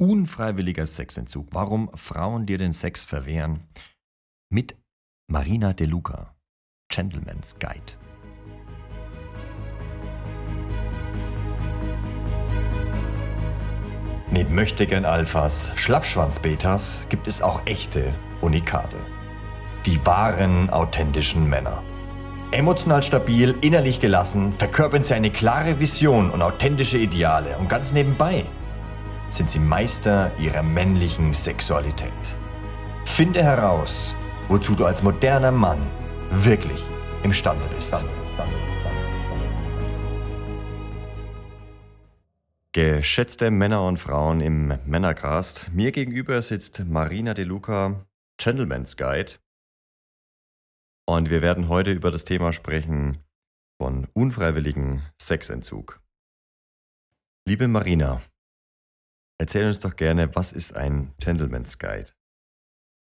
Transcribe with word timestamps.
Unfreiwilliger 0.00 0.86
Sexentzug. 0.86 1.46
Warum 1.52 1.88
Frauen 1.94 2.46
dir 2.46 2.58
den 2.58 2.72
Sex 2.72 3.04
verwehren. 3.04 3.60
Mit 4.50 4.76
Marina 5.30 5.72
De 5.72 5.86
Luca, 5.86 6.34
Gentleman's 6.88 7.56
Guide. 7.60 7.94
Neben 14.32 14.52
Möchtegern 14.56 15.04
Alphas, 15.04 15.72
Schlappschwanz-Betas 15.76 17.06
gibt 17.08 17.28
es 17.28 17.40
auch 17.40 17.64
echte 17.66 18.12
Unikate. 18.40 18.98
Die 19.86 20.04
wahren, 20.04 20.70
authentischen 20.70 21.48
Männer. 21.48 21.84
Emotional 22.50 23.02
stabil, 23.04 23.54
innerlich 23.60 24.00
gelassen, 24.00 24.52
verkörpern 24.52 25.04
sie 25.04 25.14
eine 25.14 25.30
klare 25.30 25.78
Vision 25.78 26.30
und 26.32 26.42
authentische 26.42 26.98
Ideale 26.98 27.56
und 27.58 27.68
ganz 27.68 27.92
nebenbei 27.92 28.44
sind 29.34 29.50
sie 29.50 29.58
Meister 29.58 30.30
ihrer 30.38 30.62
männlichen 30.62 31.34
Sexualität. 31.34 32.38
Finde 33.04 33.42
heraus, 33.42 34.14
wozu 34.48 34.76
du 34.76 34.84
als 34.84 35.02
moderner 35.02 35.50
Mann 35.50 35.84
wirklich 36.30 36.80
imstande 37.24 37.64
bist. 37.74 38.04
Geschätzte 42.70 43.50
Männer 43.50 43.84
und 43.84 43.98
Frauen 43.98 44.40
im 44.40 44.78
Männercast, 44.86 45.70
mir 45.72 45.90
gegenüber 45.90 46.40
sitzt 46.40 46.84
Marina 46.84 47.34
De 47.34 47.44
Luca, 47.44 48.06
Gentleman's 48.36 48.96
Guide. 48.96 49.32
Und 51.06 51.30
wir 51.30 51.42
werden 51.42 51.68
heute 51.68 51.90
über 51.90 52.12
das 52.12 52.24
Thema 52.24 52.52
sprechen 52.52 53.18
von 53.80 54.06
unfreiwilligen 54.14 55.02
Sexentzug. 55.20 56.00
Liebe 57.46 57.68
Marina, 57.68 58.22
Erzähl 59.38 59.66
uns 59.66 59.80
doch 59.80 59.96
gerne, 59.96 60.34
was 60.34 60.52
ist 60.52 60.76
ein 60.76 61.12
Gentleman's 61.18 61.78
Guide? 61.78 62.10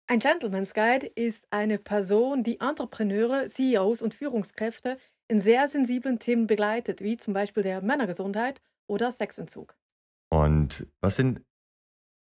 Ein 0.08 0.20
Gentleman's 0.20 0.74
Guide 0.74 1.06
ist 1.06 1.46
eine 1.52 1.78
Person, 1.78 2.44
die 2.44 2.60
Entrepreneure, 2.60 3.46
CEOs 3.48 4.02
und 4.02 4.14
Führungskräfte 4.14 4.98
in 5.30 5.40
sehr 5.42 5.68
sensiblen 5.68 6.20
Themen 6.20 6.48
begleitet, 6.48 7.02
wie 7.02 7.18
zum 7.18 7.34
Beispiel 7.34 7.64
der 7.64 7.82
Männergesundheit 7.82 8.62
oder 8.88 9.12
Sexentzug. 9.12 9.76
Und 10.30 10.88
was 11.02 11.16
sind, 11.16 11.42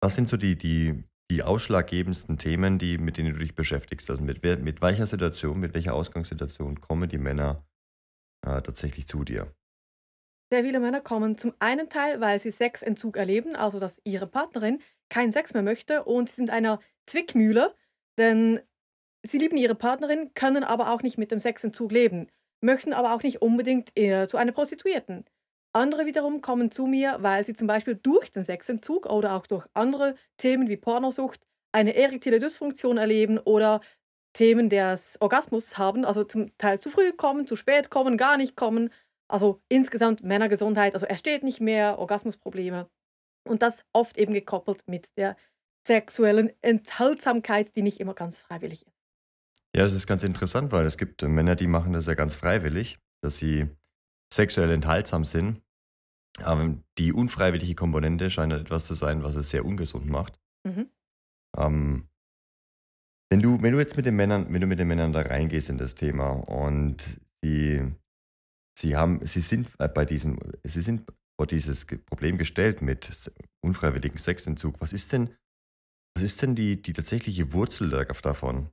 was 0.01 0.15
sind 0.15 0.27
so 0.27 0.37
die, 0.37 0.57
die, 0.57 1.03
die 1.29 1.43
ausschlaggebendsten 1.43 2.37
Themen, 2.37 2.79
die, 2.79 2.97
mit 2.97 3.17
denen 3.17 3.33
du 3.33 3.39
dich 3.39 3.53
beschäftigst? 3.53 4.09
Also 4.09 4.23
mit, 4.23 4.43
mit 4.43 4.81
welcher 4.81 5.05
Situation, 5.05 5.59
mit 5.59 5.73
welcher 5.73 5.93
Ausgangssituation 5.93 6.81
kommen 6.81 7.09
die 7.09 7.17
Männer 7.17 7.67
äh, 8.45 8.61
tatsächlich 8.61 9.07
zu 9.07 9.23
dir? 9.23 9.53
Sehr 10.51 10.63
viele 10.63 10.79
Männer 10.79 10.99
kommen 10.99 11.37
zum 11.37 11.53
einen 11.59 11.89
Teil, 11.89 12.21
weil 12.21 12.39
sie 12.39 12.49
Sexentzug 12.49 13.17
erleben, 13.17 13.55
also 13.55 13.79
dass 13.79 14.01
ihre 14.03 14.25
Partnerin 14.25 14.81
keinen 15.09 15.31
Sex 15.31 15.53
mehr 15.53 15.61
möchte 15.61 16.03
und 16.03 16.29
sie 16.29 16.37
sind 16.37 16.49
einer 16.49 16.79
Zwickmühle, 17.05 17.75
denn 18.17 18.59
sie 19.23 19.37
lieben 19.37 19.57
ihre 19.57 19.75
Partnerin, 19.75 20.33
können 20.33 20.63
aber 20.63 20.91
auch 20.91 21.03
nicht 21.03 21.19
mit 21.19 21.31
dem 21.31 21.39
Sexentzug 21.39 21.91
leben, 21.91 22.27
möchten 22.61 22.93
aber 22.93 23.13
auch 23.13 23.21
nicht 23.21 23.43
unbedingt 23.43 23.91
eher 23.95 24.27
zu 24.27 24.37
einer 24.37 24.51
Prostituierten. 24.51 25.25
Andere 25.71 26.07
wiederum 26.07 26.41
kommen 26.41 26.71
zu 26.71 26.87
mir, 26.87 27.17
weil 27.19 27.43
sie 27.45 27.53
zum 27.53 27.67
Beispiel 27.67 27.93
durch 27.95 28.31
den 28.31 28.43
Sexentzug 28.43 29.05
oder 29.05 29.35
auch 29.35 29.45
durch 29.45 29.67
andere 29.75 30.15
Themen 30.37 30.67
wie 30.67 30.77
Pornosucht 30.77 31.41
eine 31.71 31.95
erektile 31.95 32.39
Dysfunktion 32.39 32.97
erleben 32.97 33.37
oder 33.37 33.81
Themen 34.33 34.69
des 34.69 35.17
Orgasmus 35.21 35.77
haben, 35.77 36.05
also 36.05 36.23
zum 36.23 36.57
Teil 36.57 36.79
zu 36.79 36.89
früh 36.89 37.11
kommen, 37.11 37.45
zu 37.45 37.55
spät 37.55 37.91
kommen, 37.91 38.17
gar 38.17 38.37
nicht 38.37 38.55
kommen 38.55 38.89
also 39.29 39.61
insgesamt 39.69 40.23
Männergesundheit, 40.23 40.93
also 40.93 41.05
er 41.05 41.17
steht 41.17 41.43
nicht 41.43 41.61
mehr, 41.61 41.99
Orgasmusprobleme. 41.99 42.89
Und 43.47 43.61
das 43.61 43.85
oft 43.93 44.17
eben 44.17 44.33
gekoppelt 44.33 44.83
mit 44.87 45.15
der 45.17 45.37
sexuellen 45.87 46.51
Enthaltsamkeit, 46.61 47.75
die 47.75 47.81
nicht 47.81 47.99
immer 47.99 48.13
ganz 48.13 48.37
freiwillig 48.37 48.85
ist. 48.85 48.99
Ja, 49.75 49.83
es 49.83 49.93
ist 49.93 50.07
ganz 50.07 50.23
interessant, 50.23 50.71
weil 50.71 50.85
es 50.85 50.97
gibt 50.97 51.21
Männer, 51.21 51.55
die 51.55 51.67
machen 51.67 51.93
das 51.93 52.07
ja 52.07 52.15
ganz 52.15 52.33
freiwillig, 52.33 52.99
dass 53.21 53.37
sie 53.37 53.69
sexuell 54.33 54.71
enthaltsam 54.71 55.23
sind. 55.23 55.61
Ähm, 56.45 56.83
die 56.97 57.13
unfreiwillige 57.13 57.75
Komponente 57.75 58.29
scheint 58.29 58.53
etwas 58.53 58.85
zu 58.85 58.93
sein, 58.93 59.23
was 59.23 59.35
es 59.35 59.51
sehr 59.51 59.65
ungesund 59.65 60.07
macht. 60.07 60.39
Mhm. 60.63 60.89
Ähm, 61.57 62.09
wenn, 63.31 63.41
du, 63.41 63.61
wenn 63.61 63.73
du 63.73 63.79
jetzt 63.79 63.95
mit 63.95 64.05
den 64.05 64.15
Männern, 64.15 64.51
wenn 64.51 64.61
du 64.61 64.67
mit 64.67 64.79
den 64.79 64.87
Männern 64.87 65.13
da 65.13 65.21
reingehst 65.21 65.69
in 65.69 65.77
das 65.77 65.95
Thema 65.95 66.31
und 66.31 67.19
die 67.43 67.93
Sie 68.79 68.95
haben, 68.95 69.25
Sie 69.25 69.41
sind 69.41 69.67
äh, 69.77 69.89
bei 69.89 70.05
diesem, 70.05 70.39
Sie 70.63 70.81
sind 70.81 71.03
vor 71.37 71.47
dieses 71.47 71.85
Problem 71.85 72.37
gestellt 72.37 72.81
mit 72.81 73.31
unfreiwilligem 73.61 74.17
Sexentzug. 74.17 74.75
Was 74.79 74.93
ist 74.93 75.11
denn, 75.11 75.35
was 76.15 76.23
ist 76.23 76.41
denn 76.41 76.55
die, 76.55 76.81
die 76.81 76.93
tatsächliche 76.93 77.51
Wurzel 77.51 77.89
davon? 77.89 78.69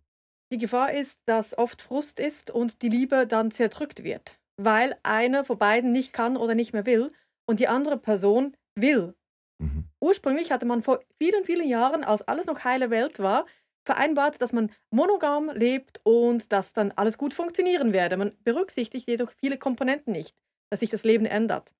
Die 0.52 0.58
Gefahr 0.58 0.92
ist, 0.92 1.18
dass 1.26 1.58
oft 1.58 1.82
Frust 1.82 2.20
ist 2.20 2.52
und 2.52 2.82
die 2.82 2.88
Liebe 2.88 3.26
dann 3.26 3.50
zerdrückt 3.50 4.04
wird, 4.04 4.38
weil 4.56 4.96
einer 5.02 5.44
von 5.44 5.58
beiden 5.58 5.90
nicht 5.90 6.12
kann 6.12 6.36
oder 6.36 6.54
nicht 6.54 6.72
mehr 6.72 6.86
will 6.86 7.10
und 7.48 7.58
die 7.58 7.66
andere 7.66 7.98
Person 7.98 8.56
will. 8.78 9.14
Mhm. 9.58 9.88
Ursprünglich 10.00 10.52
hatte 10.52 10.66
man 10.66 10.82
vor 10.82 11.00
vielen, 11.20 11.42
vielen 11.42 11.68
Jahren, 11.68 12.04
als 12.04 12.22
alles 12.22 12.46
noch 12.46 12.62
heile 12.62 12.90
Welt 12.90 13.18
war, 13.18 13.44
vereinbart, 13.86 14.40
dass 14.40 14.52
man 14.52 14.70
monogam 14.90 15.50
lebt 15.50 16.00
und 16.04 16.52
dass 16.52 16.72
dann 16.72 16.92
alles 16.92 17.18
gut 17.18 17.34
funktionieren 17.34 17.92
werde. 17.92 18.16
Man 18.16 18.36
berücksichtigt 18.44 19.08
jedoch 19.08 19.30
viele 19.30 19.58
Komponenten 19.58 20.12
nicht, 20.12 20.36
dass 20.70 20.80
sich 20.80 20.90
das 20.90 21.04
Leben 21.04 21.26
ändert. 21.26 21.74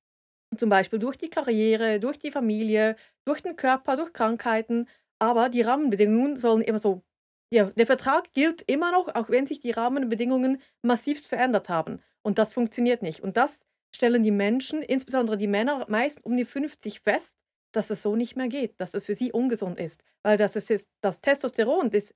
Zum 0.56 0.71
Beispiel 0.71 0.99
durch 0.99 1.17
die 1.19 1.31
Karriere, 1.31 2.00
durch 2.00 2.19
die 2.19 2.31
Familie, 2.31 2.97
durch 3.27 3.43
den 3.43 3.56
Körper, 3.56 3.97
durch 3.97 4.12
Krankheiten. 4.12 4.89
Aber 5.19 5.49
die 5.49 5.62
Rahmenbedingungen 5.62 6.37
sollen 6.37 6.62
immer 6.62 6.78
so. 6.78 7.03
Ja, 7.53 7.65
der 7.71 7.87
Vertrag 7.87 8.33
gilt 8.34 8.62
immer 8.62 8.93
noch, 8.93 9.15
auch 9.15 9.28
wenn 9.31 9.47
sich 9.47 9.61
die 9.61 9.71
Rahmenbedingungen 9.71 10.61
massivst 10.83 11.27
verändert 11.28 11.69
haben. 11.69 12.00
Und 12.23 12.38
das 12.38 12.53
funktioniert 12.53 13.03
nicht. 13.03 13.21
Und 13.21 13.37
das 13.37 13.65
stellen 13.94 14.23
die 14.23 14.31
Menschen, 14.33 14.83
insbesondere 14.83 15.37
die 15.37 15.47
Männer, 15.47 15.87
meist 15.88 16.25
um 16.25 16.37
die 16.37 16.44
50 16.44 17.00
fest, 17.00 17.37
dass 17.72 17.91
es 17.91 18.03
so 18.03 18.16
nicht 18.16 18.37
mehr 18.37 18.49
geht, 18.49 18.81
dass 18.81 18.94
es 18.94 19.04
für 19.04 19.15
sie 19.15 19.32
ungesund 19.32 19.78
ist, 19.78 20.03
weil 20.22 20.37
das, 20.37 20.56
ist, 20.56 20.88
das 21.00 21.21
Testosteron, 21.21 21.91
das 21.91 22.15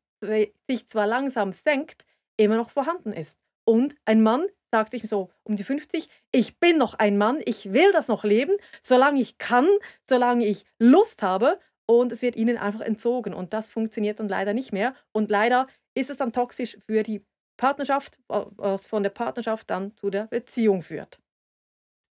sich 0.68 0.88
zwar 0.88 1.06
langsam 1.06 1.52
senkt, 1.52 2.04
immer 2.36 2.56
noch 2.56 2.70
vorhanden 2.70 3.12
ist. 3.12 3.38
Und 3.64 3.94
ein 4.04 4.22
Mann 4.22 4.46
sagt 4.70 4.92
sich 4.92 5.08
so 5.08 5.30
um 5.42 5.56
die 5.56 5.64
50, 5.64 6.08
ich 6.32 6.58
bin 6.58 6.78
noch 6.78 6.94
ein 6.94 7.18
Mann, 7.18 7.40
ich 7.44 7.72
will 7.72 7.92
das 7.92 8.08
noch 8.08 8.24
leben, 8.24 8.56
solange 8.82 9.20
ich 9.20 9.38
kann, 9.38 9.68
solange 10.08 10.46
ich 10.46 10.64
Lust 10.78 11.22
habe 11.22 11.58
und 11.86 12.12
es 12.12 12.22
wird 12.22 12.36
ihnen 12.36 12.56
einfach 12.56 12.80
entzogen 12.80 13.34
und 13.34 13.52
das 13.52 13.68
funktioniert 13.68 14.20
dann 14.20 14.28
leider 14.28 14.54
nicht 14.54 14.72
mehr 14.72 14.94
und 15.12 15.30
leider 15.30 15.66
ist 15.94 16.10
es 16.10 16.18
dann 16.18 16.32
toxisch 16.32 16.78
für 16.86 17.02
die 17.02 17.24
Partnerschaft, 17.56 18.18
was 18.28 18.86
von 18.86 19.02
der 19.02 19.10
Partnerschaft 19.10 19.68
dann 19.68 19.94
zu 19.96 20.08
der 20.08 20.26
Beziehung 20.28 20.82
führt. 20.82 21.20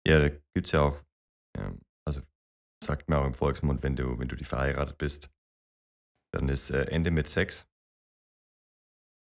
Ja, 0.06 0.20
da 0.20 0.30
gibt 0.30 0.68
es 0.68 0.72
ja 0.72 0.82
auch 0.82 1.00
ja, 1.58 1.74
sagt 2.84 3.10
man 3.10 3.20
auch 3.20 3.26
im 3.26 3.34
Volksmund, 3.34 3.84
wenn 3.84 3.96
du, 3.96 4.18
wenn 4.20 4.28
du 4.28 4.36
die 4.36 4.44
verheiratet 4.44 4.98
bist, 4.98 5.30
dann 6.34 6.50
ist 6.50 6.70
äh, 6.70 6.86
Ende 6.86 7.12
mit 7.12 7.28
Sex. 7.28 7.68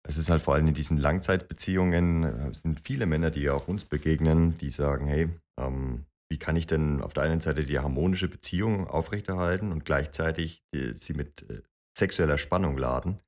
Es 0.06 0.16
ist 0.16 0.31
halt 0.31 0.43
vor 0.43 0.55
allem 0.55 0.69
in 0.69 0.75
diesen 0.75 0.99
Langzeitbeziehungen, 0.99 2.25
äh, 2.25 2.55
sind 2.55 2.81
viele 2.81 3.06
Männer, 3.06 3.31
die 3.31 3.50
auch 3.50 3.69
uns 3.69 3.84
begegnen, 3.84 4.55
die 4.55 4.71
sagen, 4.71 5.06
hey, 5.06 5.28
ähm, 5.59 6.06
wie 6.31 6.39
kann 6.39 6.56
ich 6.56 6.66
denn 6.66 7.03
auf 7.03 7.12
der 7.12 7.25
einen 7.25 7.41
Seite 7.41 7.65
die 7.65 7.81
harmonische 7.81 8.28
Beziehung 8.28 8.87
aufrechterhalten 8.87 9.72
und 9.72 9.84
gleichzeitig 9.84 10.62
die, 10.72 10.94
sie 10.94 11.15
mit 11.15 11.49
äh, 11.50 11.62
sexueller 11.97 12.39
Spannung 12.39 12.78
laden? 12.78 13.21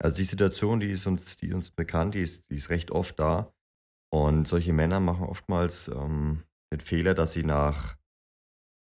Also 0.00 0.16
die 0.18 0.24
Situation, 0.24 0.78
die 0.78 0.90
ist 0.90 1.06
uns, 1.06 1.38
die 1.38 1.52
uns 1.52 1.70
bekannt, 1.70 2.14
die 2.14 2.20
ist, 2.20 2.50
die 2.50 2.56
ist 2.56 2.70
recht 2.70 2.90
oft 2.90 3.18
da. 3.18 3.52
Und 4.10 4.46
solche 4.46 4.72
Männer 4.72 5.00
machen 5.00 5.26
oftmals 5.26 5.88
ähm, 5.88 6.44
den 6.72 6.80
Fehler, 6.80 7.14
dass 7.14 7.32
sie 7.32 7.44
nach 7.44 7.96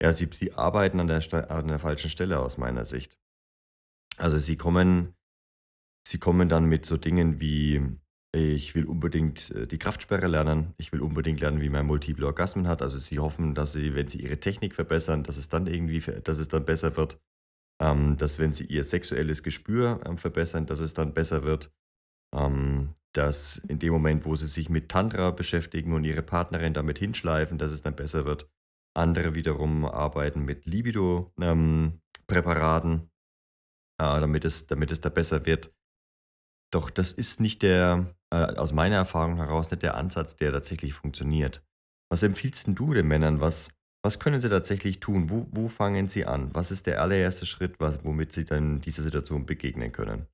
ja, 0.03 0.13
sie, 0.13 0.29
sie 0.33 0.53
arbeiten 0.55 1.01
an 1.01 1.09
der, 1.09 1.51
an 1.51 1.69
der 1.69 1.79
falschen 1.79 2.11
Stelle 2.11 2.39
aus 2.39 2.59
meiner 2.59 2.85
Sicht. 2.85 3.19
Also 4.17 4.39
sie 4.39 4.56
kommen, 4.56 5.15
sie 6.06 6.19
kommen 6.19 6.49
dann 6.49 6.67
mit 6.67 6.87
so 6.87 6.97
Dingen 6.97 7.41
wie, 7.41 7.99
ich 8.35 8.75
will 8.75 8.85
unbedingt 8.85 9.50
äh, 9.50 9.67
die 9.67 9.79
Kraftsperre 9.79 10.27
lernen, 10.27 10.75
ich 10.77 10.93
will 10.93 11.00
unbedingt 11.00 11.41
lernen, 11.41 11.61
wie 11.61 11.69
man 11.69 11.87
multiple 11.87 12.27
Orgasmen 12.27 12.69
hat. 12.69 12.83
Also 12.83 12.99
sie 12.99 13.19
hoffen, 13.19 13.55
dass 13.55 13.73
sie, 13.73 13.95
wenn 13.95 14.09
sie 14.09 14.21
ihre 14.21 14.39
Technik 14.39 14.75
verbessern, 14.75 15.25
dass 15.25 15.37
es 15.37 15.49
dann 15.49 15.67
irgendwie, 15.67 16.01
dass 16.01 16.39
es 16.39 16.49
dann 16.49 16.65
besser 16.65 16.97
wird. 16.97 17.21
Ähm, 17.81 18.17
dass 18.17 18.41
wenn 18.41 18.53
sie 18.53 18.65
ihr 18.67 18.83
sexuelles 18.83 19.44
Gespür 19.44 20.01
ähm, 20.05 20.19
verbessern, 20.19 20.67
dass 20.67 20.81
es 20.81 20.94
dann 20.94 21.15
besser 21.15 21.44
wird. 21.44 21.73
Ähm, 22.35 22.94
dass 23.15 23.56
in 23.56 23.79
dem 23.79 23.93
Moment, 23.93 24.27
wo 24.27 24.37
sie 24.37 24.47
sich 24.47 24.69
mit 24.69 24.91
Tantra 24.91 25.31
beschäftigen 25.31 25.93
und 25.94 26.05
ihre 26.05 26.23
Partnerin 26.23 26.75
damit 26.75 26.99
hinschleifen, 26.99 27.56
dass 27.56 27.73
es 27.73 27.83
dann 27.83 27.97
besser 27.97 28.25
wird. 28.25 28.49
Andere 28.99 29.35
wiederum 29.35 29.85
arbeiten 29.85 30.45
mit 30.45 30.67
Libido-Präparaten, 30.67 32.93
ähm, 32.93 33.11
äh, 34.00 34.21
damit, 34.21 34.45
es, 34.45 34.67
damit 34.67 34.93
es 34.93 35.00
da 35.00 35.09
besser 35.09 35.47
wird. 35.47 35.73
Doch 36.71 36.91
das 36.91 37.12
ist 37.12 37.41
nicht 37.41 37.62
der, 37.62 38.15
äh, 38.31 38.55
aus 38.56 38.73
meiner 38.73 38.97
Erfahrung 38.97 39.37
heraus, 39.37 39.71
nicht 39.71 39.83
der 39.83 39.97
Ansatz, 39.97 40.37
der 40.37 40.53
tatsächlich 40.53 40.93
funktioniert. 40.93 41.65
Was 42.11 42.23
empfiehlst 42.23 42.69
du 42.69 42.95
den 42.95 43.09
Männern? 43.09 43.41
Was, 43.41 43.71
was 44.05 44.21
können 44.21 44.41
Sie 44.41 44.49
tatsächlich 44.49 45.01
tun? 45.01 45.31
Wo, 45.31 45.47
wo 45.51 45.69
fangen 45.69 46.09
Sie 46.09 46.27
an? 46.27 46.55
Was 46.55 46.71
ist 46.71 46.87
der 46.87 47.01
allererste 47.01 47.47
Schritt, 47.47 47.81
was, 47.81 48.05
womit 48.05 48.33
Sie 48.33 48.44
dann 48.44 48.81
dieser 48.81 49.03
Situation 49.03 49.47
begegnen 49.47 49.93
können? 49.93 50.27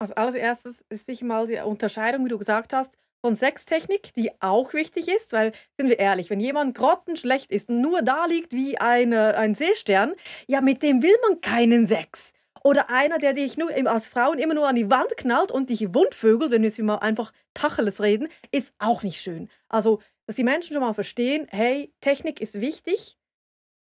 Als 0.00 0.12
allererstes 0.12 0.80
ist 0.88 1.06
sicher 1.06 1.26
mal 1.26 1.46
die 1.46 1.58
Unterscheidung, 1.58 2.24
wie 2.24 2.30
du 2.30 2.38
gesagt 2.38 2.72
hast, 2.72 2.96
von 3.20 3.36
Sextechnik, 3.36 4.14
die 4.14 4.30
auch 4.40 4.72
wichtig 4.72 5.08
ist, 5.08 5.32
weil, 5.32 5.52
sind 5.78 5.88
wir 5.88 5.98
ehrlich, 5.98 6.30
wenn 6.30 6.40
jemand 6.40 6.76
grottenschlecht 6.76 7.50
ist 7.50 7.68
und 7.68 7.80
nur 7.80 8.02
da 8.02 8.26
liegt 8.26 8.52
wie 8.52 8.78
eine, 8.78 9.36
ein 9.36 9.54
Seestern, 9.54 10.14
ja, 10.46 10.60
mit 10.60 10.82
dem 10.82 11.02
will 11.02 11.14
man 11.28 11.40
keinen 11.40 11.86
Sex. 11.86 12.32
Oder 12.62 12.90
einer, 12.90 13.18
der 13.18 13.32
dich 13.32 13.56
nur 13.56 13.70
als 13.86 14.08
Frauen 14.08 14.38
immer 14.38 14.54
nur 14.54 14.68
an 14.68 14.76
die 14.76 14.90
Wand 14.90 15.16
knallt 15.16 15.50
und 15.50 15.70
dich 15.70 15.94
wundvögelt, 15.94 16.50
wenn 16.50 16.62
wir 16.62 16.70
sie 16.70 16.82
mal 16.82 16.96
einfach 16.96 17.32
Tacheles 17.54 18.02
reden, 18.02 18.28
ist 18.50 18.74
auch 18.78 19.02
nicht 19.02 19.20
schön. 19.20 19.48
Also, 19.68 20.00
dass 20.26 20.36
die 20.36 20.44
Menschen 20.44 20.74
schon 20.74 20.82
mal 20.82 20.92
verstehen, 20.92 21.46
hey, 21.50 21.92
Technik 22.00 22.40
ist 22.40 22.60
wichtig, 22.60 23.16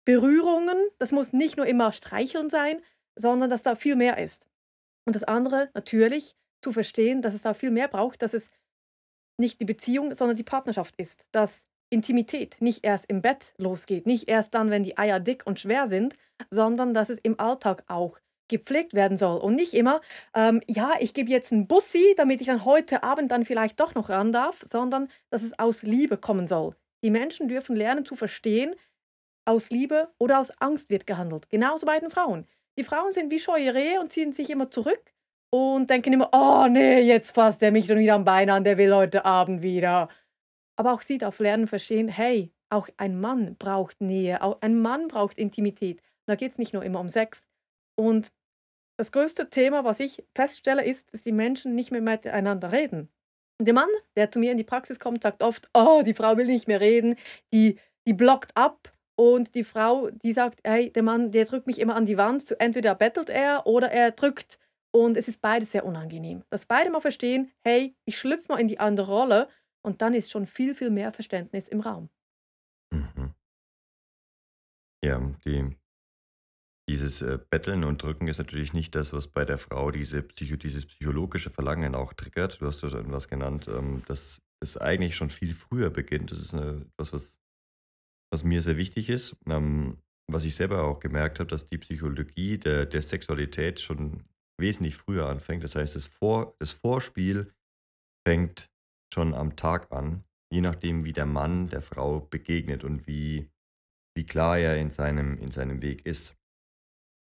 Berührungen, 0.04 0.78
das 1.00 1.12
muss 1.12 1.34
nicht 1.34 1.58
nur 1.58 1.66
immer 1.66 1.92
streicheln 1.92 2.50
sein, 2.50 2.82
sondern 3.16 3.50
dass 3.50 3.64
da 3.64 3.76
viel 3.76 3.96
mehr 3.96 4.18
ist. 4.18 4.48
Und 5.06 5.16
das 5.16 5.24
andere, 5.24 5.70
natürlich, 5.74 6.36
zu 6.62 6.72
verstehen, 6.72 7.22
dass 7.22 7.34
es 7.34 7.44
da 7.44 7.54
viel 7.54 7.72
mehr 7.72 7.88
braucht, 7.88 8.22
dass 8.22 8.34
es 8.34 8.50
nicht 9.38 9.60
die 9.60 9.66
Beziehung, 9.66 10.14
sondern 10.14 10.38
die 10.38 10.44
Partnerschaft 10.44 10.96
ist. 10.98 11.28
Dass 11.32 11.66
Intimität 11.90 12.58
nicht 12.60 12.84
erst 12.84 13.06
im 13.10 13.22
Bett 13.22 13.54
losgeht, 13.58 14.08
nicht 14.08 14.28
erst 14.28 14.54
dann, 14.54 14.70
wenn 14.70 14.84
die 14.84 14.98
Eier 14.98 15.20
dick 15.20 15.46
und 15.46 15.60
schwer 15.60 15.88
sind, 15.88 16.16
sondern 16.50 16.94
dass 16.94 17.10
es 17.10 17.20
im 17.20 17.40
Alltag 17.40 17.84
auch 17.88 18.18
gepflegt 18.48 18.94
werden 18.94 19.18
soll 19.18 19.40
und 19.40 19.56
nicht 19.56 19.74
immer, 19.74 20.02
ähm, 20.36 20.62
ja, 20.68 20.94
ich 21.00 21.14
gebe 21.14 21.32
jetzt 21.32 21.52
einen 21.52 21.68
Bussi, 21.68 22.14
damit 22.16 22.42
ich 22.42 22.48
dann 22.48 22.66
heute 22.66 23.02
Abend 23.04 23.32
dann 23.32 23.46
vielleicht 23.46 23.80
doch 23.80 23.96
noch 23.96 24.10
ran 24.10 24.32
darf, 24.32 24.60
sondern 24.64 25.10
dass 25.32 25.42
es 25.42 25.58
aus 25.58 25.82
Liebe 25.82 26.18
kommen 26.18 26.48
soll. 26.48 26.76
Die 27.04 27.10
Menschen 27.10 27.48
dürfen 27.48 27.76
lernen 27.76 28.06
zu 28.06 28.16
verstehen, 28.16 28.76
aus 29.46 29.70
Liebe 29.70 30.10
oder 30.18 30.40
aus 30.40 30.52
Angst 30.60 30.90
wird 30.90 31.08
gehandelt. 31.08 31.50
Genauso 31.50 31.86
bei 31.86 32.00
den 32.00 32.10
Frauen. 32.10 32.48
Die 32.78 32.84
Frauen 32.84 33.14
sind 33.14 33.32
wie 33.32 33.40
scheue 33.40 33.74
Rehe 33.74 34.00
und 34.00 34.12
ziehen 34.12 34.32
sich 34.32 34.50
immer 34.50 34.70
zurück 34.70 35.15
und 35.56 35.90
denken 35.90 36.12
immer, 36.12 36.30
oh 36.34 36.68
nee, 36.70 37.00
jetzt 37.00 37.32
fasst 37.32 37.64
er 37.64 37.72
mich 37.72 37.86
schon 37.86 37.98
wieder 37.98 38.16
am 38.16 38.26
Bein 38.26 38.50
an, 38.50 38.66
der 38.66 38.78
will 38.78 38.94
heute 38.94 39.24
Abend 39.24 39.62
wieder. 39.62 40.10
Aber 40.78 40.92
auch 40.94 41.02
sie 41.02 41.18
darf 41.18 41.40
lernen, 41.40 41.68
verstehen, 41.68 42.10
hey, 42.10 42.52
auch 42.70 42.90
ein 42.98 43.22
Mann 43.22 43.56
braucht 43.56 44.02
Nähe, 44.02 44.42
auch 44.42 44.58
ein 44.62 44.82
Mann 44.82 45.08
braucht 45.08 45.38
Intimität. 45.38 46.02
Da 46.28 46.36
geht 46.36 46.52
es 46.52 46.58
nicht 46.58 46.74
nur 46.74 46.84
immer 46.84 47.00
um 47.00 47.08
Sex. 47.08 47.48
Und 47.98 48.34
das 48.98 49.14
größte 49.14 49.50
Thema, 49.50 49.86
was 49.86 50.02
ich 50.02 50.26
feststelle, 50.36 50.84
ist, 50.84 51.14
dass 51.14 51.22
die 51.22 51.32
Menschen 51.32 51.74
nicht 51.74 51.92
mehr 51.92 52.02
miteinander 52.02 52.74
reden. 52.74 53.10
Und 53.58 53.66
der 53.68 53.76
Mann, 53.76 53.90
der 54.18 54.32
zu 54.32 54.40
mir 54.40 54.52
in 54.52 54.58
die 54.58 54.66
Praxis 54.66 55.00
kommt, 55.00 55.24
sagt 55.24 55.42
oft, 55.42 55.70
oh, 55.74 56.02
die 56.06 56.14
Frau 56.14 56.36
will 56.36 56.48
nicht 56.48 56.68
mehr 56.68 56.82
reden, 56.82 57.16
die, 57.54 57.80
die 58.06 58.14
blockt 58.14 58.52
ab. 58.58 58.92
Und 59.18 59.56
die 59.56 59.64
Frau, 59.64 60.10
die 60.10 60.34
sagt, 60.34 60.60
hey, 60.66 60.92
der 60.92 61.04
Mann, 61.04 61.32
der 61.32 61.46
drückt 61.46 61.68
mich 61.68 61.80
immer 61.80 61.96
an 61.96 62.06
die 62.06 62.18
Wand. 62.18 62.60
Entweder 62.60 62.94
bettelt 62.96 63.30
er 63.30 63.66
oder 63.66 63.90
er 63.90 64.12
drückt. 64.12 64.60
Und 64.96 65.18
es 65.18 65.28
ist 65.28 65.42
beides 65.42 65.74
sehr 65.74 65.86
unangenehm. 65.86 66.46
Dass 66.50 66.68
beide 66.68 66.90
mal 66.90 67.02
verstehen, 67.02 67.52
hey, 67.60 67.98
ich 68.06 68.18
schlüpfe 68.18 68.46
mal 68.48 68.62
in 68.62 68.70
die 68.70 68.80
andere 68.80 69.12
Rolle. 69.12 69.50
Und 69.82 70.02
dann 70.02 70.14
ist 70.14 70.32
schon 70.32 70.48
viel, 70.48 70.74
viel 70.74 70.90
mehr 70.90 71.12
Verständnis 71.12 71.68
im 71.68 71.82
Raum. 71.82 72.10
Mhm. 72.94 73.34
Ja, 75.04 75.20
die 75.44 75.76
dieses, 76.88 77.22
äh, 77.22 77.38
Betteln 77.50 77.84
und 77.84 78.02
Drücken 78.02 78.30
ist 78.30 78.38
natürlich 78.38 78.72
nicht 78.72 78.96
das, 78.96 79.12
was 79.12 79.28
bei 79.28 79.44
der 79.44 79.58
Frau 79.58 79.92
diese 79.92 80.22
Psycho 80.22 80.56
dieses 80.56 80.86
psychologische 80.86 81.50
Verlangen 81.50 81.94
auch 81.94 82.14
triggert. 82.14 82.62
Du 82.62 82.66
hast 82.66 82.82
ja 82.82 82.88
schon 82.88 83.12
was 83.12 83.28
genannt, 83.28 83.68
ähm, 83.68 84.02
dass 84.08 84.42
es 84.62 84.78
eigentlich 84.78 85.18
schon 85.18 85.30
viel 85.30 85.54
früher 85.54 85.90
beginnt. 85.90 86.32
Das 86.32 86.40
ist, 86.40 86.54
etwas, 86.54 87.12
was 87.12 87.38
was 88.32 88.46
mir 88.46 88.62
sehr 88.62 88.78
wichtig 88.78 89.10
ist, 89.10 89.36
ähm, 89.46 89.98
was 90.32 90.46
ich 90.46 90.56
selber 90.56 90.86
auch 90.86 91.00
gemerkt 91.02 91.40
habe, 91.40 91.50
dass 91.50 91.68
die 91.68 91.80
Psychologie 91.80 92.58
der 92.58 92.86
der 92.86 93.02
Sexualität 93.02 93.82
schon 93.82 94.24
wesentlich 94.60 94.96
früher 94.96 95.28
anfängt. 95.28 95.64
Das 95.64 95.76
heißt, 95.76 95.96
das 95.96 96.06
Vor 96.06 96.56
das 96.60 96.72
Vorspiel 96.72 97.54
fängt 98.28 98.70
schon 99.14 99.34
am 99.34 99.56
Tag 99.56 99.92
an, 99.92 100.24
je 100.52 100.62
nachdem, 100.62 101.06
wie 101.06 101.14
der 101.14 101.26
Mann 101.26 101.70
der 101.70 101.82
Frau 101.82 102.20
begegnet 102.20 102.84
und 102.84 103.08
wie 103.08 103.50
wie 104.18 104.26
klar 104.26 104.58
er 104.58 104.78
in 104.78 104.92
seinem 104.92 105.38
in 105.38 105.52
seinem 105.52 105.82
Weg 105.82 106.06
ist 106.06 106.38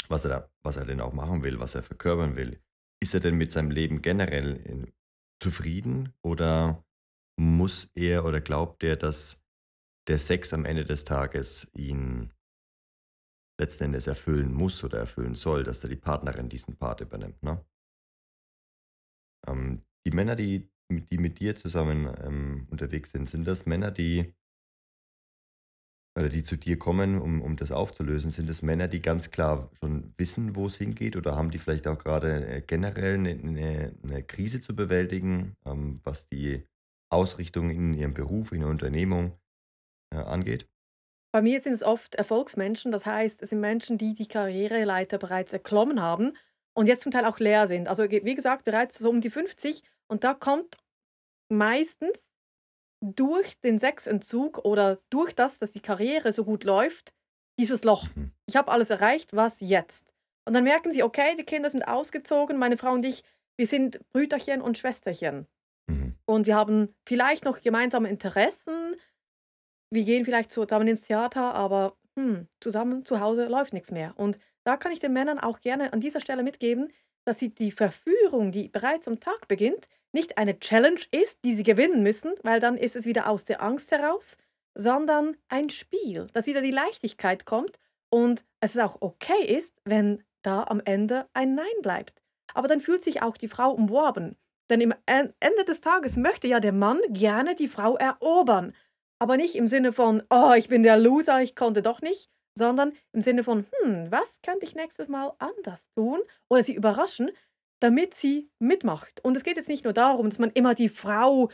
was 0.08 0.24
er, 0.24 0.30
da, 0.30 0.50
was 0.62 0.76
er 0.76 0.84
denn 0.84 1.00
auch 1.00 1.12
machen 1.12 1.42
will, 1.42 1.60
was 1.60 1.74
er 1.74 1.82
verkörpern 1.82 2.36
will. 2.36 2.60
Ist 3.00 3.14
er 3.14 3.20
denn 3.20 3.36
mit 3.36 3.52
seinem 3.52 3.70
Leben 3.70 4.02
generell 4.02 4.56
in, 4.56 4.92
zufrieden 5.40 6.12
oder 6.22 6.84
muss 7.38 7.90
er 7.94 8.24
oder 8.24 8.40
glaubt 8.40 8.82
er, 8.82 8.96
dass 8.96 9.44
der 10.08 10.18
Sex 10.18 10.52
am 10.52 10.64
Ende 10.64 10.84
des 10.84 11.04
Tages 11.04 11.70
ihn 11.74 12.32
letzten 13.58 13.84
Endes 13.84 14.06
erfüllen 14.06 14.52
muss 14.52 14.82
oder 14.84 14.98
erfüllen 14.98 15.34
soll, 15.34 15.64
dass 15.64 15.80
da 15.80 15.88
die 15.88 15.96
Partnerin 15.96 16.48
diesen 16.48 16.76
Part 16.76 17.00
übernimmt. 17.00 17.42
Ne? 17.42 17.64
Ähm, 19.46 19.82
die 20.06 20.12
Männer, 20.12 20.36
die, 20.36 20.70
die 20.90 21.18
mit 21.18 21.40
dir 21.40 21.56
zusammen 21.56 22.08
ähm, 22.22 22.66
unterwegs 22.70 23.10
sind, 23.10 23.28
sind 23.28 23.46
das 23.46 23.66
Männer, 23.66 23.90
die 23.90 24.34
oder 26.18 26.28
die 26.28 26.42
zu 26.42 26.56
dir 26.56 26.78
kommen, 26.78 27.20
um, 27.20 27.40
um 27.42 27.56
das 27.56 27.70
aufzulösen, 27.70 28.32
sind 28.32 28.50
es 28.50 28.62
Männer, 28.62 28.88
die 28.88 29.00
ganz 29.00 29.30
klar 29.30 29.70
schon 29.78 30.12
wissen, 30.16 30.56
wo 30.56 30.66
es 30.66 30.76
hingeht 30.76 31.16
oder 31.16 31.36
haben 31.36 31.50
die 31.50 31.58
vielleicht 31.58 31.86
auch 31.86 31.98
gerade 31.98 32.46
äh, 32.46 32.60
generell 32.60 33.14
eine, 33.14 33.30
eine, 33.30 33.94
eine 34.02 34.22
Krise 34.24 34.60
zu 34.60 34.74
bewältigen, 34.74 35.54
ähm, 35.64 35.94
was 36.02 36.28
die 36.28 36.64
Ausrichtung 37.10 37.70
in 37.70 37.94
ihrem 37.94 38.14
Beruf, 38.14 38.52
in 38.52 38.62
ihrer 38.62 38.70
Unternehmung 38.70 39.38
äh, 40.12 40.18
angeht? 40.18 40.68
Bei 41.32 41.42
mir 41.42 41.60
sind 41.60 41.74
es 41.74 41.82
oft 41.82 42.14
Erfolgsmenschen, 42.14 42.90
das 42.90 43.04
heißt, 43.04 43.42
es 43.42 43.50
sind 43.50 43.60
Menschen, 43.60 43.98
die 43.98 44.14
die 44.14 44.28
Karriereleiter 44.28 45.18
bereits 45.18 45.52
erklommen 45.52 46.00
haben 46.00 46.36
und 46.74 46.86
jetzt 46.86 47.02
zum 47.02 47.12
Teil 47.12 47.26
auch 47.26 47.38
leer 47.38 47.66
sind. 47.66 47.88
Also 47.88 48.10
wie 48.10 48.34
gesagt, 48.34 48.64
bereits 48.64 48.98
so 48.98 49.10
um 49.10 49.20
die 49.20 49.30
50 49.30 49.82
und 50.06 50.24
da 50.24 50.32
kommt 50.32 50.76
meistens 51.50 52.28
durch 53.00 53.60
den 53.60 53.78
Sexentzug 53.78 54.58
oder 54.58 54.98
durch 55.10 55.34
das, 55.34 55.58
dass 55.58 55.70
die 55.70 55.80
Karriere 55.80 56.32
so 56.32 56.44
gut 56.44 56.64
läuft, 56.64 57.12
dieses 57.58 57.84
Loch. 57.84 58.06
Mhm. 58.14 58.32
Ich 58.46 58.56
habe 58.56 58.70
alles 58.70 58.90
erreicht, 58.90 59.34
was 59.34 59.60
jetzt? 59.60 60.14
Und 60.46 60.54
dann 60.54 60.64
merken 60.64 60.92
sie, 60.92 61.02
okay, 61.02 61.36
die 61.36 61.44
Kinder 61.44 61.70
sind 61.70 61.82
ausgezogen, 61.82 62.58
meine 62.58 62.76
Frau 62.76 62.92
und 62.92 63.04
ich, 63.04 63.22
wir 63.56 63.66
sind 63.66 64.00
Brüderchen 64.10 64.62
und 64.62 64.78
Schwesterchen. 64.78 65.46
Mhm. 65.88 66.14
Und 66.24 66.46
wir 66.46 66.56
haben 66.56 66.94
vielleicht 67.06 67.44
noch 67.44 67.60
gemeinsame 67.60 68.08
Interessen. 68.08 68.96
Wir 69.90 70.04
gehen 70.04 70.24
vielleicht 70.24 70.52
zusammen 70.52 70.88
ins 70.88 71.02
Theater, 71.02 71.54
aber 71.54 71.96
hm, 72.16 72.48
zusammen 72.60 73.04
zu 73.04 73.20
Hause 73.20 73.46
läuft 73.46 73.72
nichts 73.72 73.90
mehr. 73.90 74.12
Und 74.16 74.38
da 74.64 74.76
kann 74.76 74.92
ich 74.92 74.98
den 74.98 75.12
Männern 75.12 75.38
auch 75.38 75.60
gerne 75.60 75.92
an 75.92 76.00
dieser 76.00 76.20
Stelle 76.20 76.42
mitgeben, 76.42 76.92
dass 77.24 77.38
sie 77.38 77.54
die 77.54 77.72
Verführung, 77.72 78.52
die 78.52 78.68
bereits 78.68 79.08
am 79.08 79.20
Tag 79.20 79.48
beginnt, 79.48 79.88
nicht 80.12 80.38
eine 80.38 80.58
Challenge 80.58 81.00
ist, 81.10 81.44
die 81.44 81.54
sie 81.54 81.62
gewinnen 81.62 82.02
müssen, 82.02 82.32
weil 82.42 82.60
dann 82.60 82.76
ist 82.76 82.96
es 82.96 83.04
wieder 83.04 83.28
aus 83.28 83.44
der 83.44 83.62
Angst 83.62 83.90
heraus, 83.90 84.36
sondern 84.74 85.36
ein 85.48 85.70
Spiel, 85.70 86.26
dass 86.32 86.46
wieder 86.46 86.62
die 86.62 86.70
Leichtigkeit 86.70 87.44
kommt 87.44 87.78
und 88.10 88.44
es 88.60 88.76
auch 88.78 88.96
okay 89.00 89.44
ist, 89.44 89.74
wenn 89.84 90.22
da 90.42 90.64
am 90.64 90.80
Ende 90.84 91.26
ein 91.34 91.54
Nein 91.54 91.66
bleibt. 91.82 92.22
Aber 92.54 92.68
dann 92.68 92.80
fühlt 92.80 93.02
sich 93.02 93.22
auch 93.22 93.36
die 93.36 93.48
Frau 93.48 93.70
umworben. 93.72 94.36
Denn 94.70 94.80
im 94.80 94.94
Ende 95.06 95.64
des 95.66 95.80
Tages 95.80 96.16
möchte 96.16 96.46
ja 96.46 96.60
der 96.60 96.72
Mann 96.72 97.00
gerne 97.08 97.54
die 97.54 97.68
Frau 97.68 97.96
erobern. 97.96 98.74
Aber 99.20 99.36
nicht 99.36 99.56
im 99.56 99.66
Sinne 99.66 99.92
von, 99.92 100.22
oh, 100.30 100.52
ich 100.56 100.68
bin 100.68 100.82
der 100.82 100.96
Loser, 100.96 101.40
ich 101.42 101.56
konnte 101.56 101.82
doch 101.82 102.00
nicht, 102.00 102.30
sondern 102.56 102.92
im 103.12 103.20
Sinne 103.20 103.42
von, 103.42 103.66
hm, 103.82 104.10
was 104.10 104.38
könnte 104.42 104.64
ich 104.64 104.74
nächstes 104.74 105.08
Mal 105.08 105.32
anders 105.38 105.88
tun 105.96 106.20
oder 106.48 106.62
sie 106.62 106.74
überraschen, 106.74 107.30
damit 107.80 108.14
sie 108.14 108.50
mitmacht. 108.58 109.24
Und 109.24 109.36
es 109.36 109.44
geht 109.44 109.56
jetzt 109.56 109.68
nicht 109.68 109.84
nur 109.84 109.92
darum, 109.92 110.28
dass 110.28 110.38
man 110.38 110.50
immer 110.50 110.74
die 110.74 110.88
Frau 110.88 111.50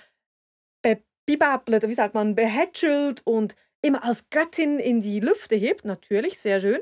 bebibabbelt, 0.83 1.87
wie 1.88 1.94
sagt 1.94 2.14
man, 2.14 2.35
behätschelt 2.35 3.23
und 3.25 3.54
immer 3.83 4.04
als 4.04 4.28
Göttin 4.30 4.78
in 4.78 5.02
die 5.02 5.21
Lüfte 5.21 5.56
hebt. 5.56 5.85
Natürlich, 5.85 6.38
sehr 6.38 6.61
schön. 6.61 6.80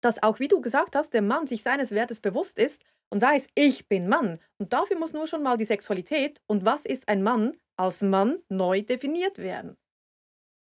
Dass 0.00 0.22
auch, 0.22 0.38
wie 0.38 0.48
du 0.48 0.60
gesagt 0.60 0.94
hast, 0.94 1.12
der 1.12 1.22
Mann 1.22 1.48
sich 1.48 1.62
seines 1.62 1.90
Wertes 1.90 2.20
bewusst 2.20 2.58
ist 2.58 2.82
und 3.10 3.20
weiß, 3.20 3.48
ich 3.54 3.88
bin 3.88 4.08
Mann. 4.08 4.38
Und 4.58 4.72
dafür 4.72 4.96
muss 4.98 5.12
nur 5.12 5.26
schon 5.26 5.42
mal 5.42 5.56
die 5.56 5.64
Sexualität 5.64 6.40
und 6.46 6.64
was 6.64 6.84
ist 6.84 7.08
ein 7.08 7.22
Mann 7.22 7.56
als 7.76 8.02
Mann 8.02 8.38
neu 8.48 8.82
definiert 8.82 9.38
werden. 9.38 9.76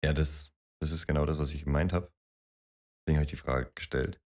Ja, 0.04 0.12
das, 0.12 0.52
das 0.80 0.92
ist 0.92 1.06
genau 1.06 1.26
das, 1.26 1.38
was 1.38 1.52
ich 1.52 1.64
gemeint 1.64 1.92
habe. 1.92 2.12
Deswegen 3.02 3.18
habe 3.18 3.24
ich 3.24 3.30
die 3.30 3.36
Frage 3.36 3.70
gestellt. 3.74 4.20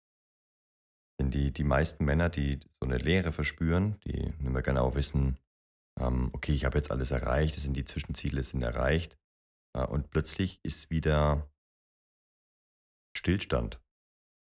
Denn 1.19 1.31
die, 1.31 1.51
die 1.51 1.63
meisten 1.63 2.05
Männer, 2.05 2.29
die 2.29 2.59
so 2.81 2.87
eine 2.87 2.97
Leere 2.97 3.31
verspüren, 3.31 3.99
die 4.01 4.27
nicht 4.27 4.41
mehr 4.41 4.61
genau 4.61 4.95
wissen, 4.95 5.37
ähm, 5.99 6.29
okay, 6.33 6.53
ich 6.53 6.65
habe 6.65 6.77
jetzt 6.77 6.91
alles 6.91 7.11
erreicht, 7.11 7.55
das 7.55 7.63
sind 7.63 7.75
die 7.75 7.85
Zwischenziele 7.85 8.41
sind 8.41 8.61
erreicht. 8.61 9.17
Äh, 9.75 9.85
und 9.85 10.09
plötzlich 10.09 10.59
ist 10.63 10.89
wieder 10.89 11.51
Stillstand. 13.15 13.81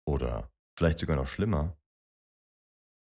Oder 0.08 0.52
vielleicht 0.78 1.00
sogar 1.00 1.16
noch 1.16 1.28
schlimmer. 1.28 1.78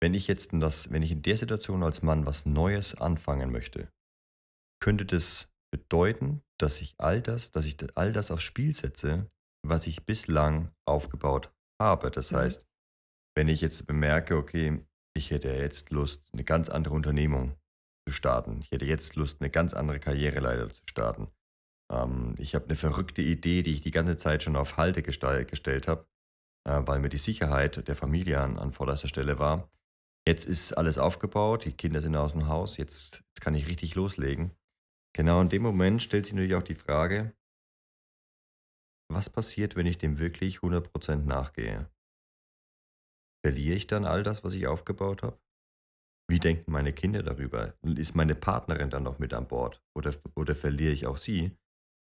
Wenn 0.02 0.14
ich 0.14 0.28
jetzt 0.28 0.54
in 0.54 0.60
das, 0.60 0.92
wenn 0.92 1.04
ich 1.04 1.12
in 1.12 1.22
der 1.22 1.38
Situation 1.38 1.84
als 1.84 2.02
Mann 2.02 2.26
was 2.26 2.46
Neues 2.46 2.96
anfangen 2.96 3.52
möchte, 3.52 3.92
könnte 4.82 5.06
das 5.06 5.55
bedeuten, 5.76 6.42
dass 6.58 6.82
ich 6.82 6.96
all 6.98 7.22
das, 7.22 7.52
dass 7.52 7.66
ich 7.66 7.78
all 7.96 8.14
das 8.14 8.32
aufs 8.32 8.44
Spiel 8.44 8.74
setze, 8.74 9.30
was 9.64 9.88
ich 9.88 10.06
bislang 10.06 10.72
aufgebaut 10.86 11.52
habe. 11.82 12.12
Das 12.12 12.32
mhm. 12.32 12.38
heißt, 12.38 12.66
wenn 13.36 13.50
ich 13.50 13.62
jetzt 13.62 13.86
bemerke, 13.86 14.38
okay, 14.38 14.86
ich 15.16 15.32
hätte 15.32 15.50
jetzt 15.50 15.92
Lust, 15.92 16.30
eine 16.34 16.44
ganz 16.44 16.70
andere 16.70 16.94
Unternehmung 16.94 17.56
zu 18.08 18.14
starten. 18.14 18.62
Ich 18.62 18.72
hätte 18.72 18.86
jetzt 18.86 19.16
Lust, 19.16 19.42
eine 19.42 19.50
ganz 19.50 19.74
andere 19.74 20.00
Karriereleiter 20.00 20.70
zu 20.70 20.82
starten. 20.90 21.28
Ähm, 21.92 22.36
ich 22.38 22.56
habe 22.56 22.66
eine 22.66 22.76
verrückte 22.76 23.22
Idee, 23.22 23.64
die 23.64 23.74
ich 23.74 23.82
die 23.82 23.92
ganze 23.92 24.18
Zeit 24.18 24.44
schon 24.44 24.56
auf 24.56 24.78
Halte 24.78 25.02
gestellt 25.02 25.88
habe, 25.88 26.08
äh, 26.68 26.82
weil 26.86 27.00
mir 27.00 27.10
die 27.10 27.18
Sicherheit 27.18 27.88
der 27.88 27.96
Familie 27.96 28.40
an, 28.40 28.58
an 28.58 28.72
vorderster 28.72 29.08
Stelle 29.08 29.40
war. 29.40 29.70
Jetzt 30.28 30.46
ist 30.46 30.74
alles 30.74 30.98
aufgebaut, 30.98 31.66
die 31.66 31.74
Kinder 31.74 32.02
sind 32.02 32.16
aus 32.16 32.32
dem 32.32 32.48
Haus, 32.48 32.78
jetzt, 32.78 33.24
jetzt 33.28 33.42
kann 33.42 33.56
ich 33.56 33.68
richtig 33.68 33.96
loslegen. 33.96 34.52
Genau 35.16 35.40
in 35.40 35.48
dem 35.48 35.62
Moment 35.62 36.04
stellt 36.04 36.26
sich 36.26 36.34
natürlich 36.34 36.56
auch 36.56 36.64
die 36.64 36.76
Frage, 36.76 37.34
was 39.10 39.30
passiert, 39.30 39.78
wenn 39.78 39.86
ich 39.86 39.98
dem 39.98 40.20
wirklich 40.20 40.58
100% 40.58 41.24
nachgehe? 41.24 41.90
Verliere 43.46 43.76
ich 43.76 43.88
dann 43.88 44.04
all 44.04 44.24
das, 44.24 44.44
was 44.44 44.54
ich 44.54 44.68
aufgebaut 44.68 45.24
habe? 45.24 45.40
Wie 46.30 46.40
denken 46.40 46.72
meine 46.72 46.92
Kinder 46.92 47.24
darüber? 47.24 47.78
Ist 47.84 48.16
meine 48.16 48.36
Partnerin 48.36 48.90
dann 48.90 49.04
noch 49.04 49.20
mit 49.20 49.34
an 49.34 49.48
Bord? 49.48 49.82
Oder, 49.96 50.14
oder 50.36 50.56
verliere 50.56 50.92
ich 50.92 51.06
auch 51.06 51.18
sie? 51.18 51.56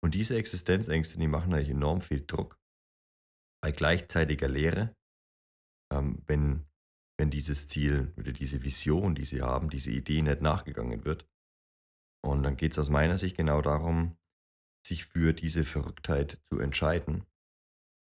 Und 0.05 0.15
diese 0.15 0.37
Existenzängste, 0.37 1.19
die 1.19 1.29
machen 1.29 1.55
eigentlich 1.55 1.71
enorm 1.71 2.03
viel 2.03 2.27
Druck. 2.27 2.61
Bei 3.63 3.73
gleichzeitiger 3.73 4.49
Lehre, 4.49 4.95
ähm, 5.93 6.23
wenn, 6.27 6.67
wenn 7.19 7.31
dieses 7.31 7.69
Ziel 7.69 8.13
oder 8.17 8.33
diese 8.33 8.63
Vision, 8.63 9.15
die 9.15 9.25
sie 9.25 9.41
haben, 9.41 9.71
diese 9.71 9.93
Idee 9.93 10.21
nicht 10.21 10.43
nachgegangen 10.43 11.05
wird. 11.05 11.27
Und 12.25 12.43
dann 12.43 12.57
geht 12.57 12.73
es 12.73 12.79
aus 12.79 12.91
meiner 12.91 13.17
Sicht 13.17 13.37
genau 13.37 13.63
darum, 13.63 14.17
sich 14.87 15.05
für 15.05 15.33
diese 15.33 15.65
Verrücktheit 15.65 16.39
zu 16.45 16.59
entscheiden, 16.59 17.25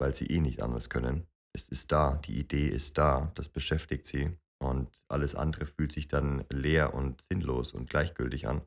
weil 0.01 0.15
sie 0.15 0.27
eh 0.27 0.41
nicht 0.41 0.63
anders 0.63 0.91
können. 0.91 1.27
Es 1.55 1.69
ist 1.69 1.93
da, 1.93 2.17
die 2.17 2.39
Idee 2.39 2.69
ist 2.69 2.99
da, 2.99 3.33
das 3.35 3.49
beschäftigt 3.49 4.07
sie 4.07 4.37
und 4.61 5.05
alles 5.09 5.35
andere 5.35 5.67
fühlt 5.67 5.93
sich 5.93 6.09
dann 6.09 6.45
leer 6.51 6.95
und 6.95 7.23
sinnlos 7.23 7.73
und 7.73 7.89
gleichgültig 7.89 8.49
an. 8.49 8.63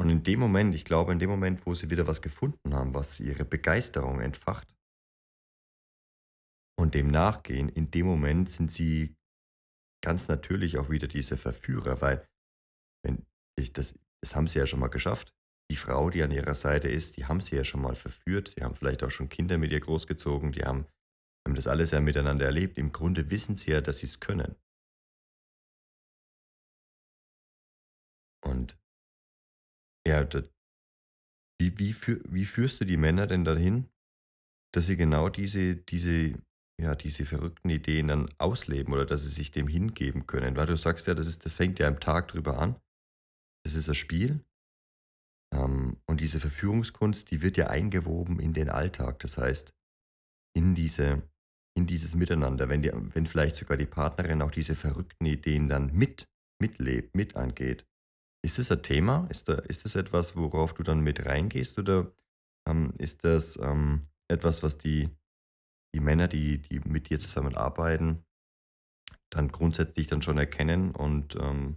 Und 0.00 0.10
in 0.10 0.22
dem 0.22 0.38
Moment, 0.38 0.74
ich 0.74 0.84
glaube, 0.84 1.12
in 1.12 1.18
dem 1.18 1.30
Moment, 1.30 1.66
wo 1.66 1.74
sie 1.74 1.90
wieder 1.90 2.06
was 2.06 2.22
gefunden 2.22 2.74
haben, 2.74 2.94
was 2.94 3.18
ihre 3.18 3.44
Begeisterung 3.44 4.20
entfacht 4.20 4.76
und 6.78 6.94
dem 6.94 7.10
nachgehen, 7.10 7.68
in 7.68 7.90
dem 7.90 8.06
Moment 8.06 8.48
sind 8.48 8.70
sie 8.70 9.16
ganz 10.04 10.28
natürlich 10.28 10.78
auch 10.78 10.90
wieder 10.90 11.08
diese 11.08 11.36
Verführer, 11.36 12.00
weil 12.00 12.26
wenn 13.04 13.26
ich 13.58 13.72
das, 13.72 13.98
das 14.22 14.34
haben 14.34 14.48
sie 14.48 14.58
ja 14.58 14.66
schon 14.66 14.80
mal 14.80 14.88
geschafft 14.88 15.32
die 15.70 15.76
Frau, 15.76 16.08
die 16.10 16.22
an 16.22 16.30
ihrer 16.30 16.54
Seite 16.54 16.88
ist, 16.88 17.16
die 17.16 17.26
haben 17.26 17.40
sie 17.40 17.56
ja 17.56 17.64
schon 17.64 17.82
mal 17.82 17.94
verführt. 17.94 18.48
Sie 18.48 18.62
haben 18.62 18.74
vielleicht 18.74 19.02
auch 19.02 19.10
schon 19.10 19.28
Kinder 19.28 19.58
mit 19.58 19.70
ihr 19.70 19.80
großgezogen. 19.80 20.52
Die 20.52 20.62
haben, 20.62 20.86
haben 21.46 21.54
das 21.54 21.66
alles 21.66 21.90
ja 21.90 22.00
miteinander 22.00 22.46
erlebt. 22.46 22.78
Im 22.78 22.92
Grunde 22.92 23.30
wissen 23.30 23.56
sie 23.56 23.72
ja, 23.72 23.80
dass 23.80 23.98
sie 23.98 24.06
es 24.06 24.20
können. 24.20 24.56
Und 28.42 28.78
ja, 30.06 30.24
das, 30.24 30.48
wie, 31.60 31.78
wie, 31.78 31.92
für, 31.92 32.22
wie 32.32 32.46
führst 32.46 32.80
du 32.80 32.86
die 32.86 32.96
Männer 32.96 33.26
denn 33.26 33.44
dahin, 33.44 33.90
dass 34.72 34.86
sie 34.86 34.96
genau 34.96 35.28
diese, 35.28 35.76
diese, 35.76 36.40
ja, 36.80 36.94
diese 36.94 37.26
verrückten 37.26 37.68
Ideen 37.68 38.08
dann 38.08 38.30
ausleben 38.38 38.94
oder 38.94 39.04
dass 39.04 39.24
sie 39.24 39.28
sich 39.28 39.50
dem 39.50 39.68
hingeben 39.68 40.26
können? 40.26 40.56
Weil 40.56 40.66
du 40.66 40.76
sagst 40.76 41.06
ja, 41.08 41.14
das, 41.14 41.26
ist, 41.26 41.44
das 41.44 41.52
fängt 41.52 41.78
ja 41.78 41.88
am 41.88 42.00
Tag 42.00 42.28
drüber 42.28 42.58
an. 42.58 42.80
Das 43.68 43.74
ist 43.74 43.90
ein 43.90 43.94
Spiel 43.94 44.42
ähm, 45.52 45.98
und 46.06 46.22
diese 46.22 46.40
Verführungskunst, 46.40 47.30
die 47.30 47.42
wird 47.42 47.58
ja 47.58 47.66
eingewoben 47.66 48.40
in 48.40 48.54
den 48.54 48.70
Alltag. 48.70 49.18
Das 49.18 49.36
heißt, 49.36 49.74
in, 50.56 50.74
diese, 50.74 51.28
in 51.76 51.86
dieses 51.86 52.14
Miteinander, 52.14 52.70
wenn, 52.70 52.80
die, 52.80 52.90
wenn 52.94 53.26
vielleicht 53.26 53.56
sogar 53.56 53.76
die 53.76 53.84
Partnerin 53.84 54.40
auch 54.40 54.50
diese 54.50 54.74
verrückten 54.74 55.26
Ideen 55.26 55.68
dann 55.68 55.92
mit, 55.92 56.30
mitlebt, 56.58 57.14
mit 57.14 57.36
angeht. 57.36 57.86
Ist 58.42 58.58
das 58.58 58.72
ein 58.72 58.82
Thema? 58.82 59.26
Ist, 59.28 59.50
da, 59.50 59.56
ist 59.56 59.84
das 59.84 59.96
etwas, 59.96 60.34
worauf 60.34 60.72
du 60.72 60.82
dann 60.82 61.00
mit 61.00 61.26
reingehst? 61.26 61.78
Oder 61.78 62.10
ähm, 62.66 62.94
ist 62.96 63.22
das 63.24 63.58
ähm, 63.58 64.08
etwas, 64.28 64.62
was 64.62 64.78
die, 64.78 65.10
die 65.94 66.00
Männer, 66.00 66.26
die, 66.26 66.56
die 66.56 66.80
mit 66.80 67.10
dir 67.10 67.18
zusammenarbeiten, 67.18 68.24
dann 69.28 69.48
grundsätzlich 69.48 70.06
dann 70.06 70.22
schon 70.22 70.38
erkennen 70.38 70.92
und 70.94 71.36
ähm, 71.36 71.76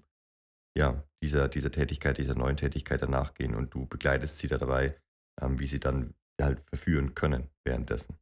ja, 0.77 1.03
dieser, 1.23 1.47
dieser 1.47 1.71
Tätigkeit, 1.71 2.17
dieser 2.17 2.35
neuen 2.35 2.57
Tätigkeit 2.57 3.01
danach 3.01 3.33
gehen 3.33 3.55
und 3.55 3.73
du 3.73 3.85
begleitest 3.85 4.37
sie 4.37 4.47
da 4.47 4.57
dabei, 4.57 4.95
ähm, 5.41 5.59
wie 5.59 5.67
sie 5.67 5.79
dann 5.79 6.13
halt 6.41 6.61
verführen 6.69 7.13
können 7.13 7.49
währenddessen. 7.65 8.17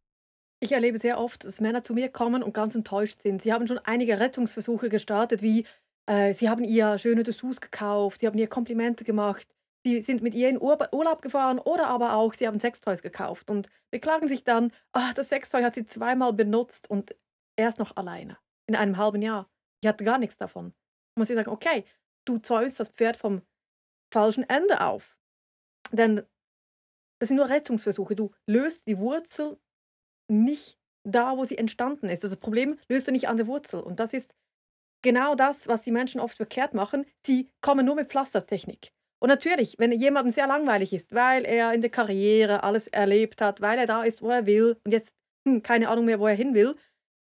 Ich 0.62 0.74
erlebe 0.74 0.98
sehr 0.98 1.20
oft, 1.20 1.46
dass 1.46 1.62
Männer 1.62 1.84
zu 1.84 1.94
mir 1.94 2.10
kommen 2.10 2.44
und 2.44 2.54
ganz 2.54 2.76
enttäuscht 2.76 3.22
sind. 3.22 3.42
Sie 3.42 3.54
haben 3.54 3.66
schon 3.66 3.78
einige 3.80 4.20
Rettungsversuche 4.20 4.90
gestartet, 4.90 5.42
wie 5.42 5.66
äh, 6.06 6.34
sie 6.34 6.50
haben 6.50 6.66
ihr 6.66 6.98
schöne 6.98 7.24
Dessous 7.24 7.62
gekauft, 7.62 8.20
sie 8.20 8.28
haben 8.28 8.38
ihr 8.38 8.48
Komplimente 8.48 9.06
gemacht, 9.06 9.48
sie 9.86 10.02
sind 10.02 10.22
mit 10.22 10.36
ihr 10.36 10.50
in 10.50 10.62
Ur 10.62 10.78
Urlaub 10.92 11.22
gefahren 11.22 11.60
oder 11.60 11.88
aber 11.88 12.16
auch, 12.16 12.34
sie 12.34 12.46
haben 12.46 12.60
Sextoys 12.60 13.02
gekauft 13.02 13.50
und 13.50 13.70
beklagen 13.90 14.28
sich 14.28 14.44
dann, 14.44 14.74
ach, 14.92 15.14
das 15.14 15.30
Sextoy 15.30 15.64
hat 15.64 15.76
sie 15.76 15.86
zweimal 15.86 16.34
benutzt 16.34 16.90
und 16.90 17.16
erst 17.56 17.80
noch 17.80 17.96
alleine, 17.96 18.38
in 18.68 18.76
einem 18.76 18.98
halben 18.98 19.22
Jahr. 19.22 19.50
Ich 19.82 19.88
hatte 19.88 20.04
gar 20.04 20.18
nichts 20.18 20.36
davon. 20.36 20.74
Muss 21.18 21.30
ich 21.30 21.36
sagen, 21.36 21.50
okay, 21.50 21.86
du 22.30 22.40
zäumst 22.40 22.80
das 22.80 22.90
Pferd 22.90 23.18
vom 23.18 23.42
falschen 24.12 24.48
Ende 24.50 24.82
auf. 24.82 25.18
Denn 25.92 26.24
das 27.20 27.30
sind 27.30 27.38
nur 27.38 27.50
Rettungsversuche. 27.50 28.16
Du 28.16 28.32
löst 28.48 28.88
die 28.88 28.98
Wurzel 28.98 29.60
nicht 30.30 30.78
da, 31.04 31.38
wo 31.38 31.44
sie 31.44 31.58
entstanden 31.58 32.10
ist. 32.10 32.24
Also 32.24 32.36
das 32.36 32.42
Problem 32.42 32.78
löst 32.88 33.08
du 33.08 33.12
nicht 33.12 33.28
an 33.28 33.38
der 33.38 33.48
Wurzel. 33.48 33.82
Und 33.82 34.00
das 34.00 34.14
ist 34.14 34.34
genau 35.02 35.36
das, 35.36 35.68
was 35.68 35.82
die 35.82 35.92
Menschen 35.92 36.22
oft 36.22 36.38
verkehrt 36.38 36.74
machen. 36.74 37.06
Sie 37.26 37.50
kommen 37.62 37.86
nur 37.86 37.96
mit 37.96 38.10
Pflastertechnik. 38.10 38.92
Und 39.22 39.28
natürlich, 39.28 39.76
wenn 39.80 39.92
jemandem 39.92 40.32
sehr 40.32 40.48
langweilig 40.48 40.94
ist, 40.94 41.14
weil 41.14 41.44
er 41.46 41.74
in 41.74 41.82
der 41.82 41.90
Karriere 41.90 42.64
alles 42.64 42.88
erlebt 42.88 43.42
hat, 43.42 43.60
weil 43.60 43.78
er 43.78 43.86
da 43.86 44.04
ist, 44.04 44.22
wo 44.22 44.30
er 44.30 44.46
will 44.46 44.78
und 44.86 44.92
jetzt 44.92 45.14
hm, 45.46 45.62
keine 45.62 45.90
Ahnung 45.90 46.06
mehr, 46.06 46.20
wo 46.20 46.28
er 46.28 46.36
hin 46.36 46.54
will, 46.54 46.76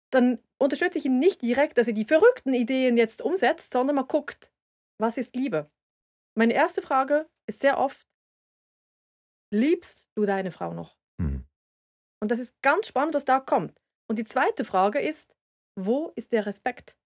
dann 0.09 0.39
unterstütze 0.57 0.97
ich 0.97 1.05
ihn 1.05 1.19
nicht 1.19 1.41
direkt, 1.41 1.77
dass 1.77 1.87
er 1.87 1.93
die 1.93 2.05
verrückten 2.05 2.53
Ideen 2.53 2.97
jetzt 2.97 3.21
umsetzt, 3.21 3.73
sondern 3.73 3.97
man 3.97 4.07
guckt, 4.07 4.51
was 4.99 5.17
ist 5.17 5.35
Liebe? 5.35 5.69
Meine 6.37 6.53
erste 6.53 6.81
Frage 6.81 7.29
ist 7.47 7.61
sehr 7.61 7.79
oft, 7.79 8.07
liebst 9.53 10.09
du 10.15 10.25
deine 10.25 10.51
Frau 10.51 10.73
noch? 10.73 10.97
Mhm. 11.17 11.45
Und 12.21 12.31
das 12.31 12.39
ist 12.39 12.61
ganz 12.61 12.87
spannend, 12.87 13.15
was 13.15 13.25
da 13.25 13.39
kommt. 13.39 13.79
Und 14.07 14.19
die 14.19 14.25
zweite 14.25 14.65
Frage 14.65 14.99
ist, 14.99 15.35
wo 15.77 16.11
ist 16.15 16.31
der 16.31 16.45
Respekt? 16.45 16.97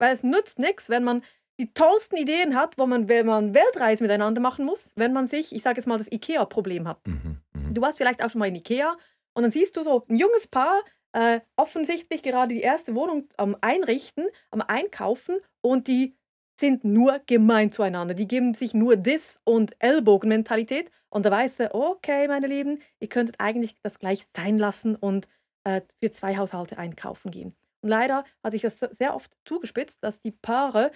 Weil 0.00 0.14
es 0.14 0.22
nützt 0.22 0.58
nichts, 0.58 0.88
wenn 0.88 1.04
man 1.04 1.22
die 1.58 1.74
tollsten 1.74 2.16
Ideen 2.16 2.54
hat, 2.54 2.78
wo 2.78 2.86
man, 2.86 3.08
wenn 3.08 3.26
man 3.26 3.54
Weltreisen 3.54 4.06
miteinander 4.06 4.40
machen 4.40 4.64
muss, 4.64 4.92
wenn 4.96 5.12
man 5.12 5.26
sich, 5.26 5.54
ich 5.54 5.62
sage 5.62 5.76
jetzt 5.76 5.86
mal, 5.86 5.98
das 5.98 6.10
IKEA-Problem 6.10 6.88
hat. 6.88 7.06
Mhm, 7.06 7.42
mh. 7.52 7.72
Du 7.72 7.82
warst 7.82 7.98
vielleicht 7.98 8.24
auch 8.24 8.30
schon 8.30 8.38
mal 8.38 8.48
in 8.48 8.54
IKEA 8.54 8.96
und 9.34 9.42
dann 9.42 9.50
siehst 9.50 9.76
du 9.76 9.82
so 9.82 10.06
ein 10.08 10.16
junges 10.16 10.46
Paar, 10.46 10.80
äh, 11.12 11.40
offensichtlich 11.56 12.22
gerade 12.22 12.54
die 12.54 12.62
erste 12.62 12.94
Wohnung 12.94 13.28
am 13.36 13.56
Einrichten, 13.60 14.28
am 14.50 14.62
Einkaufen 14.62 15.38
und 15.60 15.86
die 15.88 16.16
sind 16.60 16.84
nur 16.84 17.20
gemein 17.26 17.72
zueinander. 17.72 18.14
Die 18.14 18.28
geben 18.28 18.54
sich 18.54 18.74
nur 18.74 18.96
Diss- 18.96 19.40
und 19.44 19.74
Ellbogenmentalität. 19.80 20.90
Und 21.08 21.26
da 21.26 21.30
weiß 21.30 21.60
er, 21.60 21.74
okay, 21.74 22.28
meine 22.28 22.46
Lieben, 22.46 22.80
ihr 23.00 23.08
könntet 23.08 23.36
eigentlich 23.40 23.76
das 23.82 23.98
gleich 23.98 24.26
sein 24.36 24.58
lassen 24.58 24.94
und 24.94 25.28
äh, 25.64 25.80
für 25.98 26.10
zwei 26.12 26.36
Haushalte 26.36 26.78
einkaufen 26.78 27.30
gehen. 27.30 27.56
Und 27.82 27.88
leider 27.88 28.24
hat 28.44 28.52
sich 28.52 28.62
das 28.62 28.78
sehr 28.78 29.14
oft 29.14 29.36
zugespitzt, 29.44 30.02
dass 30.02 30.20
die 30.20 30.30
Paare 30.30 30.92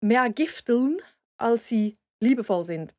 mehr 0.00 0.30
gifteln, 0.30 0.98
als 1.38 1.66
sie 1.66 1.98
liebevoll 2.22 2.64
sind. 2.64 2.94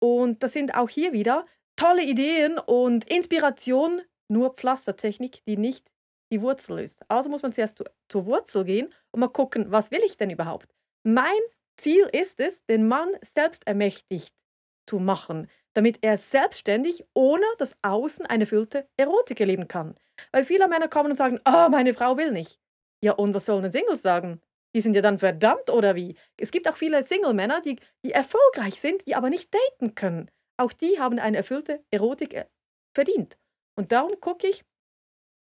Und 0.00 0.42
das 0.42 0.52
sind 0.52 0.74
auch 0.74 0.88
hier 0.88 1.12
wieder 1.12 1.46
tolle 1.76 2.04
Ideen 2.04 2.58
und 2.58 3.04
Inspiration, 3.10 4.02
nur 4.28 4.54
Pflastertechnik, 4.54 5.44
die 5.44 5.56
nicht 5.56 5.92
die 6.32 6.40
Wurzel 6.40 6.78
löst. 6.78 7.04
Also 7.08 7.28
muss 7.28 7.42
man 7.42 7.52
zuerst 7.52 7.82
zur 8.08 8.26
Wurzel 8.26 8.64
gehen 8.64 8.88
und 9.10 9.20
mal 9.20 9.28
gucken, 9.28 9.70
was 9.70 9.90
will 9.90 10.00
ich 10.04 10.16
denn 10.16 10.30
überhaupt? 10.30 10.74
Mein 11.04 11.40
Ziel 11.76 12.08
ist 12.12 12.38
es, 12.40 12.64
den 12.66 12.86
Mann 12.86 13.08
selbstermächtigt 13.22 14.34
zu 14.86 14.98
machen, 14.98 15.48
damit 15.74 15.98
er 16.02 16.18
selbstständig 16.18 17.04
ohne 17.14 17.44
das 17.58 17.76
Außen 17.82 18.26
eine 18.26 18.44
erfüllte 18.44 18.86
Erotik 18.96 19.40
erleben 19.40 19.68
kann. 19.68 19.96
Weil 20.30 20.44
viele 20.44 20.68
Männer 20.68 20.88
kommen 20.88 21.10
und 21.10 21.16
sagen, 21.16 21.40
oh, 21.44 21.68
meine 21.70 21.94
Frau 21.94 22.16
will 22.16 22.30
nicht. 22.30 22.60
Ja, 23.02 23.12
und 23.12 23.34
was 23.34 23.46
sollen 23.46 23.62
denn 23.62 23.70
Singles 23.70 24.02
sagen? 24.02 24.40
Die 24.74 24.80
sind 24.80 24.94
ja 24.94 25.02
dann 25.02 25.18
verdammt 25.18 25.70
oder 25.70 25.94
wie? 25.96 26.16
Es 26.38 26.50
gibt 26.50 26.68
auch 26.68 26.76
viele 26.76 27.02
Single-Männer, 27.02 27.60
die, 27.62 27.78
die 28.04 28.12
erfolgreich 28.12 28.80
sind, 28.80 29.06
die 29.06 29.14
aber 29.14 29.28
nicht 29.28 29.52
daten 29.52 29.94
können. 29.94 30.30
Auch 30.56 30.72
die 30.72 30.98
haben 30.98 31.18
eine 31.18 31.36
erfüllte 31.36 31.84
Erotik 31.90 32.34
äh, 32.34 32.46
verdient. 32.94 33.38
Und 33.76 33.92
darum 33.92 34.12
gucke 34.20 34.46
ich, 34.46 34.64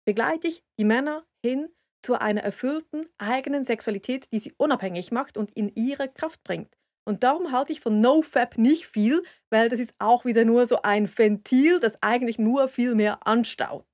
begleite 0.05 0.49
ich 0.49 0.65
die 0.79 0.85
Männer 0.85 1.27
hin 1.45 1.69
zu 2.05 2.21
einer 2.21 2.43
erfüllten 2.43 3.07
eigenen 3.19 3.65
Sexualität, 3.65 4.31
die 4.33 4.39
sie 4.39 4.53
unabhängig 4.59 5.11
macht 5.11 5.39
und 5.39 5.51
in 5.53 5.73
ihre 5.75 6.09
Kraft 6.09 6.45
bringt. 6.45 6.77
Und 7.07 7.23
darum 7.23 7.51
halte 7.51 7.73
ich 7.73 7.81
von 7.81 8.01
NoFap 8.01 8.59
nicht 8.59 8.87
viel, 8.87 9.23
weil 9.51 9.69
das 9.69 9.81
ist 9.81 9.95
auch 9.99 10.25
wieder 10.25 10.45
nur 10.45 10.67
so 10.67 10.83
ein 10.83 11.09
Ventil, 11.19 11.81
das 11.81 12.03
eigentlich 12.03 12.39
nur 12.39 12.69
viel 12.69 12.95
mehr 12.95 13.27
anstaut. 13.27 13.87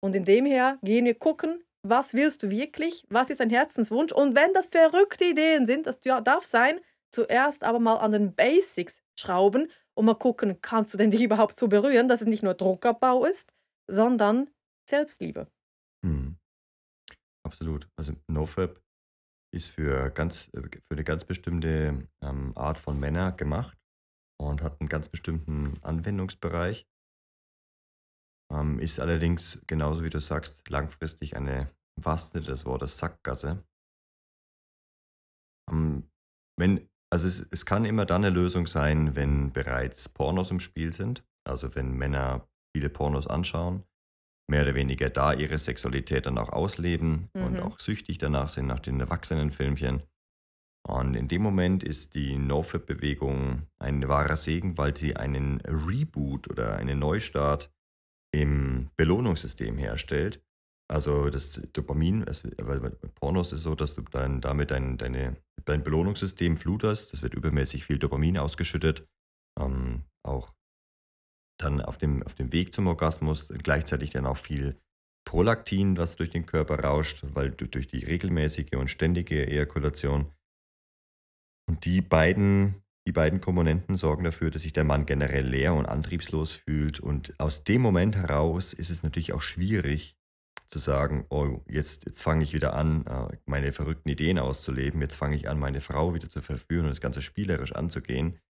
Und 0.00 0.14
in 0.16 0.24
dem 0.24 0.44
her 0.44 0.78
gehen 0.82 1.04
wir 1.04 1.14
gucken, 1.14 1.62
was 1.82 2.14
willst 2.14 2.42
du 2.42 2.50
wirklich, 2.50 3.04
was 3.08 3.30
ist 3.30 3.40
ein 3.40 3.50
Herzenswunsch 3.50 4.12
und 4.12 4.34
wenn 4.34 4.52
das 4.52 4.66
verrückte 4.66 5.24
Ideen 5.24 5.66
sind, 5.66 5.86
das 5.86 6.00
darf 6.00 6.44
sein, 6.44 6.80
zuerst 7.10 7.62
aber 7.62 7.78
mal 7.78 7.96
an 7.96 8.10
den 8.12 8.34
Basics 8.34 9.02
schrauben 9.16 9.70
und 9.94 10.04
mal 10.04 10.14
gucken, 10.14 10.60
kannst 10.62 10.92
du 10.92 10.98
denn 10.98 11.12
dich 11.12 11.22
überhaupt 11.24 11.58
so 11.58 11.68
berühren, 11.68 12.08
dass 12.08 12.22
es 12.22 12.28
nicht 12.28 12.42
nur 12.42 12.54
Druckabbau 12.54 13.24
ist, 13.24 13.52
sondern 13.86 14.50
Selbstliebe. 14.88 15.46
Absolut. 17.46 17.88
Also 17.96 18.14
NoFap 18.26 18.82
ist 19.54 19.68
für, 19.68 20.10
ganz, 20.10 20.48
äh, 20.52 20.62
für 20.62 20.80
eine 20.90 21.04
ganz 21.04 21.24
bestimmte 21.24 22.08
ähm, 22.20 22.52
Art 22.56 22.78
von 22.78 22.98
Männer 22.98 23.30
gemacht 23.30 23.78
und 24.40 24.62
hat 24.62 24.80
einen 24.80 24.88
ganz 24.88 25.08
bestimmten 25.08 25.80
Anwendungsbereich. 25.82 26.88
Ähm, 28.52 28.80
ist 28.80 28.98
allerdings, 28.98 29.62
genauso 29.68 30.02
wie 30.02 30.10
du 30.10 30.18
sagst, 30.18 30.68
langfristig 30.68 31.36
eine, 31.36 31.70
im 31.96 32.04
wahrsten 32.04 32.42
Sinne 32.42 32.52
des 32.52 32.66
Wortes, 32.66 32.98
Sackgasse. 32.98 33.64
Ähm, 35.70 36.10
wenn, 36.58 36.88
also 37.12 37.28
es, 37.28 37.46
es 37.52 37.64
kann 37.64 37.84
immer 37.84 38.06
dann 38.06 38.24
eine 38.24 38.34
Lösung 38.34 38.66
sein, 38.66 39.14
wenn 39.14 39.52
bereits 39.52 40.08
Pornos 40.08 40.50
im 40.50 40.58
Spiel 40.58 40.92
sind. 40.92 41.24
Also 41.46 41.76
wenn 41.76 41.92
Männer 41.92 42.48
viele 42.74 42.90
Pornos 42.90 43.28
anschauen, 43.28 43.84
mehr 44.48 44.62
oder 44.62 44.74
weniger 44.74 45.10
da 45.10 45.32
ihre 45.32 45.58
Sexualität 45.58 46.26
dann 46.26 46.38
auch 46.38 46.50
ausleben 46.50 47.28
mhm. 47.34 47.44
und 47.44 47.60
auch 47.60 47.80
süchtig 47.80 48.18
danach 48.18 48.48
sind 48.48 48.66
nach 48.66 48.80
den 48.80 49.00
Erwachsenenfilmchen. 49.00 50.02
Und 50.86 51.14
in 51.16 51.26
dem 51.26 51.42
Moment 51.42 51.82
ist 51.82 52.14
die 52.14 52.38
NoFap-Bewegung 52.38 53.66
ein 53.80 54.08
wahrer 54.08 54.36
Segen, 54.36 54.78
weil 54.78 54.96
sie 54.96 55.16
einen 55.16 55.60
Reboot 55.62 56.48
oder 56.48 56.76
einen 56.76 57.00
Neustart 57.00 57.72
im 58.32 58.90
Belohnungssystem 58.96 59.78
herstellt. 59.78 60.40
Also 60.88 61.28
das 61.30 61.60
Dopamin, 61.72 62.22
also 62.22 62.48
bei 62.56 62.78
Pornos 63.16 63.52
ist 63.52 63.62
so, 63.62 63.74
dass 63.74 63.96
du 63.96 64.02
dann 64.02 64.40
damit 64.40 64.70
dein, 64.70 64.96
deine, 64.96 65.36
dein 65.64 65.82
Belohnungssystem 65.82 66.56
fluterst. 66.56 67.12
Das 67.12 67.22
wird 67.22 67.34
übermäßig 67.34 67.84
viel 67.84 67.98
Dopamin 67.98 68.38
ausgeschüttet. 68.38 69.08
Ähm, 69.58 70.04
auch 70.22 70.52
dann 71.58 71.80
auf 71.80 71.98
dem, 71.98 72.22
auf 72.22 72.34
dem 72.34 72.52
Weg 72.52 72.74
zum 72.74 72.86
Orgasmus 72.86 73.52
gleichzeitig 73.62 74.10
dann 74.10 74.26
auch 74.26 74.36
viel 74.36 74.76
Prolaktin, 75.24 75.96
was 75.96 76.16
durch 76.16 76.30
den 76.30 76.46
Körper 76.46 76.80
rauscht, 76.80 77.24
weil 77.34 77.50
durch 77.50 77.88
die 77.88 78.04
regelmäßige 78.04 78.72
und 78.76 78.88
ständige 78.88 79.46
Ejakulation. 79.46 80.30
Und 81.68 81.84
die 81.84 82.00
beiden, 82.00 82.82
die 83.06 83.12
beiden 83.12 83.40
Komponenten 83.40 83.96
sorgen 83.96 84.24
dafür, 84.24 84.50
dass 84.50 84.62
sich 84.62 84.72
der 84.72 84.84
Mann 84.84 85.04
generell 85.04 85.46
leer 85.46 85.74
und 85.74 85.86
antriebslos 85.86 86.52
fühlt. 86.52 87.00
Und 87.00 87.38
aus 87.40 87.64
dem 87.64 87.82
Moment 87.82 88.14
heraus 88.14 88.72
ist 88.72 88.90
es 88.90 89.02
natürlich 89.02 89.32
auch 89.32 89.42
schwierig 89.42 90.16
zu 90.68 90.78
sagen, 90.78 91.26
oh, 91.28 91.60
jetzt, 91.68 92.06
jetzt 92.06 92.22
fange 92.22 92.44
ich 92.44 92.52
wieder 92.52 92.74
an, 92.74 93.06
äh, 93.06 93.36
meine 93.46 93.72
verrückten 93.72 94.08
Ideen 94.08 94.38
auszuleben, 94.38 95.00
jetzt 95.00 95.14
fange 95.14 95.36
ich 95.36 95.48
an, 95.48 95.60
meine 95.60 95.80
Frau 95.80 96.14
wieder 96.14 96.28
zu 96.28 96.40
verführen 96.40 96.86
und 96.86 96.90
das 96.90 97.00
Ganze 97.00 97.22
spielerisch 97.22 97.72
anzugehen 97.72 98.40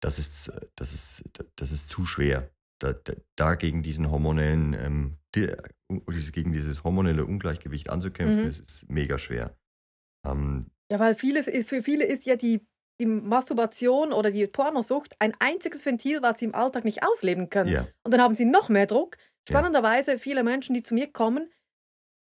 das 0.00 0.18
ist, 0.18 0.52
das 0.76 0.92
ist, 0.92 1.24
das 1.56 1.72
ist 1.72 1.88
zu 1.88 2.04
schwer. 2.04 2.50
Da, 2.80 2.94
da, 2.94 3.12
da 3.36 3.54
gegen 3.54 3.82
diesen 3.82 4.10
hormonellen, 4.10 4.72
ähm, 4.74 5.18
die, 5.34 5.52
gegen 6.32 6.52
dieses 6.52 6.82
hormonelle 6.82 7.26
Ungleichgewicht 7.26 7.90
anzukämpfen, 7.90 8.42
mhm. 8.42 8.48
ist, 8.48 8.60
ist 8.60 8.90
mega 8.90 9.18
schwer. 9.18 9.54
Ähm, 10.26 10.70
ja, 10.90 10.98
weil 10.98 11.14
vieles 11.14 11.46
ist, 11.46 11.68
für 11.68 11.82
viele 11.82 12.04
ist 12.04 12.24
ja 12.24 12.36
die, 12.36 12.66
die 12.98 13.06
Masturbation 13.06 14.12
oder 14.12 14.30
die 14.30 14.46
Pornosucht 14.46 15.14
ein 15.18 15.34
einziges 15.38 15.84
Ventil, 15.84 16.22
was 16.22 16.38
sie 16.38 16.46
im 16.46 16.54
Alltag 16.54 16.84
nicht 16.84 17.02
ausleben 17.02 17.50
können. 17.50 17.70
Ja. 17.70 17.86
Und 18.02 18.12
dann 18.12 18.22
haben 18.22 18.34
sie 18.34 18.46
noch 18.46 18.70
mehr 18.70 18.86
Druck. 18.86 19.18
Spannenderweise, 19.48 20.18
viele 20.18 20.42
Menschen, 20.42 20.74
die 20.74 20.82
zu 20.82 20.94
mir 20.94 21.12
kommen, 21.12 21.50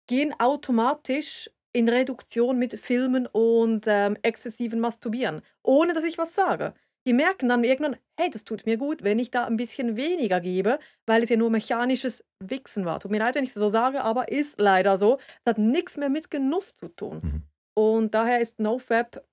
gehen 0.08 0.34
automatisch 0.40 1.50
in 1.74 1.88
Reduktion 1.88 2.60
mit 2.60 2.78
Filmen 2.80 3.28
und 3.28 3.86
ähm, 3.88 4.18
exzessiven 4.22 4.80
Masturbieren, 4.80 5.42
ohne 5.64 5.94
dass 5.94 6.04
ich 6.04 6.18
was 6.18 6.34
sage 6.34 6.74
die 7.06 7.14
merken 7.14 7.50
dann 7.50 7.64
irgendwann, 7.64 7.98
hey, 8.18 8.30
das 8.30 8.44
tut 8.44 8.66
mir 8.66 8.78
gut, 8.78 9.04
wenn 9.04 9.20
ich 9.20 9.32
da 9.32 9.46
ein 9.46 9.58
bisschen 9.58 9.98
weniger 9.98 10.40
gebe, 10.40 10.80
weil 11.06 11.24
es 11.24 11.30
ja 11.30 11.38
nur 11.38 11.50
mechanisches 11.50 12.24
Wichsen 12.40 12.86
war. 12.86 13.00
Tut 13.00 13.12
mir 13.12 13.20
leid, 13.20 13.36
wenn 13.36 13.44
ich 13.44 13.54
das 13.54 13.60
so 13.60 13.70
sage, 13.70 14.04
aber 14.04 14.32
ist 14.32 14.60
leider 14.60 14.98
so. 14.98 15.18
Es 15.44 15.50
hat 15.50 15.58
nichts 15.58 15.98
mehr 15.98 16.10
mit 16.10 16.32
Genuss 16.32 16.76
zu 16.76 16.88
tun. 16.88 17.20
Mhm. 17.22 17.44
Und 17.76 18.14
daher 18.14 18.40
ist 18.40 18.60
NoFap 18.60 19.26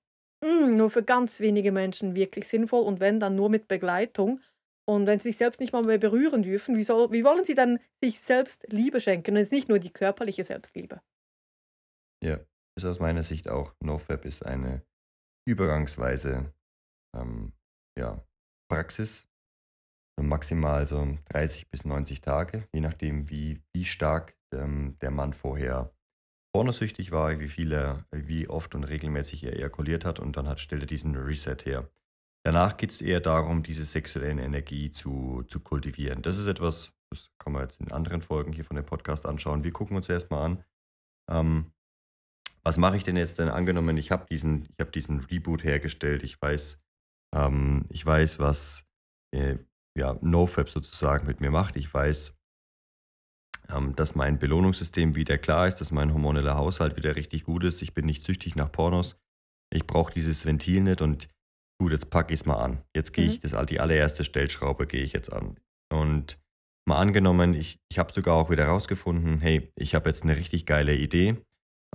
mh, 0.43 0.67
mm, 0.67 0.77
nur 0.77 0.89
für 0.89 1.03
ganz 1.03 1.39
wenige 1.39 1.71
Menschen 1.71 2.15
wirklich 2.15 2.47
sinnvoll 2.47 2.83
und 2.83 2.99
wenn 2.99 3.19
dann 3.19 3.35
nur 3.35 3.49
mit 3.49 3.67
Begleitung. 3.67 4.41
Und 4.85 5.05
wenn 5.07 5.19
sie 5.19 5.29
sich 5.29 5.37
selbst 5.37 5.61
nicht 5.61 5.73
mal 5.73 5.83
mehr 5.83 5.99
berühren 5.99 6.43
dürfen, 6.43 6.75
wie, 6.75 6.83
soll, 6.83 7.11
wie 7.11 7.23
wollen 7.23 7.45
sie 7.45 7.55
dann 7.55 7.79
sich 8.03 8.19
selbst 8.19 8.65
Liebe 8.69 8.99
schenken? 8.99 9.37
Und 9.37 9.51
nicht 9.51 9.69
nur 9.69 9.79
die 9.79 9.93
körperliche 9.93 10.43
Selbstliebe. 10.43 11.01
Ja, 12.23 12.39
ist 12.75 12.85
aus 12.85 12.99
meiner 12.99 13.23
Sicht 13.23 13.47
auch. 13.47 13.73
NoFap 13.79 14.25
ist 14.25 14.45
eine 14.45 14.81
Übergangsweise 15.47 16.51
ähm, 17.15 17.53
ja, 17.97 18.23
Praxis. 18.69 19.27
Maximal 20.19 20.85
so 20.85 21.17
30 21.29 21.69
bis 21.71 21.83
90 21.83 22.21
Tage, 22.21 22.67
je 22.73 22.81
nachdem, 22.81 23.29
wie, 23.29 23.63
wie 23.73 23.85
stark 23.85 24.37
ähm, 24.53 24.97
der 25.01 25.09
Mann 25.09 25.33
vorher 25.33 25.95
pornosüchtig 26.53 27.11
war, 27.11 27.39
wie 27.39 27.47
viel 27.47 27.71
er, 27.71 28.05
wie 28.11 28.47
oft 28.47 28.75
und 28.75 28.83
regelmäßig 28.83 29.45
er 29.45 29.53
ejakuliert 29.53 30.05
hat 30.05 30.19
und 30.19 30.35
dann 30.37 30.47
hat, 30.47 30.59
stellt 30.59 30.83
er 30.83 30.87
diesen 30.87 31.15
Reset 31.15 31.57
her. 31.65 31.89
Danach 32.43 32.77
geht 32.77 32.91
es 32.91 33.01
eher 33.01 33.21
darum, 33.21 33.63
diese 33.63 33.85
sexuelle 33.85 34.41
Energie 34.41 34.91
zu, 34.91 35.43
zu 35.47 35.59
kultivieren. 35.59 36.21
Das 36.21 36.37
ist 36.37 36.47
etwas, 36.47 36.93
das 37.09 37.31
kann 37.37 37.53
man 37.53 37.63
jetzt 37.63 37.79
in 37.79 37.91
anderen 37.91 38.21
Folgen 38.21 38.51
hier 38.51 38.65
von 38.65 38.75
dem 38.75 38.85
Podcast 38.85 39.25
anschauen. 39.25 39.63
Wir 39.63 39.71
gucken 39.71 39.95
uns 39.95 40.09
erstmal 40.09 40.45
an, 40.45 40.63
ähm, 41.29 41.71
was 42.63 42.77
mache 42.77 42.97
ich 42.97 43.03
denn 43.03 43.17
jetzt 43.17 43.39
denn 43.39 43.49
angenommen, 43.49 43.97
ich 43.97 44.11
habe 44.11 44.25
diesen, 44.25 44.69
hab 44.79 44.91
diesen 44.91 45.19
Reboot 45.19 45.63
hergestellt, 45.63 46.23
ich 46.23 46.41
weiß, 46.41 46.79
ähm, 47.35 47.85
ich 47.89 48.05
weiß, 48.05 48.39
was 48.39 48.85
äh, 49.33 49.57
ja, 49.97 50.17
NoFap 50.21 50.69
sozusagen 50.69 51.27
mit 51.27 51.41
mir 51.41 51.51
macht. 51.51 51.75
Ich 51.75 51.93
weiß, 51.93 52.37
ähm, 53.69 53.95
dass 53.95 54.15
mein 54.15 54.39
Belohnungssystem 54.39 55.15
wieder 55.15 55.37
klar 55.37 55.67
ist, 55.67 55.75
dass 55.75 55.91
mein 55.91 56.13
hormoneller 56.13 56.57
Haushalt 56.57 56.95
wieder 56.97 57.15
richtig 57.15 57.43
gut 57.43 57.63
ist. 57.63 57.81
Ich 57.81 57.93
bin 57.93 58.05
nicht 58.05 58.23
süchtig 58.23 58.55
nach 58.55 58.71
Pornos. 58.71 59.17
Ich 59.73 59.87
brauche 59.87 60.13
dieses 60.13 60.45
Ventil 60.45 60.81
nicht 60.81 61.01
und 61.01 61.29
gut, 61.79 61.91
jetzt 61.91 62.09
packe 62.09 62.33
ich 62.33 62.41
es 62.41 62.45
mal 62.45 62.61
an. 62.61 62.83
Jetzt 62.95 63.13
gehe 63.13 63.25
mhm. 63.25 63.31
ich, 63.31 63.39
das, 63.39 63.65
die 63.67 63.79
allererste 63.79 64.23
Stellschraube 64.23 64.87
gehe 64.87 65.03
ich 65.03 65.13
jetzt 65.13 65.31
an. 65.31 65.57
Und 65.91 66.39
mal 66.87 66.99
angenommen, 66.99 67.53
ich, 67.53 67.79
ich 67.89 67.99
habe 67.99 68.11
sogar 68.11 68.35
auch 68.35 68.49
wieder 68.49 68.67
rausgefunden, 68.67 69.39
hey, 69.39 69.71
ich 69.75 69.95
habe 69.95 70.09
jetzt 70.09 70.23
eine 70.23 70.35
richtig 70.35 70.65
geile 70.65 70.95
Idee. 70.95 71.37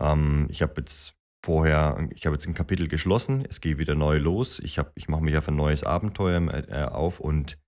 Ähm, 0.00 0.46
ich 0.50 0.62
habe 0.62 0.74
jetzt 0.78 1.14
vorher, 1.44 2.08
ich 2.14 2.26
habe 2.26 2.34
jetzt 2.34 2.46
ein 2.46 2.54
Kapitel 2.54 2.88
geschlossen, 2.88 3.44
es 3.48 3.60
geht 3.60 3.78
wieder 3.78 3.94
neu 3.94 4.18
los, 4.18 4.58
ich, 4.58 4.80
ich 4.94 5.08
mache 5.08 5.22
mich 5.22 5.36
auf 5.36 5.48
ein 5.48 5.56
neues 5.56 5.84
Abenteuer 5.84 6.40
äh, 6.68 6.84
auf 6.84 7.20
und 7.20 7.58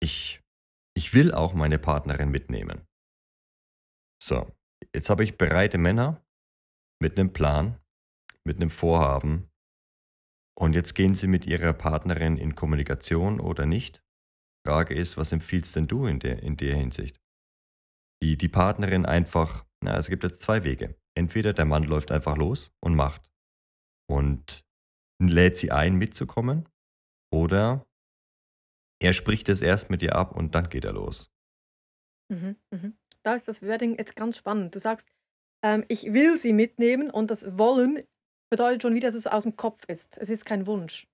ich, 0.00 0.40
ich 0.96 1.14
will 1.14 1.32
auch 1.32 1.54
meine 1.54 1.78
Partnerin 1.78 2.30
mitnehmen. 2.30 2.86
So, 4.22 4.50
jetzt 4.94 5.10
habe 5.10 5.24
ich 5.24 5.36
breite 5.36 5.78
Männer 5.78 6.24
mit 7.00 7.18
einem 7.18 7.32
Plan, 7.32 7.78
mit 8.44 8.56
einem 8.56 8.70
Vorhaben 8.70 9.50
und 10.58 10.74
jetzt 10.74 10.94
gehen 10.94 11.14
sie 11.14 11.26
mit 11.26 11.46
ihrer 11.46 11.72
Partnerin 11.72 12.36
in 12.36 12.54
Kommunikation 12.54 13.40
oder 13.40 13.66
nicht. 13.66 14.02
Frage 14.66 14.94
ist, 14.94 15.16
was 15.16 15.32
empfiehlst 15.32 15.74
denn 15.76 15.88
du 15.88 16.06
in 16.06 16.20
der, 16.20 16.42
in 16.42 16.56
der 16.56 16.76
Hinsicht? 16.76 17.20
Die, 18.22 18.36
die 18.36 18.48
Partnerin 18.48 19.04
einfach, 19.04 19.66
na, 19.82 19.96
es 19.96 20.08
gibt 20.08 20.22
jetzt 20.22 20.40
zwei 20.40 20.62
Wege. 20.62 20.96
Entweder 21.14 21.52
der 21.52 21.64
Mann 21.64 21.82
läuft 21.82 22.10
einfach 22.10 22.36
los 22.36 22.70
und 22.80 22.94
macht 22.94 23.30
und 24.10 24.64
lädt 25.20 25.56
sie 25.56 25.70
ein, 25.70 25.96
mitzukommen, 25.96 26.68
oder 27.32 27.86
er 29.00 29.12
spricht 29.12 29.48
es 29.48 29.62
erst 29.62 29.90
mit 29.90 30.02
ihr 30.02 30.14
ab 30.14 30.34
und 30.36 30.54
dann 30.54 30.68
geht 30.68 30.84
er 30.84 30.92
los. 30.92 31.30
Mhm, 32.30 32.56
mhm. 32.70 32.96
Da 33.22 33.34
ist 33.34 33.48
das 33.48 33.62
Wording 33.62 33.96
jetzt 33.96 34.16
ganz 34.16 34.36
spannend. 34.36 34.74
Du 34.74 34.78
sagst, 34.78 35.08
ähm, 35.64 35.84
ich 35.88 36.12
will 36.12 36.38
sie 36.38 36.52
mitnehmen 36.52 37.10
und 37.10 37.30
das 37.30 37.58
Wollen 37.58 38.02
bedeutet 38.50 38.82
schon 38.82 38.94
wieder, 38.94 39.08
dass 39.08 39.14
es 39.14 39.26
aus 39.26 39.44
dem 39.44 39.56
Kopf 39.56 39.84
ist. 39.88 40.18
Es 40.18 40.28
ist 40.28 40.44
kein 40.44 40.66
Wunsch. 40.66 41.08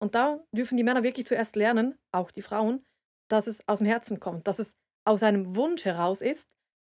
Und 0.00 0.14
da 0.14 0.44
dürfen 0.54 0.76
die 0.76 0.82
Männer 0.82 1.02
wirklich 1.02 1.26
zuerst 1.26 1.56
lernen, 1.56 1.98
auch 2.12 2.30
die 2.30 2.42
Frauen, 2.42 2.84
dass 3.30 3.46
es 3.46 3.66
aus 3.68 3.78
dem 3.78 3.86
Herzen 3.86 4.20
kommt, 4.20 4.46
dass 4.46 4.58
es 4.58 4.74
aus 5.04 5.22
einem 5.22 5.56
Wunsch 5.56 5.84
heraus 5.84 6.20
ist, 6.20 6.50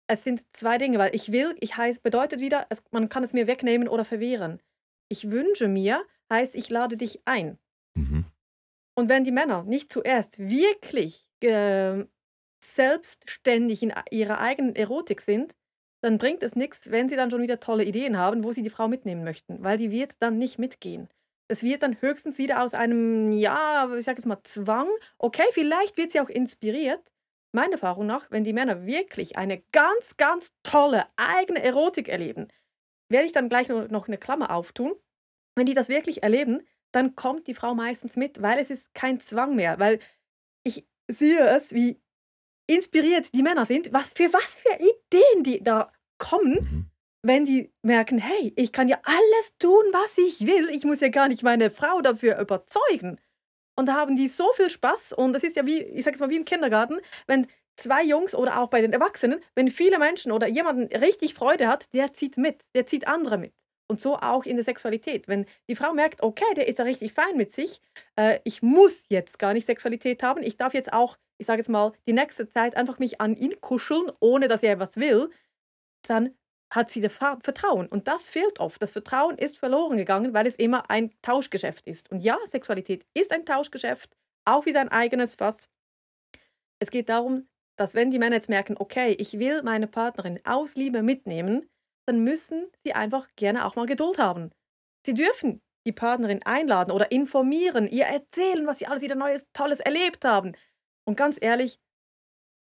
es 0.08 0.24
sind 0.24 0.42
zwei 0.52 0.78
Dinge, 0.78 0.98
weil 0.98 1.14
ich 1.14 1.32
will, 1.32 1.54
ich 1.60 1.76
heißt, 1.76 2.02
bedeutet 2.02 2.40
wieder, 2.40 2.66
es, 2.70 2.82
man 2.90 3.08
kann 3.08 3.22
es 3.22 3.32
mir 3.32 3.46
wegnehmen 3.46 3.88
oder 3.88 4.04
verwehren. 4.04 4.60
Ich 5.08 5.30
wünsche 5.30 5.68
mir, 5.68 6.02
heißt, 6.32 6.54
ich 6.54 6.70
lade 6.70 6.96
dich 6.96 7.20
ein. 7.26 7.58
Mhm. 7.94 8.24
Und 8.96 9.08
wenn 9.08 9.24
die 9.24 9.32
Männer 9.32 9.62
nicht 9.62 9.92
zuerst 9.92 10.38
wirklich 10.38 11.28
äh, 11.40 12.04
selbstständig 12.64 13.82
in 13.82 13.92
ihrer 14.10 14.40
eigenen 14.40 14.74
Erotik 14.74 15.20
sind, 15.20 15.54
dann 16.00 16.18
bringt 16.18 16.42
es 16.42 16.56
nichts, 16.56 16.90
wenn 16.90 17.08
sie 17.08 17.16
dann 17.16 17.30
schon 17.30 17.42
wieder 17.42 17.60
tolle 17.60 17.84
Ideen 17.84 18.18
haben, 18.18 18.44
wo 18.44 18.52
sie 18.52 18.62
die 18.62 18.70
Frau 18.70 18.88
mitnehmen 18.88 19.24
möchten, 19.24 19.62
weil 19.62 19.78
die 19.78 19.90
wird 19.90 20.14
dann 20.20 20.38
nicht 20.38 20.58
mitgehen. 20.58 21.08
Es 21.48 21.62
wird 21.62 21.82
dann 21.82 22.00
höchstens 22.00 22.38
wieder 22.38 22.62
aus 22.62 22.74
einem, 22.74 23.32
ja, 23.32 23.88
ich 23.96 24.04
sage 24.04 24.18
jetzt 24.18 24.26
mal 24.26 24.42
Zwang. 24.42 24.88
Okay, 25.18 25.46
vielleicht 25.52 25.96
wird 25.96 26.12
sie 26.12 26.20
auch 26.20 26.28
inspiriert. 26.28 27.10
Meiner 27.52 27.72
Erfahrung 27.72 28.06
nach, 28.06 28.30
wenn 28.30 28.44
die 28.44 28.52
Männer 28.52 28.84
wirklich 28.86 29.36
eine 29.36 29.62
ganz, 29.72 30.16
ganz 30.16 30.52
tolle 30.62 31.06
eigene 31.16 31.62
Erotik 31.62 32.08
erleben, 32.08 32.48
werde 33.08 33.26
ich 33.26 33.32
dann 33.32 33.48
gleich 33.48 33.68
noch 33.68 34.06
eine 34.06 34.18
Klammer 34.18 34.54
auftun. 34.54 34.94
Wenn 35.56 35.66
die 35.66 35.74
das 35.74 35.88
wirklich 35.88 36.22
erleben, 36.22 36.62
dann 36.92 37.16
kommt 37.16 37.46
die 37.46 37.54
Frau 37.54 37.74
meistens 37.74 38.16
mit, 38.16 38.42
weil 38.42 38.58
es 38.58 38.70
ist 38.70 38.94
kein 38.94 39.20
Zwang 39.20 39.56
mehr. 39.56 39.78
Weil 39.78 39.98
ich 40.62 40.86
sehe 41.10 41.46
es, 41.48 41.72
wie 41.72 42.00
inspiriert 42.66 43.32
die 43.34 43.42
Männer 43.42 43.66
sind, 43.66 43.92
was 43.92 44.10
für 44.10 44.32
was 44.32 44.56
für 44.56 44.74
Ideen 44.74 45.42
die 45.42 45.62
da 45.62 45.90
kommen, 46.18 46.52
mhm. 46.54 46.90
wenn 47.22 47.44
die 47.44 47.72
merken, 47.82 48.18
hey, 48.18 48.52
ich 48.56 48.72
kann 48.72 48.88
ja 48.88 49.00
alles 49.02 49.56
tun, 49.58 49.84
was 49.92 50.18
ich 50.18 50.46
will. 50.46 50.68
Ich 50.70 50.84
muss 50.84 51.00
ja 51.00 51.08
gar 51.08 51.28
nicht 51.28 51.42
meine 51.42 51.70
Frau 51.70 52.00
dafür 52.02 52.38
überzeugen. 52.38 53.18
Und 53.78 53.86
da 53.86 53.94
haben 53.94 54.16
die 54.16 54.26
so 54.26 54.52
viel 54.54 54.70
Spaß 54.70 55.12
und 55.12 55.32
das 55.32 55.44
ist 55.44 55.54
ja 55.54 55.64
wie, 55.64 55.80
ich 55.80 56.02
sage 56.02 56.16
es 56.16 56.20
mal, 56.20 56.28
wie 56.30 56.36
im 56.36 56.44
Kindergarten, 56.44 56.98
wenn 57.28 57.46
zwei 57.76 58.02
Jungs 58.02 58.34
oder 58.34 58.60
auch 58.60 58.66
bei 58.70 58.80
den 58.80 58.92
Erwachsenen, 58.92 59.40
wenn 59.54 59.70
viele 59.70 60.00
Menschen 60.00 60.32
oder 60.32 60.48
jemanden 60.48 60.92
richtig 60.96 61.34
Freude 61.34 61.68
hat, 61.68 61.94
der 61.94 62.12
zieht 62.12 62.38
mit, 62.38 62.64
der 62.74 62.86
zieht 62.86 63.06
andere 63.06 63.38
mit. 63.38 63.54
Und 63.86 64.00
so 64.00 64.16
auch 64.16 64.46
in 64.46 64.56
der 64.56 64.64
Sexualität. 64.64 65.28
Wenn 65.28 65.46
die 65.68 65.76
Frau 65.76 65.92
merkt, 65.94 66.24
okay, 66.24 66.52
der 66.56 66.66
ist 66.66 66.80
ja 66.80 66.84
richtig 66.86 67.12
fein 67.12 67.36
mit 67.36 67.52
sich, 67.52 67.80
äh, 68.16 68.40
ich 68.42 68.62
muss 68.62 69.04
jetzt 69.10 69.38
gar 69.38 69.54
nicht 69.54 69.66
Sexualität 69.66 70.24
haben, 70.24 70.42
ich 70.42 70.56
darf 70.56 70.74
jetzt 70.74 70.92
auch, 70.92 71.16
ich 71.38 71.46
sage 71.46 71.60
jetzt 71.60 71.68
mal, 71.68 71.92
die 72.08 72.14
nächste 72.14 72.48
Zeit 72.48 72.76
einfach 72.76 72.98
mich 72.98 73.20
an 73.20 73.36
ihn 73.36 73.60
kuscheln, 73.60 74.10
ohne 74.18 74.48
dass 74.48 74.64
er 74.64 74.72
etwas 74.72 74.96
will, 74.96 75.30
dann 76.02 76.34
hat 76.70 76.90
sie 76.90 77.00
das 77.00 77.12
Vertrauen. 77.12 77.86
Und 77.86 78.08
das 78.08 78.28
fehlt 78.28 78.60
oft. 78.60 78.80
Das 78.82 78.90
Vertrauen 78.90 79.38
ist 79.38 79.58
verloren 79.58 79.96
gegangen, 79.96 80.34
weil 80.34 80.46
es 80.46 80.56
immer 80.56 80.90
ein 80.90 81.12
Tauschgeschäft 81.22 81.86
ist. 81.86 82.10
Und 82.10 82.20
ja, 82.20 82.36
Sexualität 82.46 83.06
ist 83.14 83.32
ein 83.32 83.46
Tauschgeschäft, 83.46 84.16
auch 84.44 84.66
wie 84.66 84.72
sein 84.72 84.88
eigenes 84.88 85.34
Fass. 85.34 85.70
Es 86.78 86.90
geht 86.90 87.08
darum, 87.08 87.48
dass 87.76 87.94
wenn 87.94 88.10
die 88.10 88.18
Männer 88.18 88.36
jetzt 88.36 88.48
merken, 88.48 88.76
okay, 88.78 89.12
ich 89.18 89.38
will 89.38 89.62
meine 89.62 89.86
Partnerin 89.86 90.40
aus 90.44 90.74
Liebe 90.74 91.02
mitnehmen, 91.02 91.68
dann 92.06 92.24
müssen 92.24 92.66
sie 92.82 92.92
einfach 92.92 93.28
gerne 93.36 93.64
auch 93.64 93.76
mal 93.76 93.86
Geduld 93.86 94.18
haben. 94.18 94.50
Sie 95.06 95.14
dürfen 95.14 95.62
die 95.86 95.92
Partnerin 95.92 96.42
einladen 96.44 96.90
oder 96.90 97.10
informieren, 97.10 97.86
ihr 97.86 98.04
erzählen, 98.04 98.66
was 98.66 98.78
sie 98.78 98.86
alles 98.86 99.02
wieder 99.02 99.14
Neues, 99.14 99.46
Tolles 99.52 99.80
erlebt 99.80 100.24
haben. 100.24 100.52
Und 101.04 101.16
ganz 101.16 101.38
ehrlich, 101.40 101.78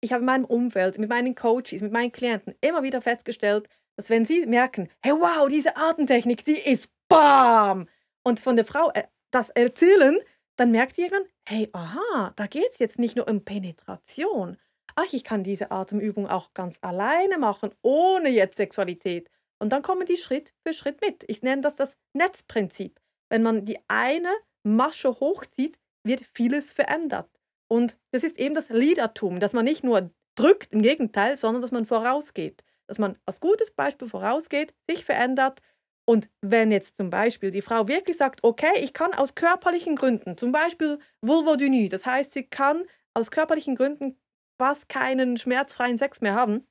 ich 0.01 0.12
habe 0.12 0.21
in 0.21 0.27
meinem 0.27 0.45
Umfeld, 0.45 0.99
mit 0.99 1.09
meinen 1.09 1.35
Coaches, 1.35 1.81
mit 1.81 1.92
meinen 1.92 2.12
Klienten 2.12 2.55
immer 2.61 2.83
wieder 2.83 3.01
festgestellt, 3.01 3.69
dass 3.96 4.11
wenn 4.11 4.24
sie 4.24 4.46
merken, 4.46 4.88
hey 5.02 5.12
wow, 5.12 5.48
diese 5.48 5.76
Atemtechnik, 5.76 6.44
die 6.44 6.59
ist 6.59 6.90
BAM! 7.09 7.88
Und 8.22 8.40
von 8.40 8.56
der 8.56 8.64
Frau 8.64 8.90
äh, 8.92 9.04
das 9.30 9.50
erzählen, 9.50 10.18
dann 10.56 10.70
merkt 10.70 10.98
ihr 10.98 11.04
irgendwann, 11.04 11.28
hey, 11.44 11.68
aha, 11.72 12.32
da 12.37 12.46
geht 12.46 12.72
es 12.72 12.78
jetzt 12.78 12.98
nicht 12.98 13.16
nur 13.16 13.28
um 13.28 13.44
Penetration. 13.44 14.56
Ach, 14.94 15.12
ich 15.12 15.24
kann 15.24 15.44
diese 15.44 15.70
Atemübung 15.70 16.26
auch 16.26 16.54
ganz 16.54 16.78
alleine 16.80 17.38
machen, 17.38 17.70
ohne 17.82 18.30
jetzt 18.30 18.56
Sexualität. 18.56 19.30
Und 19.59 19.70
dann 19.70 19.82
kommen 19.82 20.06
die 20.06 20.16
Schritt 20.16 20.54
für 20.66 20.72
Schritt 20.72 21.00
mit. 21.02 21.24
Ich 21.28 21.42
nenne 21.42 21.62
das 21.62 21.76
das 21.76 21.96
Netzprinzip. 22.14 23.00
Wenn 23.28 23.42
man 23.42 23.64
die 23.64 23.78
eine 23.88 24.32
Masche 24.62 25.20
hochzieht, 25.20 25.78
wird 26.02 26.22
vieles 26.35 26.72
verändert. 26.72 27.30
Und 27.68 27.96
das 28.12 28.22
ist 28.22 28.38
eben 28.38 28.54
das 28.54 28.68
Leadertum, 28.68 29.40
dass 29.40 29.52
man 29.52 29.64
nicht 29.64 29.85
nur 29.85 30.11
drückt, 30.37 30.72
im 30.72 30.82
Gegenteil, 30.82 31.37
sondern 31.37 31.62
dass 31.62 31.72
man 31.72 31.87
vorausgeht. 31.87 32.64
Dass 32.88 32.99
man 32.99 33.18
als 33.27 33.40
gutes 33.40 33.70
Beispiel 33.70 34.09
vorausgeht, 34.09 34.75
sich 34.88 35.05
verändert. 35.05 35.61
Und 36.09 36.29
wenn 36.40 36.70
jetzt 36.70 36.96
zum 36.96 37.11
Beispiel 37.11 37.51
die 37.51 37.62
Frau 37.62 37.88
wirklich 37.88 38.16
sagt, 38.16 38.44
okay, 38.44 38.79
ich 38.81 38.92
kann 38.92 39.12
aus 39.12 39.35
körperlichen 39.35 39.96
Gründen, 39.96 40.38
zum 40.38 40.53
Beispiel 40.53 41.01
Vulvodynie, 41.20 41.88
das 41.88 42.07
heißt, 42.07 42.33
sie 42.33 42.44
kann 42.44 42.85
aus 43.14 43.31
körperlichen 43.31 43.75
Gründen 43.75 44.16
fast 44.61 44.88
keinen 44.88 45.37
schmerzfreien 45.37 45.99
Sex 45.99 46.20
mehr 46.20 46.35
haben, 46.35 46.66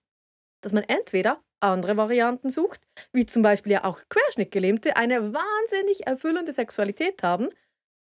dass 0.62 0.74
man 0.74 0.84
entweder 0.84 1.44
andere 1.60 1.98
Varianten 1.98 2.50
sucht, 2.50 2.88
wie 3.12 3.26
zum 3.26 3.42
Beispiel 3.42 3.74
ja 3.74 3.84
auch 3.84 4.00
Querschnittgelähmte, 4.10 4.96
eine 4.96 5.34
wahnsinnig 5.34 6.08
erfüllende 6.08 6.54
Sexualität 6.54 7.24
haben, 7.24 7.50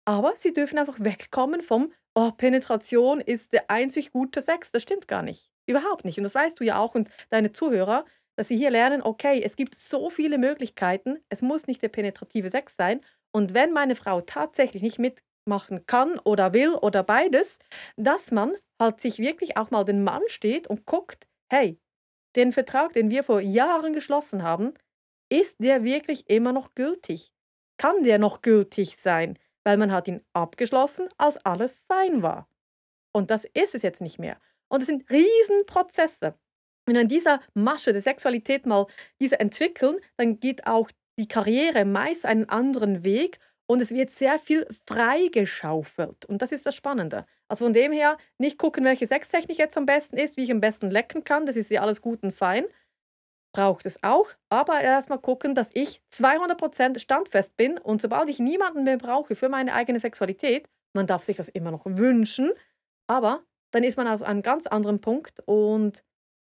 aber 0.05 0.33
sie 0.35 0.53
dürfen 0.53 0.77
einfach 0.77 0.99
wegkommen 0.99 1.61
vom, 1.61 1.91
oh, 2.15 2.31
Penetration 2.31 3.21
ist 3.21 3.53
der 3.53 3.69
einzig 3.69 4.11
gute 4.11 4.41
Sex. 4.41 4.71
Das 4.71 4.81
stimmt 4.81 5.07
gar 5.07 5.21
nicht. 5.21 5.49
Überhaupt 5.65 6.05
nicht. 6.05 6.17
Und 6.17 6.23
das 6.23 6.35
weißt 6.35 6.59
du 6.59 6.63
ja 6.63 6.77
auch 6.77 6.95
und 6.95 7.09
deine 7.29 7.51
Zuhörer, 7.51 8.05
dass 8.35 8.47
sie 8.47 8.57
hier 8.57 8.71
lernen, 8.71 9.01
okay, 9.01 9.41
es 9.43 9.55
gibt 9.55 9.75
so 9.75 10.09
viele 10.09 10.37
Möglichkeiten, 10.37 11.19
es 11.29 11.41
muss 11.41 11.67
nicht 11.67 11.81
der 11.81 11.89
penetrative 11.89 12.49
Sex 12.49 12.75
sein. 12.75 13.01
Und 13.31 13.53
wenn 13.53 13.71
meine 13.71 13.95
Frau 13.95 14.21
tatsächlich 14.21 14.81
nicht 14.81 14.99
mitmachen 14.99 15.85
kann 15.85 16.19
oder 16.19 16.53
will 16.53 16.75
oder 16.75 17.03
beides, 17.03 17.59
dass 17.95 18.31
man 18.31 18.53
halt 18.81 19.01
sich 19.01 19.19
wirklich 19.19 19.57
auch 19.57 19.71
mal 19.71 19.83
den 19.83 20.03
Mann 20.03 20.23
steht 20.27 20.67
und 20.67 20.85
guckt, 20.85 21.27
hey, 21.49 21.79
den 22.35 22.51
Vertrag, 22.51 22.93
den 22.93 23.09
wir 23.09 23.23
vor 23.23 23.39
Jahren 23.39 23.93
geschlossen 23.93 24.43
haben, 24.43 24.73
ist 25.31 25.57
der 25.59 25.83
wirklich 25.83 26.29
immer 26.29 26.51
noch 26.51 26.75
gültig? 26.75 27.31
Kann 27.77 28.03
der 28.03 28.19
noch 28.19 28.41
gültig 28.41 28.97
sein? 28.97 29.37
Weil 29.63 29.77
man 29.77 29.91
hat 29.91 30.07
ihn 30.07 30.21
abgeschlossen, 30.33 31.07
als 31.17 31.37
alles 31.45 31.75
fein 31.87 32.21
war. 32.21 32.47
Und 33.13 33.31
das 33.31 33.45
ist 33.45 33.75
es 33.75 33.81
jetzt 33.81 34.01
nicht 34.01 34.19
mehr. 34.19 34.37
Und 34.67 34.81
es 34.81 34.87
sind 34.87 35.09
Riesenprozesse. 35.09 36.35
Wenn 36.85 36.97
an 36.97 37.07
dieser 37.07 37.39
Masche 37.53 37.93
der 37.93 38.01
Sexualität 38.01 38.65
mal 38.65 38.87
diese 39.21 39.39
entwickeln, 39.39 39.97
dann 40.17 40.39
geht 40.39 40.67
auch 40.67 40.89
die 41.17 41.27
Karriere 41.27 41.85
meist 41.85 42.25
einen 42.25 42.49
anderen 42.49 43.03
Weg 43.03 43.39
und 43.65 43.81
es 43.81 43.91
wird 43.91 44.11
sehr 44.11 44.39
viel 44.39 44.67
freigeschaufelt. 44.87 46.25
Und 46.25 46.41
das 46.41 46.51
ist 46.51 46.65
das 46.65 46.75
Spannende. 46.75 47.25
Also 47.47 47.65
von 47.65 47.73
dem 47.73 47.91
her 47.91 48.17
nicht 48.37 48.57
gucken, 48.57 48.83
welche 48.83 49.07
Sextechnik 49.07 49.57
jetzt 49.57 49.77
am 49.77 49.85
besten 49.85 50.17
ist, 50.17 50.37
wie 50.37 50.43
ich 50.43 50.51
am 50.51 50.59
besten 50.59 50.89
lecken 50.89 51.23
kann. 51.23 51.45
Das 51.45 51.55
ist 51.55 51.71
ja 51.71 51.81
alles 51.81 52.01
gut 52.01 52.23
und 52.23 52.33
fein. 52.33 52.65
Braucht 53.53 53.85
es 53.85 54.01
auch. 54.03 54.27
Aber 54.49 54.81
erstmal 54.81 55.19
gucken, 55.19 55.55
dass 55.55 55.69
ich 55.73 56.01
200% 56.13 56.99
standfest 56.99 57.55
bin. 57.55 57.77
Und 57.77 58.01
sobald 58.01 58.29
ich 58.29 58.39
niemanden 58.39 58.83
mehr 58.83 58.97
brauche 58.97 59.35
für 59.35 59.49
meine 59.49 59.73
eigene 59.73 59.99
Sexualität, 59.99 60.69
man 60.93 61.07
darf 61.07 61.23
sich 61.23 61.37
das 61.37 61.47
immer 61.49 61.71
noch 61.71 61.85
wünschen, 61.85 62.51
aber 63.07 63.43
dann 63.71 63.83
ist 63.83 63.97
man 63.97 64.07
auf 64.07 64.21
einem 64.21 64.41
ganz 64.41 64.67
anderen 64.67 65.01
Punkt. 65.01 65.41
Und 65.45 66.03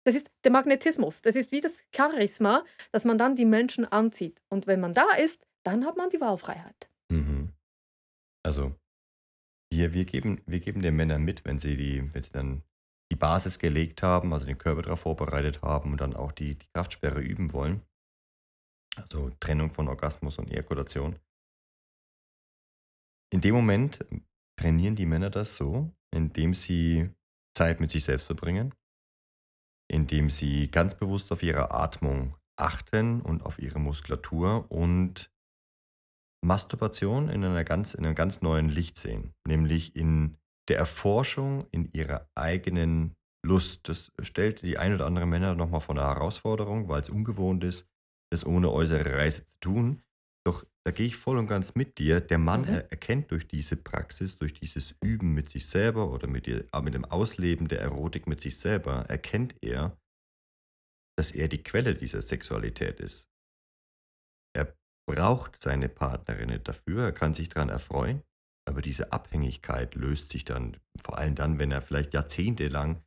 das 0.05 0.15
ist 0.15 0.31
der 0.45 0.53
Magnetismus. 0.53 1.23
Das 1.23 1.37
ist 1.37 1.53
wie 1.53 1.61
das 1.61 1.83
Charisma, 1.95 2.65
dass 2.93 3.05
man 3.05 3.19
dann 3.19 3.37
die 3.37 3.45
Menschen 3.45 3.85
anzieht. 3.85 4.43
Und 4.49 4.67
wenn 4.67 4.81
man 4.81 4.93
da 4.93 5.11
ist, 5.13 5.47
dann 5.65 5.85
hat 5.85 5.97
man 5.97 6.11
die 6.11 6.21
Wahlfreiheit. 6.21 6.89
Mhm. 7.09 7.53
Also 8.43 8.75
wir, 9.71 9.95
wir, 9.95 10.05
geben, 10.05 10.43
wir 10.47 10.61
geben 10.61 10.83
den 10.83 10.95
Männern 10.95 11.23
mit, 11.23 11.45
wenn 11.45 11.59
sie, 11.59 11.77
die, 11.77 12.15
wenn 12.15 12.23
sie 12.23 12.31
dann 12.31 12.63
die 13.11 13.17
Basis 13.17 13.59
gelegt 13.59 14.03
haben, 14.03 14.33
also 14.33 14.47
den 14.47 14.59
Körper 14.59 14.83
darauf 14.83 15.01
vorbereitet 15.01 15.63
haben 15.63 15.93
und 15.93 16.01
dann 16.01 16.15
auch 16.15 16.33
die, 16.33 16.57
die 16.57 16.67
Kraftsperre 16.75 17.21
üben 17.21 17.53
wollen. 17.53 17.83
Also 18.97 19.31
Trennung 19.41 19.73
von 19.73 19.89
Orgasmus 19.89 20.39
und 20.39 20.51
Ejakulation. 20.51 21.19
In 23.33 23.41
dem 23.41 23.55
Moment 23.55 24.05
trainieren 24.59 24.97
die 24.97 25.07
Männer 25.07 25.31
das 25.31 25.57
so, 25.57 25.93
indem 26.13 26.55
sie 26.55 27.11
Zeit 27.57 27.81
mit 27.81 27.91
sich 27.91 28.05
selbst 28.05 28.27
verbringen, 28.27 28.75
indem 29.89 30.31
sie 30.31 30.71
ganz 30.71 30.95
bewusst 30.95 31.31
auf 31.33 31.43
ihre 31.43 31.71
Atmung 31.71 32.35
achten 32.59 33.21
und 33.21 33.43
auf 33.43 33.59
ihre 33.59 33.79
Muskulatur 33.79 34.71
und 34.71 35.31
Masturbation 36.45 37.29
in, 37.29 37.45
einer 37.45 37.65
ganz, 37.65 37.95
in 37.95 38.05
einem 38.05 38.15
ganz 38.15 38.41
neuen 38.41 38.69
Licht 38.69 38.97
sehen, 38.97 39.35
nämlich 39.47 39.97
in 39.97 40.39
der 40.69 40.79
Erforschung 40.79 41.67
in 41.71 41.91
ihrer 41.93 42.29
eigenen 42.35 43.15
Lust. 43.45 43.89
Das 43.89 44.13
stellt 44.21 44.63
die 44.63 44.79
ein 44.79 44.95
oder 44.95 45.07
andere 45.07 45.27
Männer 45.27 45.55
nochmal 45.55 45.81
vor 45.81 45.97
eine 45.97 46.07
Herausforderung, 46.07 46.89
weil 46.89 47.01
es 47.01 47.11
ungewohnt 47.11 47.65
ist, 47.65 47.87
das 48.31 48.45
ohne 48.45 48.71
äußere 48.71 49.15
Reise 49.17 49.45
zu 49.45 49.55
tun. 49.61 50.03
Doch 50.47 50.65
da 50.85 50.93
gehe 50.93 51.07
ich 51.07 51.17
voll 51.17 51.39
und 51.39 51.49
ganz 51.49 51.75
mit 51.75 51.99
dir. 51.99 52.21
Der 52.21 52.39
Mann 52.39 52.63
mhm. 52.63 52.69
erkennt 52.69 53.33
durch 53.33 53.49
diese 53.49 53.77
Praxis, 53.77 54.39
durch 54.39 54.55
dieses 54.55 54.95
Üben 55.03 55.35
mit 55.35 55.49
sich 55.49 55.67
selber 55.67 56.11
oder 56.13 56.29
mit, 56.29 56.47
ihr, 56.47 56.65
mit 56.83 56.95
dem 56.95 57.05
Ausleben 57.05 57.67
der 57.67 57.81
Erotik 57.81 58.29
mit 58.29 58.41
sich 58.41 58.59
selber, 58.59 59.07
erkennt 59.09 59.57
er, 59.63 59.99
dass 61.19 61.33
er 61.33 61.49
die 61.49 61.63
Quelle 61.63 61.95
dieser 61.95 62.23
Sexualität 62.23 63.01
ist. 63.01 63.29
Er 64.55 64.77
braucht 65.09 65.61
seine 65.61 65.89
Partnerin 65.89 66.63
dafür, 66.63 67.07
er 67.07 67.13
kann 67.13 67.35
sich 67.35 67.49
daran 67.49 67.69
erfreuen, 67.69 68.23
aber 68.67 68.83
diese 68.83 69.13
Abhängigkeit 69.13 69.95
löst 69.95 70.31
sich 70.31 70.45
dann, 70.45 70.77
vor 71.03 71.19
allem 71.19 71.35
dann, 71.35 71.59
wenn 71.59 71.71
er 71.71 71.81
vielleicht 71.81 72.13
jahrzehntelang 72.15 73.03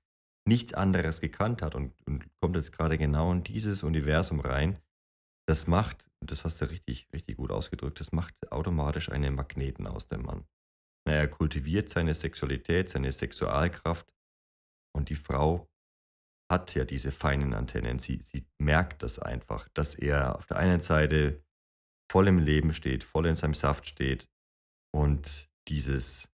nichts 0.47 0.73
anderes 0.73 1.21
gekannt 1.21 1.61
hat 1.61 1.75
und, 1.75 1.93
und 2.07 2.25
kommt 2.41 2.55
jetzt 2.55 2.71
gerade 2.71 2.97
genau 2.97 3.31
in 3.31 3.43
dieses 3.43 3.83
Universum 3.83 4.39
rein. 4.39 4.79
Das 5.47 5.67
macht, 5.67 6.09
das 6.21 6.45
hast 6.45 6.61
du 6.61 6.69
richtig, 6.69 7.07
richtig 7.13 7.37
gut 7.37 7.51
ausgedrückt, 7.51 7.99
das 7.99 8.11
macht 8.11 8.33
automatisch 8.51 9.11
einen 9.11 9.35
Magneten 9.35 9.85
aus 9.85 10.07
dem 10.07 10.23
Mann. 10.23 10.45
Er 11.07 11.27
kultiviert 11.27 11.89
seine 11.89 12.13
Sexualität, 12.13 12.89
seine 12.89 13.11
Sexualkraft 13.11 14.11
und 14.95 15.09
die 15.09 15.15
Frau 15.15 15.67
hat 16.51 16.73
ja 16.73 16.83
diese 16.83 17.11
feinen 17.11 17.53
Antennen. 17.53 17.99
Sie, 17.99 18.21
sie 18.21 18.47
merkt 18.59 19.03
das 19.03 19.19
einfach, 19.19 19.67
dass 19.73 19.95
er 19.95 20.35
auf 20.35 20.45
der 20.45 20.57
einen 20.57 20.81
Seite 20.81 21.43
voll 22.11 22.27
im 22.27 22.39
Leben 22.39 22.73
steht, 22.73 23.03
voll 23.03 23.27
in 23.27 23.35
seinem 23.35 23.53
Saft 23.53 23.87
steht 23.87 24.27
und 24.91 25.49
dieses 25.67 26.29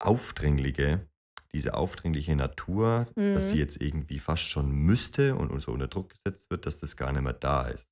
Aufdringliche, 0.00 1.08
diese 1.52 1.74
aufdringliche 1.74 2.36
Natur, 2.36 3.06
mhm. 3.16 3.34
dass 3.34 3.48
sie 3.48 3.54
mhm. 3.54 3.60
jetzt 3.60 3.80
irgendwie 3.80 4.18
fast 4.18 4.42
schon 4.42 4.70
müsste 4.70 5.36
und 5.36 5.58
so 5.60 5.72
unter 5.72 5.88
Druck 5.88 6.10
gesetzt 6.10 6.50
wird, 6.50 6.66
dass 6.66 6.80
das 6.80 6.96
gar 6.96 7.12
nicht 7.12 7.22
mehr 7.22 7.32
da 7.32 7.68
ist. 7.68 7.88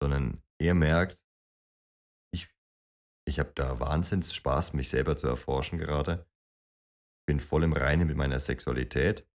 Sondern 0.00 0.42
er 0.60 0.74
merkt, 0.74 1.20
ich, 2.32 2.48
ich 3.26 3.40
habe 3.40 3.52
da 3.54 3.80
Wahnsinns 3.80 4.34
Spaß, 4.34 4.74
mich 4.74 4.88
selber 4.88 5.16
zu 5.16 5.26
erforschen 5.26 5.78
gerade. 5.78 6.26
Bin 7.26 7.40
voll 7.40 7.64
im 7.64 7.72
Reinen 7.72 8.06
mit 8.06 8.16
meiner 8.16 8.38
Sexualität. 8.38 9.28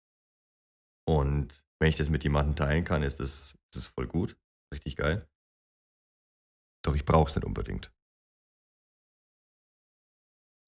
Und 1.08 1.66
wenn 1.80 1.90
ich 1.90 1.98
das 1.98 2.10
mit 2.10 2.24
jemandem 2.24 2.56
teilen 2.56 2.84
kann, 2.86 3.02
ist 3.02 3.20
das, 3.20 3.56
ist 3.56 3.76
das 3.76 3.86
voll 3.88 4.08
gut. 4.08 4.38
Richtig 4.72 4.96
geil. 4.96 5.28
Doch 6.86 6.96
ich 6.96 7.06
brauche 7.06 7.28
es 7.28 7.36
nicht 7.36 7.46
unbedingt. 7.46 7.92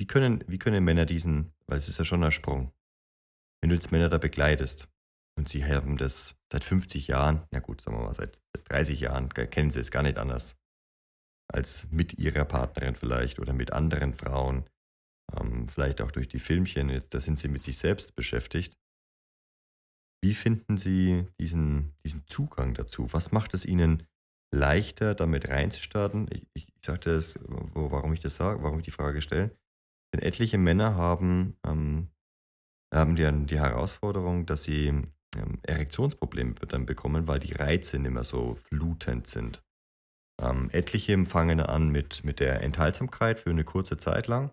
Wie 0.03 0.07
können, 0.07 0.43
wie 0.47 0.59
können 0.59 0.83
Männer 0.83 1.05
diesen, 1.05 1.53
weil 1.65 1.77
es 1.77 1.87
ist 1.87 1.97
ja 1.97 2.03
schon 2.03 2.25
ein 2.25 2.31
Sprung, 2.33 2.73
wenn 3.61 3.69
du 3.69 3.75
jetzt 3.75 3.93
Männer 3.93 4.09
da 4.09 4.17
begleitest 4.17 4.89
und 5.39 5.47
sie 5.47 5.63
haben 5.63 5.95
das 5.95 6.35
seit 6.51 6.65
50 6.65 7.07
Jahren, 7.07 7.47
na 7.51 7.61
gut, 7.61 7.79
sagen 7.79 7.95
wir 7.95 8.03
mal, 8.03 8.13
seit 8.13 8.41
30 8.65 8.99
Jahren, 8.99 9.29
kennen 9.29 9.71
sie 9.71 9.79
es 9.79 9.91
gar 9.91 10.03
nicht 10.03 10.17
anders 10.17 10.57
als 11.47 11.89
mit 11.89 12.19
ihrer 12.19 12.43
Partnerin 12.43 12.95
vielleicht 12.95 13.39
oder 13.39 13.53
mit 13.53 13.71
anderen 13.71 14.13
Frauen, 14.13 14.69
ähm, 15.39 15.69
vielleicht 15.69 16.01
auch 16.01 16.11
durch 16.11 16.27
die 16.27 16.39
Filmchen, 16.39 16.99
da 17.09 17.21
sind 17.21 17.39
sie 17.39 17.47
mit 17.47 17.63
sich 17.63 17.77
selbst 17.77 18.13
beschäftigt. 18.13 18.75
Wie 20.21 20.33
finden 20.33 20.75
Sie 20.77 21.27
diesen, 21.39 21.93
diesen 22.03 22.27
Zugang 22.27 22.73
dazu? 22.73 23.13
Was 23.13 23.31
macht 23.31 23.53
es 23.53 23.63
Ihnen 23.63 24.05
leichter, 24.53 25.15
damit 25.15 25.47
reinzustarten? 25.47 26.27
Ich, 26.29 26.45
ich, 26.53 26.67
ich 26.75 26.85
sagte 26.85 27.11
es, 27.11 27.39
warum 27.47 28.11
ich 28.11 28.19
das 28.19 28.35
sage, 28.35 28.63
warum 28.63 28.79
ich 28.79 28.85
die 28.85 28.91
Frage 28.91 29.21
stelle. 29.21 29.57
Denn 30.13 30.21
etliche 30.21 30.57
Männer 30.57 30.95
haben, 30.95 31.57
ähm, 31.65 32.09
haben 32.93 33.15
die, 33.15 33.45
die 33.47 33.59
Herausforderung, 33.59 34.45
dass 34.45 34.63
sie 34.63 34.87
ähm, 34.87 35.59
Erektionsprobleme 35.63 36.53
dann 36.67 36.85
bekommen, 36.85 37.27
weil 37.27 37.39
die 37.39 37.53
Reize 37.53 37.99
nicht 37.99 38.11
mehr 38.11 38.23
so 38.23 38.55
flutend 38.55 39.27
sind. 39.27 39.63
Ähm, 40.41 40.69
etliche 40.71 41.25
fangen 41.25 41.59
an 41.59 41.89
mit, 41.89 42.23
mit 42.23 42.39
der 42.39 42.61
Enthaltsamkeit 42.61 43.39
für 43.39 43.49
eine 43.49 43.63
kurze 43.63 43.97
Zeit 43.97 44.27
lang, 44.27 44.51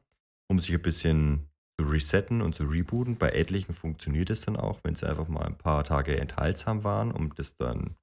um 0.49 0.59
sich 0.59 0.75
ein 0.75 0.83
bisschen 0.83 1.51
zu 1.79 1.87
resetten 1.87 2.43
und 2.43 2.55
zu 2.55 2.65
rebooten. 2.65 3.17
Bei 3.17 3.31
etlichen 3.31 3.75
funktioniert 3.75 4.31
es 4.31 4.43
dann 4.43 4.57
auch, 4.57 4.81
wenn 4.85 4.95
sie 4.95 5.09
einfach 5.09 5.29
mal 5.29 5.45
ein 5.45 5.59
paar 5.59 5.85
Tage 5.85 6.19
enthaltsam 6.19 6.85
waren, 6.85 7.13
um 7.13 7.35
das 7.35 7.57
dann 7.57 7.97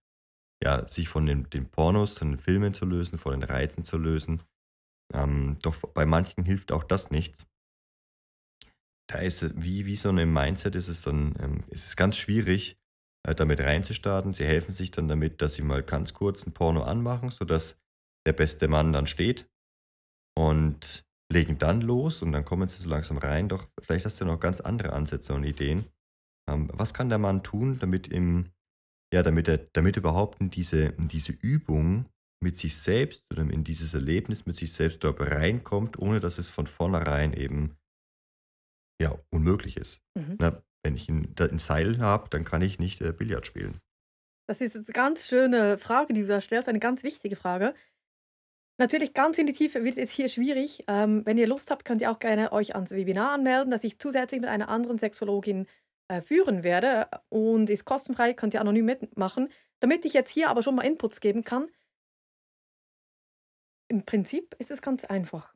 ja, 0.63 0.87
sich 0.87 1.07
von 1.07 1.25
den, 1.25 1.49
den 1.49 1.69
Pornos, 1.69 2.17
von 2.17 2.31
den 2.31 2.39
Filmen 2.39 2.73
zu 2.73 2.85
lösen, 2.85 3.17
von 3.17 3.39
den 3.39 3.43
Reizen 3.43 3.83
zu 3.83 3.97
lösen. 3.97 4.41
Ähm, 5.13 5.57
doch 5.61 5.81
bei 5.93 6.05
manchen 6.05 6.43
hilft 6.43 6.71
auch 6.71 6.83
das 6.83 7.11
nichts. 7.11 7.45
Da 9.09 9.19
ist 9.19 9.61
wie, 9.61 9.85
wie 9.85 9.95
so 9.95 10.09
ein 10.09 10.33
Mindset 10.33 10.75
ist 10.75 10.89
es 10.89 11.01
dann, 11.01 11.35
ähm, 11.39 11.63
ist 11.69 11.85
es 11.85 11.95
ganz 11.95 12.17
schwierig, 12.17 12.77
äh, 13.25 13.33
damit 13.33 13.61
reinzustarten. 13.61 14.33
Sie 14.33 14.45
helfen 14.45 14.73
sich 14.73 14.91
dann 14.91 15.07
damit, 15.07 15.41
dass 15.41 15.53
sie 15.53 15.61
mal 15.61 15.81
ganz 15.81 16.13
kurz 16.13 16.45
ein 16.45 16.53
Porno 16.53 16.83
anmachen, 16.83 17.29
sodass 17.29 17.79
der 18.25 18.33
beste 18.33 18.67
Mann 18.67 18.91
dann 18.91 19.07
steht 19.07 19.49
und 20.37 21.05
legen 21.31 21.57
dann 21.57 21.81
los 21.81 22.21
und 22.21 22.31
dann 22.31 22.45
kommen 22.45 22.67
sie 22.67 22.81
so 22.81 22.89
langsam 22.89 23.17
rein. 23.17 23.49
Doch 23.49 23.67
vielleicht 23.81 24.05
hast 24.05 24.19
du 24.19 24.25
noch 24.25 24.39
ganz 24.39 24.59
andere 24.59 24.93
Ansätze 24.93 25.33
und 25.33 25.43
Ideen. 25.43 25.85
Ähm, 26.49 26.69
was 26.73 26.93
kann 26.93 27.09
der 27.09 27.17
Mann 27.17 27.43
tun, 27.43 27.79
damit 27.79 28.07
ihm, 28.09 28.51
ja, 29.13 29.23
damit 29.23 29.47
er, 29.47 29.57
damit 29.57 29.95
überhaupt 29.97 30.41
in 30.41 30.49
diese, 30.49 30.85
in 30.85 31.07
diese 31.07 31.31
Übung 31.31 32.05
mit 32.39 32.57
sich 32.57 32.77
selbst 32.77 33.25
oder 33.31 33.41
in 33.41 33.63
dieses 33.63 33.93
Erlebnis 33.93 34.45
mit 34.45 34.55
sich 34.55 34.73
selbst 34.73 35.03
dort 35.03 35.19
reinkommt, 35.19 35.97
ohne 35.97 36.19
dass 36.19 36.37
es 36.37 36.49
von 36.49 36.67
vornherein 36.67 37.33
eben 37.33 37.77
ja, 39.01 39.17
unmöglich 39.31 39.77
ist. 39.77 40.01
Mhm. 40.15 40.37
Na, 40.39 40.63
wenn 40.83 40.95
ich 40.95 41.09
ein, 41.09 41.33
ein 41.39 41.59
Seil 41.59 41.99
habe, 41.99 42.29
dann 42.29 42.43
kann 42.43 42.61
ich 42.61 42.79
nicht 42.79 43.01
äh, 43.01 43.11
Billard 43.11 43.45
spielen. 43.45 43.79
Das 44.47 44.61
ist 44.61 44.75
jetzt 44.75 44.87
eine 44.87 44.93
ganz 44.93 45.27
schöne 45.27 45.77
Frage, 45.77 46.13
die 46.13 46.21
du 46.21 46.27
da 46.27 46.39
stellst, 46.39 46.69
eine 46.69 46.79
ganz 46.79 47.03
wichtige 47.03 47.35
Frage. 47.35 47.73
Natürlich 48.79 49.13
ganz 49.13 49.37
in 49.37 49.47
die 49.47 49.53
Tiefe 49.53 49.83
wird 49.83 49.93
es 49.93 49.97
jetzt 49.97 50.11
hier 50.11 50.29
schwierig. 50.29 50.83
Ähm, 50.87 51.25
wenn 51.25 51.37
ihr 51.37 51.47
Lust 51.47 51.71
habt, 51.71 51.83
könnt 51.83 52.01
ihr 52.01 52.11
auch 52.11 52.19
gerne 52.19 52.51
euch 52.51 52.75
ans 52.75 52.91
Webinar 52.91 53.31
anmelden, 53.31 53.71
das 53.71 53.83
ich 53.83 53.99
zusätzlich 53.99 54.39
mit 54.39 54.49
einer 54.49 54.69
anderen 54.69 54.99
Sexologin 54.99 55.65
äh, 56.07 56.21
führen 56.21 56.63
werde 56.63 57.09
und 57.29 57.69
ist 57.69 57.85
kostenfrei, 57.85 58.33
könnt 58.33 58.53
ihr 58.53 58.61
anonym 58.61 58.85
mitmachen. 58.85 59.49
Damit 59.79 60.05
ich 60.05 60.13
jetzt 60.13 60.31
hier 60.31 60.49
aber 60.49 60.61
schon 60.63 60.75
mal 60.75 60.83
Inputs 60.83 61.19
geben 61.19 61.43
kann, 61.43 61.67
im 63.87 64.05
Prinzip 64.05 64.55
ist 64.59 64.71
es 64.71 64.81
ganz 64.81 65.05
einfach. 65.05 65.53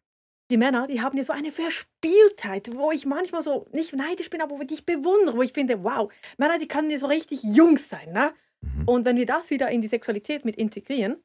Die 0.50 0.58
Männer, 0.58 0.88
die 0.88 1.02
haben 1.02 1.18
ja 1.18 1.24
so 1.24 1.32
eine 1.32 1.52
Verspieltheit, 1.52 2.76
wo 2.76 2.92
ich 2.92 3.06
manchmal 3.06 3.42
so 3.42 3.68
nicht 3.72 3.94
neidisch 3.94 4.30
bin, 4.30 4.42
aber 4.42 4.60
wo 4.60 4.64
ich 4.70 4.86
bewundere, 4.86 5.38
wo 5.38 5.42
ich 5.42 5.54
finde, 5.54 5.84
wow, 5.84 6.12
Männer, 6.38 6.60
die 6.60 6.68
können 6.68 6.90
ja 6.90 6.98
so 6.98 7.08
richtig 7.08 7.42
Jungs 7.44 7.88
sein. 7.88 8.12
Ne? 8.12 8.34
Mhm. 8.62 8.88
Und 8.88 9.06
wenn 9.06 9.16
wir 9.16 9.26
das 9.26 9.50
wieder 9.50 9.70
in 9.70 9.82
die 9.82 9.88
Sexualität 9.88 10.44
mit 10.44 10.58
integrieren, 10.58 11.24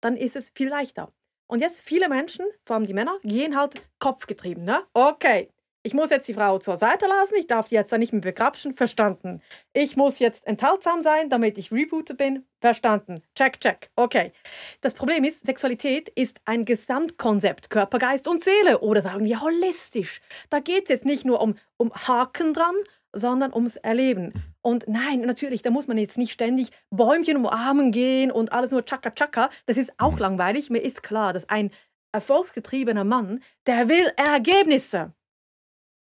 dann 0.00 0.16
ist 0.16 0.36
es 0.36 0.50
viel 0.54 0.68
leichter. 0.68 1.12
Und 1.46 1.60
jetzt 1.60 1.82
viele 1.82 2.08
Menschen, 2.08 2.46
vor 2.64 2.76
allem 2.76 2.86
die 2.86 2.94
Männer, 2.94 3.18
gehen 3.22 3.56
halt 3.56 3.82
kopfgetrieben. 3.98 4.64
Ne? 4.64 4.82
Okay, 4.94 5.48
ich 5.82 5.94
muss 5.94 6.10
jetzt 6.10 6.28
die 6.28 6.34
Frau 6.34 6.58
zur 6.58 6.76
Seite 6.76 7.06
lassen, 7.06 7.34
ich 7.38 7.46
darf 7.46 7.68
die 7.68 7.74
jetzt 7.74 7.92
da 7.92 7.98
nicht 7.98 8.12
mehr 8.12 8.22
begrapschen, 8.22 8.74
verstanden. 8.74 9.42
Ich 9.72 9.96
muss 9.96 10.18
jetzt 10.20 10.46
enthaltsam 10.46 11.02
sein, 11.02 11.28
damit 11.28 11.58
ich 11.58 11.72
rebootet 11.72 12.18
bin, 12.18 12.46
verstanden. 12.60 13.22
Check, 13.36 13.60
check, 13.60 13.90
okay. 13.96 14.32
Das 14.80 14.94
Problem 14.94 15.24
ist, 15.24 15.44
Sexualität 15.44 16.08
ist 16.10 16.40
ein 16.44 16.64
Gesamtkonzept, 16.64 17.70
Körper, 17.70 17.98
Geist 17.98 18.28
und 18.28 18.44
Seele 18.44 18.80
oder 18.80 19.02
sagen 19.02 19.24
wir 19.24 19.40
holistisch. 19.40 20.20
Da 20.50 20.60
geht 20.60 20.84
es 20.84 20.88
jetzt 20.90 21.04
nicht 21.04 21.24
nur 21.24 21.40
um, 21.40 21.56
um 21.76 21.92
Haken 21.92 22.54
dran, 22.54 22.74
sondern 23.12 23.52
ums 23.52 23.76
Erleben. 23.76 24.32
Und 24.62 24.84
nein, 24.86 25.20
natürlich, 25.20 25.62
da 25.62 25.70
muss 25.70 25.88
man 25.88 25.98
jetzt 25.98 26.16
nicht 26.16 26.32
ständig 26.32 26.70
Bäumchen 26.90 27.36
umarmen 27.36 27.92
gehen 27.92 28.30
und 28.30 28.52
alles 28.52 28.70
nur 28.70 28.84
Chaka 28.84 29.10
Chaka. 29.10 29.50
Das 29.66 29.76
ist 29.76 29.92
auch 29.98 30.12
mhm. 30.12 30.18
langweilig. 30.18 30.70
Mir 30.70 30.78
ist 30.78 31.02
klar, 31.02 31.32
dass 31.32 31.48
ein 31.48 31.70
erfolgsgetriebener 32.12 33.04
Mann, 33.04 33.42
der 33.66 33.88
will 33.88 34.10
Ergebnisse. 34.16 35.12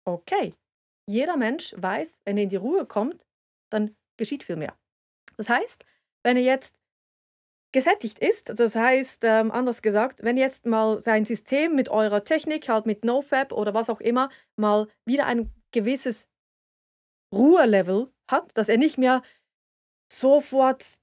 Okay, 0.07 0.55
jeder 1.09 1.37
Mensch 1.37 1.75
weiß, 1.77 2.21
wenn 2.25 2.37
er 2.37 2.45
in 2.45 2.49
die 2.49 2.57
Ruhe 2.57 2.87
kommt, 2.87 3.27
dann 3.71 3.97
geschieht 4.16 4.45
viel 4.45 4.57
mehr. 4.57 4.77
Das 5.37 5.49
heißt, 5.49 5.85
wenn 6.23 6.37
er 6.37 6.45
jetzt 6.45 6.79
gesättigt 7.73 8.19
ist, 8.21 8.59
das 8.59 8.75
heißt, 8.75 9.25
ähm, 9.25 9.51
anders 9.51 9.83
gesagt, 9.83 10.23
wenn 10.23 10.37
jetzt 10.37 10.64
mal 10.64 11.01
sein 11.01 11.25
System 11.25 11.75
mit 11.75 11.88
eurer 11.88 12.25
Technik, 12.25 12.69
halt 12.69 12.87
mit 12.87 13.05
NoFap 13.05 13.53
oder 13.53 13.75
was 13.75 13.90
auch 13.90 14.01
immer, 14.01 14.31
mal 14.57 14.88
wieder 15.05 15.27
ein 15.27 15.53
gewisses 15.73 16.29
Ruhelevel 17.35 18.11
hat, 18.31 18.57
dass 18.57 18.69
er 18.69 18.79
nicht 18.79 18.99
mehr 18.99 19.23
sofort 20.11 21.01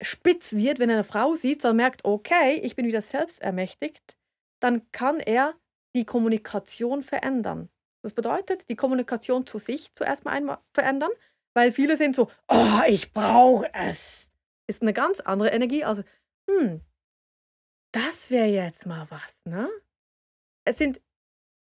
spitz 0.00 0.54
wird, 0.54 0.78
wenn 0.78 0.90
er 0.90 0.96
eine 0.96 1.04
Frau 1.04 1.34
sieht, 1.34 1.62
sondern 1.62 1.78
merkt, 1.78 2.04
okay, 2.04 2.60
ich 2.62 2.76
bin 2.76 2.86
wieder 2.86 3.02
selbstermächtigt, 3.02 4.16
dann 4.60 4.90
kann 4.92 5.18
er 5.18 5.54
die 5.96 6.04
Kommunikation 6.04 7.02
verändern. 7.02 7.70
Das 8.02 8.12
bedeutet, 8.12 8.68
die 8.68 8.76
Kommunikation 8.76 9.46
zu 9.46 9.58
sich 9.58 9.92
zuerst 9.94 10.24
mal 10.24 10.32
einmal 10.32 10.58
verändern, 10.72 11.10
weil 11.54 11.72
viele 11.72 11.96
sind 11.96 12.14
so, 12.14 12.30
oh, 12.48 12.80
ich 12.86 13.12
brauche 13.12 13.72
es. 13.74 14.28
Ist 14.68 14.82
eine 14.82 14.92
ganz 14.92 15.20
andere 15.20 15.50
Energie 15.50 15.84
als, 15.84 16.04
hm, 16.48 16.82
das 17.92 18.30
wäre 18.30 18.48
jetzt 18.48 18.86
mal 18.86 19.06
was, 19.10 19.40
ne? 19.44 19.68
Es 20.64 20.78
sind 20.78 21.00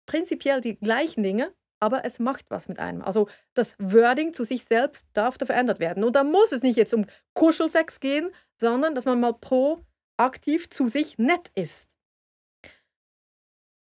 prinzipiell 0.06 0.60
die 0.60 0.76
gleichen 0.76 1.22
Dinge, 1.22 1.54
aber 1.80 2.04
es 2.04 2.18
macht 2.18 2.50
was 2.50 2.68
mit 2.68 2.78
einem. 2.78 3.02
Also 3.02 3.28
das 3.54 3.76
Wording 3.78 4.32
zu 4.32 4.44
sich 4.44 4.64
selbst 4.64 5.06
darf 5.12 5.38
da 5.38 5.46
verändert 5.46 5.78
werden. 5.78 6.04
Und 6.04 6.16
da 6.16 6.24
muss 6.24 6.52
es 6.52 6.62
nicht 6.62 6.76
jetzt 6.76 6.94
um 6.94 7.06
Kuschelsex 7.34 8.00
gehen, 8.00 8.30
sondern 8.58 8.94
dass 8.94 9.04
man 9.04 9.20
mal 9.20 9.34
proaktiv 9.34 10.70
zu 10.70 10.88
sich 10.88 11.18
nett 11.18 11.50
ist. 11.54 11.95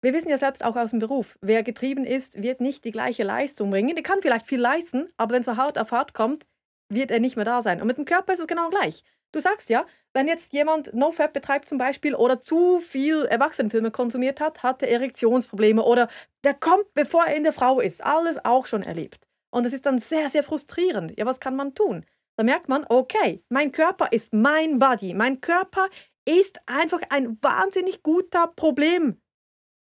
Wir 0.01 0.13
wissen 0.13 0.29
ja 0.29 0.37
selbst 0.37 0.63
auch 0.63 0.77
aus 0.77 0.91
dem 0.91 0.99
Beruf, 0.99 1.37
wer 1.41 1.61
getrieben 1.61 2.05
ist, 2.05 2.41
wird 2.41 2.61
nicht 2.61 2.85
die 2.85 2.91
gleiche 2.91 3.23
Leistung 3.23 3.69
bringen. 3.69 3.95
Der 3.95 4.03
kann 4.03 4.21
vielleicht 4.21 4.47
viel 4.47 4.61
leisten, 4.61 5.09
aber 5.17 5.33
wenn 5.33 5.41
es 5.41 5.45
so 5.45 5.57
hart 5.57 5.77
auf 5.77 5.91
hart 5.91 6.13
kommt, 6.13 6.45
wird 6.89 7.11
er 7.11 7.19
nicht 7.19 7.35
mehr 7.35 7.45
da 7.45 7.61
sein. 7.61 7.81
Und 7.81 7.87
mit 7.87 7.97
dem 7.97 8.05
Körper 8.05 8.31
ist 8.31 8.39
es 8.39 8.47
genau 8.47 8.69
gleich. 8.69 9.03
Du 9.33 9.39
sagst 9.39 9.69
ja, 9.69 9.85
wenn 10.13 10.27
jetzt 10.27 10.53
jemand 10.53 10.93
NoFap 10.93 11.33
betreibt 11.33 11.67
zum 11.67 11.77
Beispiel 11.77 12.15
oder 12.15 12.39
zu 12.39 12.79
viel 12.79 13.25
Erwachsenenfilme 13.25 13.91
konsumiert 13.91 14.39
hat, 14.39 14.63
hat 14.63 14.81
er 14.81 14.89
Erektionsprobleme 14.89 15.83
oder 15.83 16.07
der 16.43 16.53
kommt, 16.53 16.93
bevor 16.93 17.25
er 17.25 17.35
in 17.35 17.43
der 17.43 17.53
Frau 17.53 17.79
ist. 17.79 18.03
Alles 18.03 18.43
auch 18.43 18.65
schon 18.65 18.83
erlebt. 18.83 19.27
Und 19.51 19.65
das 19.65 19.73
ist 19.73 19.85
dann 19.85 19.99
sehr, 19.99 20.29
sehr 20.29 20.43
frustrierend. 20.43 21.17
Ja, 21.17 21.25
was 21.25 21.39
kann 21.39 21.55
man 21.55 21.75
tun? 21.75 22.05
Da 22.37 22.43
merkt 22.43 22.69
man, 22.69 22.85
okay, 22.87 23.43
mein 23.49 23.71
Körper 23.71 24.11
ist 24.11 24.33
mein 24.33 24.79
Body. 24.79 25.13
Mein 25.13 25.41
Körper 25.41 25.89
ist 26.25 26.59
einfach 26.65 27.01
ein 27.09 27.37
wahnsinnig 27.41 28.01
guter 28.01 28.47
Problem. 28.47 29.21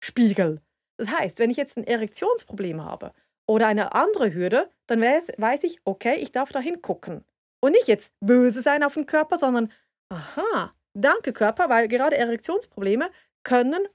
Spiegel. 0.06 0.60
Das 0.98 1.10
heißt, 1.10 1.38
wenn 1.38 1.50
ich 1.50 1.56
jetzt 1.56 1.76
ein 1.76 1.84
Erektionsproblem 1.84 2.84
habe 2.84 3.12
oder 3.46 3.66
eine 3.66 3.94
andere 3.94 4.32
Hürde, 4.32 4.70
dann 4.86 5.00
weiß 5.00 5.64
ich, 5.64 5.80
okay, 5.84 6.16
ich 6.16 6.32
darf 6.32 6.52
da 6.52 6.60
hingucken. 6.60 7.24
Und 7.60 7.72
nicht 7.72 7.88
jetzt 7.88 8.12
böse 8.20 8.62
sein 8.62 8.82
auf 8.82 8.94
den 8.94 9.06
Körper, 9.06 9.36
sondern, 9.36 9.72
aha, 10.08 10.72
Danke, 10.98 11.34
Körper, 11.34 11.68
weil 11.68 11.88
gerade 11.88 12.16
Erektionsprobleme 12.16 13.10
können 13.42 13.86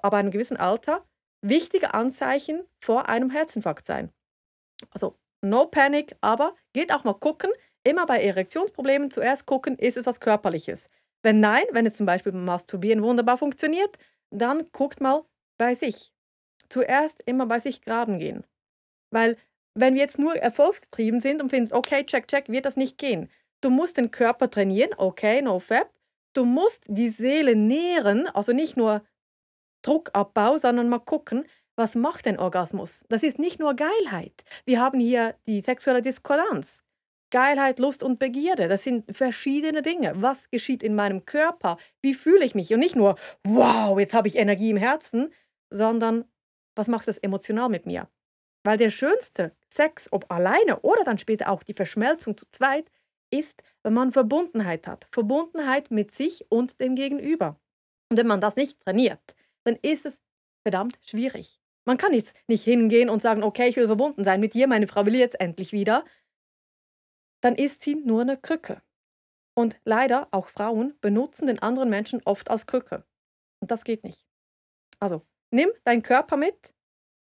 ab 0.00 0.14
einem 0.14 0.30
gewissen 0.30 0.56
Alter 0.56 1.04
wichtige 1.42 1.92
Anzeichen 1.92 2.64
vor 2.82 3.10
einem 3.10 3.28
Herzinfarkt 3.28 3.84
sein. 3.84 4.10
Also 4.90 5.18
no 5.42 5.66
panic, 5.66 6.16
aber 6.22 6.56
geht 6.72 6.90
auch 6.90 7.04
mal 7.04 7.12
gucken, 7.12 7.50
immer 7.84 8.06
bei 8.06 8.22
Erektionsproblemen 8.22 9.10
zuerst 9.10 9.44
gucken, 9.44 9.76
ist 9.76 9.98
es 9.98 10.06
was 10.06 10.20
Körperliches. 10.20 10.88
Wenn 11.22 11.40
nein, 11.40 11.64
wenn 11.72 11.84
es 11.84 11.96
zum 11.96 12.06
Beispiel 12.06 12.32
beim 12.32 12.46
Masturbieren 12.46 13.02
wunderbar 13.02 13.36
funktioniert, 13.36 13.98
dann 14.30 14.64
guckt 14.72 15.02
mal 15.02 15.24
bei 15.58 15.74
sich. 15.74 16.12
Zuerst 16.68 17.22
immer 17.26 17.46
bei 17.46 17.58
sich 17.58 17.82
graben 17.82 18.18
gehen. 18.18 18.44
Weil 19.10 19.36
wenn 19.74 19.94
wir 19.94 20.00
jetzt 20.00 20.18
nur 20.18 20.36
erfolgsgetrieben 20.36 21.20
sind 21.20 21.40
und 21.42 21.50
finden, 21.50 21.72
okay, 21.74 22.04
check, 22.04 22.28
check, 22.28 22.48
wird 22.48 22.64
das 22.64 22.76
nicht 22.76 22.98
gehen. 22.98 23.30
Du 23.60 23.70
musst 23.70 23.96
den 23.96 24.10
Körper 24.10 24.50
trainieren, 24.50 24.90
okay, 24.96 25.42
no 25.42 25.58
fab. 25.58 25.92
Du 26.34 26.44
musst 26.44 26.84
die 26.88 27.10
Seele 27.10 27.56
nähren, 27.56 28.28
also 28.28 28.52
nicht 28.52 28.76
nur 28.76 29.02
Druckabbau, 29.82 30.58
sondern 30.58 30.88
mal 30.88 30.98
gucken, 30.98 31.44
was 31.76 31.94
macht 31.94 32.26
ein 32.26 32.38
Orgasmus? 32.38 33.04
Das 33.08 33.22
ist 33.22 33.38
nicht 33.38 33.60
nur 33.60 33.74
Geilheit. 33.74 34.44
Wir 34.64 34.80
haben 34.80 34.98
hier 34.98 35.36
die 35.46 35.60
sexuelle 35.60 36.02
Diskordanz. 36.02 36.82
Geilheit, 37.30 37.78
Lust 37.78 38.02
und 38.02 38.18
Begierde, 38.18 38.68
das 38.68 38.82
sind 38.82 39.04
verschiedene 39.14 39.82
Dinge. 39.82 40.14
Was 40.16 40.50
geschieht 40.50 40.82
in 40.82 40.94
meinem 40.94 41.26
Körper? 41.26 41.76
Wie 42.00 42.14
fühle 42.14 42.44
ich 42.44 42.54
mich? 42.54 42.72
Und 42.72 42.80
nicht 42.80 42.96
nur, 42.96 43.16
wow, 43.44 43.98
jetzt 43.98 44.14
habe 44.14 44.28
ich 44.28 44.36
Energie 44.36 44.70
im 44.70 44.78
Herzen, 44.78 45.32
sondern 45.70 46.24
was 46.74 46.88
macht 46.88 47.08
das 47.08 47.18
emotional 47.18 47.68
mit 47.68 47.86
mir? 47.86 48.08
Weil 48.64 48.78
der 48.78 48.90
schönste 48.90 49.56
Sex, 49.68 50.08
ob 50.12 50.30
alleine 50.30 50.80
oder 50.80 51.04
dann 51.04 51.18
später 51.18 51.48
auch 51.50 51.62
die 51.62 51.74
Verschmelzung 51.74 52.36
zu 52.36 52.46
zweit, 52.50 52.90
ist, 53.30 53.62
wenn 53.82 53.94
man 53.94 54.12
Verbundenheit 54.12 54.86
hat. 54.86 55.06
Verbundenheit 55.12 55.90
mit 55.90 56.14
sich 56.14 56.50
und 56.50 56.80
dem 56.80 56.94
Gegenüber. 56.94 57.60
Und 58.10 58.16
wenn 58.16 58.26
man 58.26 58.40
das 58.40 58.56
nicht 58.56 58.80
trainiert, 58.80 59.36
dann 59.64 59.76
ist 59.82 60.06
es 60.06 60.18
verdammt 60.62 60.98
schwierig. 61.02 61.60
Man 61.84 61.96
kann 61.96 62.12
jetzt 62.12 62.36
nicht 62.46 62.64
hingehen 62.64 63.08
und 63.08 63.22
sagen, 63.22 63.42
okay, 63.42 63.68
ich 63.68 63.76
will 63.76 63.86
verbunden 63.86 64.24
sein 64.24 64.40
mit 64.40 64.54
dir, 64.54 64.66
meine 64.66 64.88
Frau 64.88 65.06
will 65.06 65.14
jetzt 65.14 65.40
endlich 65.40 65.72
wieder. 65.72 66.04
Dann 67.40 67.54
ist 67.54 67.82
sie 67.82 67.94
nur 67.94 68.22
eine 68.22 68.36
Krücke. 68.36 68.82
Und 69.54 69.80
leider, 69.84 70.28
auch 70.30 70.48
Frauen 70.48 70.96
benutzen 71.00 71.46
den 71.46 71.58
anderen 71.60 71.88
Menschen 71.88 72.22
oft 72.24 72.50
als 72.50 72.66
Krücke. 72.66 73.04
Und 73.60 73.70
das 73.70 73.84
geht 73.84 74.04
nicht. 74.04 74.26
Also, 75.00 75.26
nimm 75.50 75.70
deinen 75.84 76.02
Körper 76.02 76.36
mit, 76.36 76.74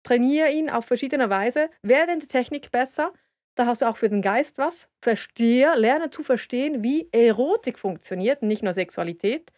trainiere 0.04 0.52
ihn 0.52 0.70
auf 0.70 0.86
verschiedene 0.86 1.30
Weise, 1.30 1.70
werde 1.82 2.14
in 2.14 2.20
der 2.20 2.28
Technik 2.28 2.72
besser, 2.72 3.14
da 3.56 3.66
hast 3.66 3.82
du 3.82 3.86
auch 3.90 3.98
für 3.98 4.10
den 4.10 4.22
Geist 4.22 4.58
was. 4.58 4.90
Verstehe, 5.04 5.76
lerne 5.76 6.10
zu 6.10 6.24
verstehen, 6.24 6.84
wie 6.84 7.10
Erotik 7.12 7.78
funktioniert, 7.78 8.42
nicht 8.42 8.64
nur 8.64 8.74
Sexualität. 8.74 9.52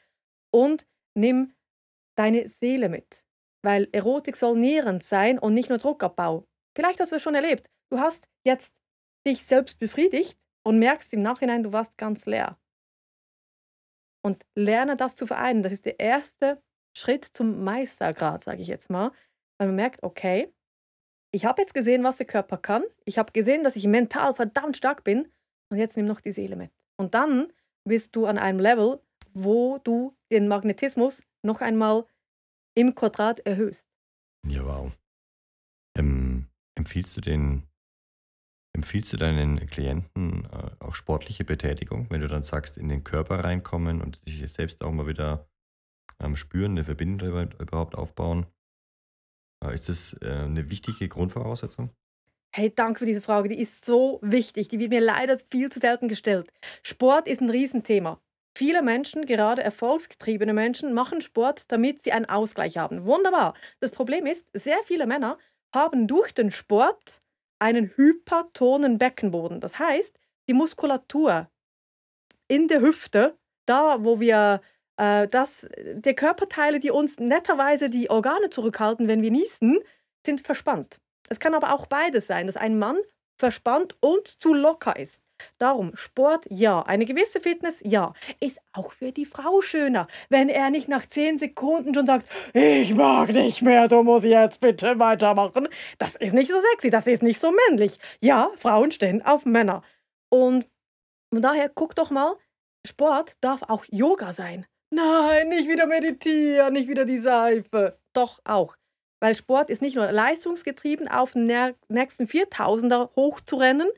Und 0.52 0.86
nimm 1.15 1.54
deine 2.17 2.49
Seele 2.49 2.89
mit. 2.89 3.23
Weil 3.63 3.88
Erotik 3.91 4.36
soll 4.36 4.58
nährend 4.58 5.04
sein 5.04 5.39
und 5.39 5.54
nicht 5.54 5.69
nur 5.69 5.78
Druckabbau. 5.78 6.45
Vielleicht 6.76 6.99
hast 6.99 7.12
du 7.12 7.17
es 7.17 7.21
schon 7.21 7.36
erlebt. 7.36 7.69
Du 7.91 7.99
hast 7.99 8.28
jetzt 8.45 8.73
dich 9.26 9.45
selbst 9.45 9.80
befriedigt 9.80 10.38
und 10.63 10.80
merkst 10.80 11.13
im 11.13 11.21
Nachhinein, 11.21 11.63
du 11.63 11.71
warst 11.71 11.97
ganz 11.97 12.26
leer. 12.26 12.60
Und 14.26 14.43
lerne 14.56 14.95
das 14.95 15.15
zu 15.15 15.28
vereinen. 15.28 15.63
Das 15.63 15.71
ist 15.71 15.86
der 15.86 15.99
erste 15.99 16.62
Schritt 16.95 17.25
zum 17.25 17.63
Meistergrad, 17.63 18.43
sage 18.43 18.62
ich 18.62 18.67
jetzt 18.67 18.89
mal. 18.89 19.12
Weil 19.58 19.67
man 19.67 19.75
merkt, 19.75 20.03
okay, 20.03 20.53
ich 21.32 21.45
habe 21.45 21.62
jetzt 21.62 21.73
gesehen, 21.73 22.03
was 22.03 22.17
der 22.17 22.27
Körper 22.27 22.58
kann. 22.58 22.84
Ich 23.06 23.17
habe 23.17 23.32
gesehen, 23.32 23.63
dass 23.63 23.75
ich 23.75 23.88
mental 23.88 24.36
verdammt 24.36 24.77
stark 24.77 25.03
bin. 25.03 25.27
Und 25.69 25.77
jetzt 25.77 25.97
nimm 25.97 26.06
noch 26.06 26.21
die 26.21 26.32
Seele 26.32 26.56
mit. 26.56 26.71
Und 26.97 27.15
dann 27.15 27.51
bist 27.84 28.15
du 28.15 28.27
an 28.27 28.38
einem 28.38 28.60
Level, 28.60 29.01
wo 29.34 29.79
du 29.79 30.15
den 30.32 30.47
Magnetismus 30.47 31.23
noch 31.41 31.62
einmal 31.62 32.06
im 32.75 32.95
Quadrat 32.95 33.39
erhöhst. 33.41 33.89
Ja, 34.47 34.65
wow. 34.65 34.91
Ähm, 35.97 36.47
empfiehlst 36.75 37.15
du 37.17 37.21
den, 37.21 37.63
empfiehlst 38.75 39.13
du 39.13 39.17
deinen 39.17 39.65
Klienten 39.67 40.45
äh, 40.45 40.71
auch 40.79 40.95
sportliche 40.95 41.45
Betätigung, 41.45 42.08
wenn 42.10 42.21
du 42.21 42.27
dann 42.27 42.43
sagst, 42.43 42.77
in 42.77 42.89
den 42.89 43.03
Körper 43.03 43.43
reinkommen 43.43 44.01
und 44.01 44.21
sich 44.25 44.51
selbst 44.51 44.84
auch 44.84 44.91
mal 44.91 45.08
wieder 45.08 45.47
ähm, 46.19 46.36
spüren, 46.36 46.71
eine 46.71 46.84
Verbindung 46.84 47.52
überhaupt 47.60 47.95
aufbauen? 47.95 48.45
Äh, 49.63 49.73
ist 49.73 49.89
das 49.89 50.17
äh, 50.21 50.30
eine 50.30 50.69
wichtige 50.69 51.08
Grundvoraussetzung? 51.08 51.89
Hey, 52.56 52.71
danke 52.73 52.99
für 52.99 53.06
diese 53.06 53.21
Frage. 53.21 53.49
Die 53.49 53.60
ist 53.60 53.84
so 53.84 54.19
wichtig. 54.21 54.67
Die 54.67 54.80
wird 54.80 54.91
mir 54.91 55.02
leider 55.02 55.38
viel 55.49 55.71
zu 55.71 55.80
selten 55.80 56.08
gestellt. 56.08 56.52
Sport 56.84 57.28
ist 57.28 57.41
ein 57.41 57.49
Riesenthema. 57.49 58.21
Viele 58.56 58.84
Menschen, 58.84 59.26
gerade 59.26 59.63
erfolgsgetriebene 59.63 60.54
Menschen, 60.54 60.93
machen 60.93 61.21
Sport, 61.21 61.71
damit 61.71 62.04
sie 62.04 62.12
einen 62.12 62.30
Ausgleich 62.30 62.78
haben. 62.78 63.06
Wunderbar. 63.06 63.56
Das 63.80 63.89
Problem 63.89 64.28
ist, 64.28 64.45
sehr 64.54 64.78
viele 64.86 65.08
Männer 65.08 65.39
haben 65.73 66.08
durch 66.08 66.34
den 66.36 66.52
Sport 66.52 67.23
einen 67.58 67.91
hypertonen 67.95 68.99
Beckenboden. 68.99 69.60
Das 69.60 69.80
heißt, 69.80 70.19
die 70.47 70.54
Muskulatur 70.54 71.49
in 72.47 72.67
der 72.67 72.82
Hüfte, 72.82 73.39
da 73.65 74.04
wo 74.04 74.19
wir 74.19 74.62
äh, 74.97 75.27
das, 75.27 75.67
die 75.95 76.13
Körperteile, 76.13 76.79
die 76.79 76.91
uns 76.91 77.19
netterweise 77.19 77.89
die 77.89 78.10
Organe 78.10 78.49
zurückhalten, 78.49 79.08
wenn 79.08 79.21
wir 79.21 79.32
niesen, 79.32 79.79
sind 80.25 80.41
verspannt. 80.41 80.99
Es 81.29 81.39
kann 81.39 81.53
aber 81.53 81.73
auch 81.73 81.88
beides 81.88 82.27
sein, 82.27 82.47
dass 82.47 82.58
ein 82.58 82.77
Mann 82.77 82.97
verspannt 83.38 83.97
und 83.99 84.27
zu 84.41 84.53
locker 84.53 84.97
ist. 84.97 85.21
Darum, 85.58 85.95
Sport 85.95 86.45
ja, 86.49 86.82
eine 86.84 87.06
gewisse 87.06 87.41
Fitness 87.41 87.79
ja, 87.84 88.13
ist 88.39 88.60
auch 88.71 88.93
für 88.93 89.12
die 89.12 89.25
Frau 89.25 89.62
schöner, 89.62 90.08
wenn 90.29 90.47
er 90.47 90.69
nicht 90.69 90.88
nach 90.88 91.06
zehn 91.06 91.39
Sekunden 91.39 91.93
schon 91.93 92.06
sagt, 92.06 92.27
ich 92.53 92.93
mag 92.93 93.29
nicht 93.29 93.62
mehr, 93.62 93.88
du 93.88 94.03
musst 94.03 94.25
jetzt 94.25 94.62
bitte 94.62 94.99
weitermachen. 94.99 95.67
Das 95.97 96.15
ist 96.15 96.34
nicht 96.34 96.51
so 96.51 96.60
sexy, 96.71 96.89
das 96.89 97.08
ist 97.08 97.23
nicht 97.23 97.41
so 97.41 97.51
männlich. 97.67 97.97
Ja, 98.21 98.51
Frauen 98.56 98.91
stehen 98.91 99.21
auf 99.21 99.45
Männer. 99.45 99.82
Und 100.29 100.67
von 101.34 101.41
daher 101.41 101.69
guck 101.69 101.95
doch 101.95 102.12
mal, 102.12 102.36
Sport 102.86 103.34
darf 103.41 103.63
auch 103.63 103.86
Yoga 103.89 104.32
sein. 104.34 104.65
Nein, 104.95 105.49
nicht 105.49 105.67
wieder 105.67 105.88
meditieren, 105.88 106.73
nicht 106.73 106.88
wieder 106.88 107.03
die 107.06 107.17
Seife. 107.17 107.97
Doch 108.13 108.39
auch. 108.43 108.75
Weil 109.19 109.36
Sport 109.36 109.71
ist 109.71 109.82
nicht 109.82 109.95
nur 109.95 110.12
leistungsgetrieben, 110.12 111.08
auf 111.08 111.34
den 111.34 111.47
nächsten 111.88 112.25
4000er 112.25 113.10
hochzurennen. 113.15 113.89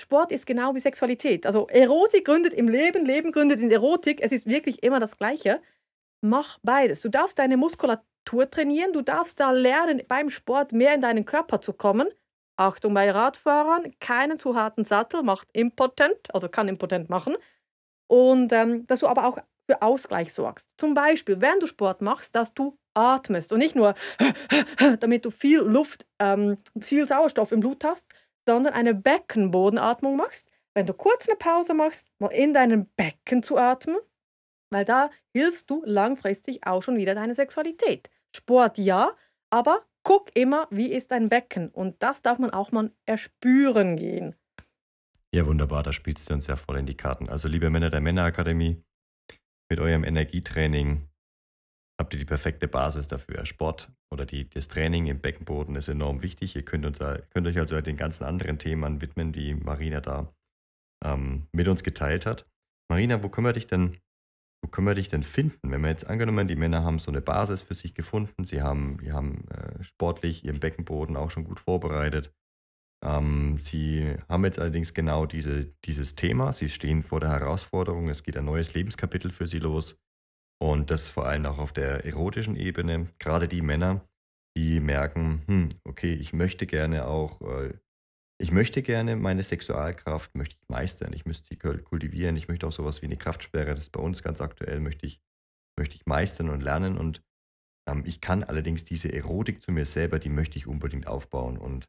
Sport 0.00 0.32
ist 0.32 0.46
genau 0.46 0.74
wie 0.74 0.78
Sexualität. 0.78 1.44
Also 1.44 1.66
Erotik 1.68 2.24
gründet 2.24 2.54
im 2.54 2.66
Leben, 2.66 3.04
Leben 3.04 3.30
gründet 3.30 3.60
in 3.60 3.70
Erotik. 3.70 4.22
Es 4.22 4.32
ist 4.32 4.46
wirklich 4.46 4.82
immer 4.82 5.00
das 5.00 5.18
Gleiche. 5.18 5.60
Mach 6.22 6.60
beides. 6.62 7.02
Du 7.02 7.10
darfst 7.10 7.38
deine 7.38 7.58
Muskulatur 7.58 8.50
trainieren, 8.50 8.94
du 8.94 9.02
darfst 9.02 9.38
da 9.38 9.50
lernen, 9.50 10.02
beim 10.08 10.30
Sport 10.30 10.72
mehr 10.72 10.94
in 10.94 11.02
deinen 11.02 11.26
Körper 11.26 11.60
zu 11.60 11.74
kommen. 11.74 12.08
Achtung 12.56 12.94
bei 12.94 13.10
Radfahrern, 13.10 13.92
keinen 14.00 14.38
zu 14.38 14.54
harten 14.56 14.86
Sattel, 14.86 15.22
macht 15.22 15.48
impotent, 15.52 16.34
also 16.34 16.48
kann 16.48 16.68
impotent 16.68 17.10
machen. 17.10 17.36
Und 18.06 18.50
ähm, 18.54 18.86
dass 18.86 19.00
du 19.00 19.08
aber 19.08 19.26
auch 19.26 19.38
für 19.66 19.82
Ausgleich 19.82 20.32
sorgst. 20.32 20.72
Zum 20.76 20.94
Beispiel, 20.94 21.40
während 21.40 21.62
du 21.62 21.66
Sport 21.66 22.00
machst, 22.00 22.34
dass 22.34 22.54
du 22.54 22.78
atmest 22.94 23.52
und 23.52 23.58
nicht 23.58 23.76
nur, 23.76 23.94
damit 25.00 25.24
du 25.24 25.30
viel 25.30 25.60
Luft, 25.60 26.06
ähm, 26.18 26.58
viel 26.80 27.06
Sauerstoff 27.06 27.52
im 27.52 27.60
Blut 27.60 27.84
hast, 27.84 28.06
sondern 28.48 28.74
eine 28.74 28.94
Beckenbodenatmung 28.94 30.16
machst. 30.16 30.48
Wenn 30.74 30.86
du 30.86 30.92
kurz 30.92 31.28
eine 31.28 31.36
Pause 31.36 31.74
machst, 31.74 32.08
mal 32.18 32.28
in 32.28 32.54
deinem 32.54 32.86
Becken 32.96 33.42
zu 33.42 33.56
atmen, 33.56 33.98
weil 34.70 34.84
da 34.84 35.10
hilfst 35.34 35.70
du 35.70 35.82
langfristig 35.84 36.66
auch 36.66 36.82
schon 36.82 36.96
wieder 36.96 37.14
deine 37.14 37.34
Sexualität. 37.34 38.10
Sport 38.34 38.78
ja, 38.78 39.12
aber 39.50 39.84
guck 40.02 40.34
immer, 40.36 40.68
wie 40.70 40.92
ist 40.92 41.10
dein 41.10 41.28
Becken 41.28 41.70
und 41.70 42.02
das 42.02 42.22
darf 42.22 42.38
man 42.38 42.50
auch 42.50 42.72
mal 42.72 42.92
erspüren 43.06 43.96
gehen. 43.96 44.36
Ja, 45.34 45.44
wunderbar, 45.46 45.82
da 45.82 45.92
spielst 45.92 46.30
du 46.30 46.34
uns 46.34 46.46
ja 46.46 46.56
voll 46.56 46.78
in 46.78 46.86
die 46.86 46.96
Karten. 46.96 47.28
Also, 47.28 47.48
liebe 47.48 47.68
Männer 47.68 47.90
der 47.90 48.00
Männerakademie, 48.00 48.82
mit 49.70 49.80
eurem 49.80 50.04
Energietraining 50.04 51.08
habt 51.98 52.12
ihr 52.12 52.18
die 52.18 52.26
perfekte 52.26 52.68
Basis 52.68 53.08
dafür. 53.08 53.46
Sport 53.46 53.90
oder 54.12 54.26
die, 54.26 54.48
das 54.48 54.68
Training 54.68 55.06
im 55.06 55.20
Beckenboden 55.20 55.76
ist 55.76 55.88
enorm 55.88 56.22
wichtig. 56.22 56.54
Ihr 56.54 56.64
könnt, 56.64 56.84
uns, 56.84 56.98
könnt 56.98 57.46
euch 57.46 57.58
also 57.58 57.80
den 57.80 57.96
ganzen 57.96 58.24
anderen 58.24 58.58
Themen 58.58 59.00
widmen, 59.00 59.32
die 59.32 59.54
Marina 59.54 60.00
da 60.00 60.32
ähm, 61.04 61.46
mit 61.52 61.68
uns 61.68 61.82
geteilt 61.82 62.26
hat. 62.26 62.48
Marina, 62.88 63.22
wo 63.22 63.28
können 63.28 63.46
wir 63.46 63.52
dich 63.52 63.66
denn, 63.66 63.98
wo 64.62 64.70
können 64.70 64.86
wir 64.86 64.94
dich 64.94 65.08
denn 65.08 65.22
finden? 65.22 65.70
Wenn 65.70 65.80
wir 65.80 65.88
jetzt 65.88 66.06
angenommen, 66.06 66.48
die 66.48 66.56
Männer 66.56 66.84
haben 66.84 66.98
so 66.98 67.10
eine 67.10 67.20
Basis 67.20 67.62
für 67.62 67.74
sich 67.74 67.94
gefunden, 67.94 68.44
sie 68.44 68.62
haben, 68.62 68.98
sie 69.00 69.12
haben 69.12 69.48
äh, 69.48 69.82
sportlich 69.82 70.44
ihren 70.44 70.60
Beckenboden 70.60 71.16
auch 71.16 71.30
schon 71.30 71.44
gut 71.44 71.60
vorbereitet. 71.60 72.32
Ähm, 73.04 73.58
sie 73.58 74.16
haben 74.28 74.44
jetzt 74.44 74.58
allerdings 74.58 74.94
genau 74.94 75.26
diese, 75.26 75.66
dieses 75.84 76.14
Thema. 76.14 76.52
Sie 76.52 76.68
stehen 76.68 77.02
vor 77.02 77.20
der 77.20 77.30
Herausforderung. 77.30 78.08
Es 78.08 78.22
geht 78.22 78.36
ein 78.36 78.44
neues 78.44 78.74
Lebenskapitel 78.74 79.30
für 79.30 79.46
sie 79.46 79.58
los. 79.58 79.96
Und 80.58 80.90
das 80.90 81.08
vor 81.08 81.26
allem 81.26 81.46
auch 81.46 81.58
auf 81.58 81.72
der 81.72 82.04
erotischen 82.04 82.56
Ebene. 82.56 83.08
Gerade 83.18 83.48
die 83.48 83.62
Männer, 83.62 84.06
die 84.56 84.80
merken, 84.80 85.42
hm, 85.46 85.68
okay, 85.84 86.14
ich 86.14 86.32
möchte 86.32 86.66
gerne 86.66 87.06
auch 87.06 87.42
äh, 87.42 87.74
ich 88.38 88.50
möchte 88.50 88.82
gerne 88.82 89.16
meine 89.16 89.42
Sexualkraft, 89.42 90.34
möchte 90.34 90.56
ich 90.60 90.68
meistern, 90.68 91.12
ich 91.14 91.24
müsste 91.24 91.48
sie 91.48 91.56
kultivieren, 91.56 92.36
ich 92.36 92.48
möchte 92.48 92.66
auch 92.66 92.72
sowas 92.72 93.00
wie 93.00 93.06
eine 93.06 93.16
Kraftsperre, 93.16 93.70
das 93.70 93.84
ist 93.84 93.92
bei 93.92 94.00
uns 94.00 94.22
ganz 94.22 94.40
aktuell, 94.40 94.80
möchte 94.80 95.06
ich, 95.06 95.22
möchte 95.78 95.96
ich 95.96 96.04
meistern 96.04 96.50
und 96.50 96.62
lernen 96.62 96.98
und 96.98 97.22
ähm, 97.88 98.02
ich 98.04 98.20
kann 98.20 98.44
allerdings 98.44 98.84
diese 98.84 99.10
Erotik 99.10 99.62
zu 99.62 99.72
mir 99.72 99.86
selber, 99.86 100.18
die 100.18 100.28
möchte 100.28 100.58
ich 100.58 100.66
unbedingt 100.66 101.06
aufbauen 101.06 101.56
und 101.56 101.86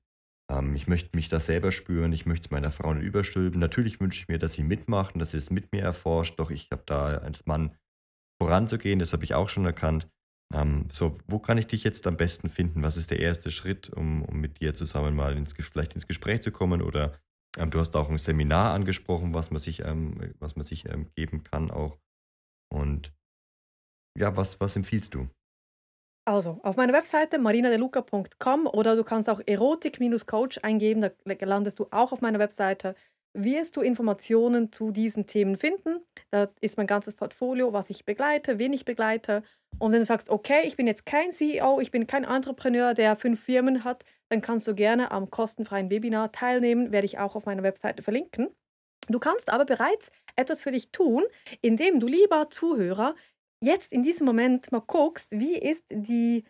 ähm, 0.52 0.76
ich 0.76 0.88
möchte 0.88 1.16
mich 1.16 1.30
da 1.30 1.40
selber 1.40 1.72
spüren, 1.72 2.14
ich 2.14 2.26
möchte 2.26 2.48
es 2.48 2.52
meiner 2.52 2.72
Frau 2.72 2.94
nicht 2.94 3.06
überstülpen. 3.06 3.60
Natürlich 3.60 4.00
wünsche 4.00 4.22
ich 4.22 4.28
mir, 4.28 4.40
dass 4.40 4.54
sie 4.54 4.64
mitmacht 4.64 5.16
und 5.16 5.20
dass 5.20 5.32
sie 5.32 5.38
es 5.38 5.50
mit 5.50 5.72
mir 5.72 5.82
erforscht, 5.82 6.40
doch 6.40 6.52
ich 6.52 6.70
habe 6.72 6.84
da 6.86 7.18
als 7.18 7.46
Mann 7.46 7.76
voranzugehen, 8.42 9.00
das 9.00 9.14
habe 9.14 9.24
ich 9.24 9.34
auch 9.34 9.50
schon 9.50 9.66
erkannt. 9.66 10.08
Ähm, 10.54 10.88
so, 10.90 11.18
wo 11.28 11.40
kann 11.40 11.58
ich 11.58 11.68
dich 11.68 11.84
jetzt 11.84 12.08
am 12.08 12.16
besten 12.16 12.50
finden? 12.50 12.84
Was 12.84 12.98
ist 12.98 13.12
der 13.12 13.20
erste 13.20 13.52
Schritt, 13.52 13.90
um, 13.90 14.24
um 14.24 14.40
mit 14.40 14.62
dir 14.62 14.74
zusammen 14.76 15.16
mal 15.16 15.36
ins, 15.36 15.54
vielleicht 15.54 15.94
ins 15.94 16.08
Gespräch 16.08 16.42
zu 16.42 16.52
kommen? 16.52 16.82
Oder 16.82 17.20
ähm, 17.58 17.70
du 17.70 17.80
hast 17.80 17.96
auch 17.96 18.10
ein 18.10 18.18
Seminar 18.18 18.74
angesprochen, 18.74 19.34
was 19.34 19.52
man 19.52 19.60
sich, 19.60 19.84
ähm, 19.84 20.34
was 20.40 20.56
man 20.56 20.66
sich 20.66 20.88
ähm, 20.88 21.12
geben 21.16 21.44
kann 21.44 21.70
auch. 21.70 22.00
Und 22.74 23.14
ja, 24.18 24.36
was, 24.38 24.60
was 24.62 24.76
empfiehlst 24.76 25.14
du? 25.14 25.30
Also, 26.28 26.60
auf 26.62 26.76
meiner 26.76 26.92
Webseite 26.92 27.40
marinadeluca.com 27.40 28.68
oder 28.68 28.98
du 28.98 29.06
kannst 29.06 29.30
auch 29.30 29.40
Erotik-Coach 29.46 30.60
eingeben, 30.62 31.00
da 31.00 31.10
landest 31.46 31.80
du 31.80 31.88
auch 31.90 32.12
auf 32.12 32.20
meiner 32.20 32.38
Webseite. 32.38 32.96
Wirst 33.34 33.78
du 33.78 33.82
Informationen 33.82 34.74
zu 34.74 34.92
diesen 34.92 35.26
Themen 35.26 35.56
finden? 35.56 36.02
Da 36.32 36.50
ist 36.60 36.76
mein 36.76 36.86
ganzes 36.86 37.14
Portfolio, 37.14 37.72
was 37.72 37.90
ich 37.90 38.04
begleite, 38.04 38.60
wen 38.60 38.74
ich 38.74 38.84
begleite. 38.84 39.42
Und 39.80 39.94
wenn 39.94 40.00
du 40.00 40.06
sagst, 40.06 40.30
okay, 40.30 40.64
ich 40.66 40.76
bin 40.76 40.86
jetzt 40.86 41.06
kein 41.06 41.32
CEO, 41.32 41.80
ich 41.80 41.92
bin 41.92 42.08
kein 42.08 42.26
Entrepreneur, 42.26 42.94
der 42.94 43.16
fünf 43.16 43.42
Firmen 43.42 43.86
hat, 43.86 44.04
dann 44.28 44.42
kannst 44.42 44.68
du 44.68 44.76
gerne 44.76 45.12
am 45.12 45.30
kostenfreien 45.30 45.90
Webinar 45.90 46.34
teilnehmen, 46.34 46.92
werde 46.92 47.06
ich 47.06 47.20
auch 47.20 47.38
auf 47.38 47.46
meiner 47.46 47.64
Webseite 47.64 48.04
verlinken. 48.04 48.50
Du 49.08 49.20
kannst 49.20 49.50
aber 49.50 49.64
bereits 49.64 50.12
etwas 50.36 50.60
für 50.60 50.72
dich 50.72 50.92
tun, 50.92 51.24
indem 51.62 52.02
du 52.02 52.08
lieber 52.08 52.50
Zuhörer 52.50 53.16
jetzt 53.62 53.92
in 53.92 54.04
diesem 54.04 54.26
Moment 54.26 54.72
mal 54.72 54.82
guckst, 54.82 55.32
wie 55.32 55.58
ist 55.58 55.84
die, 55.90 56.44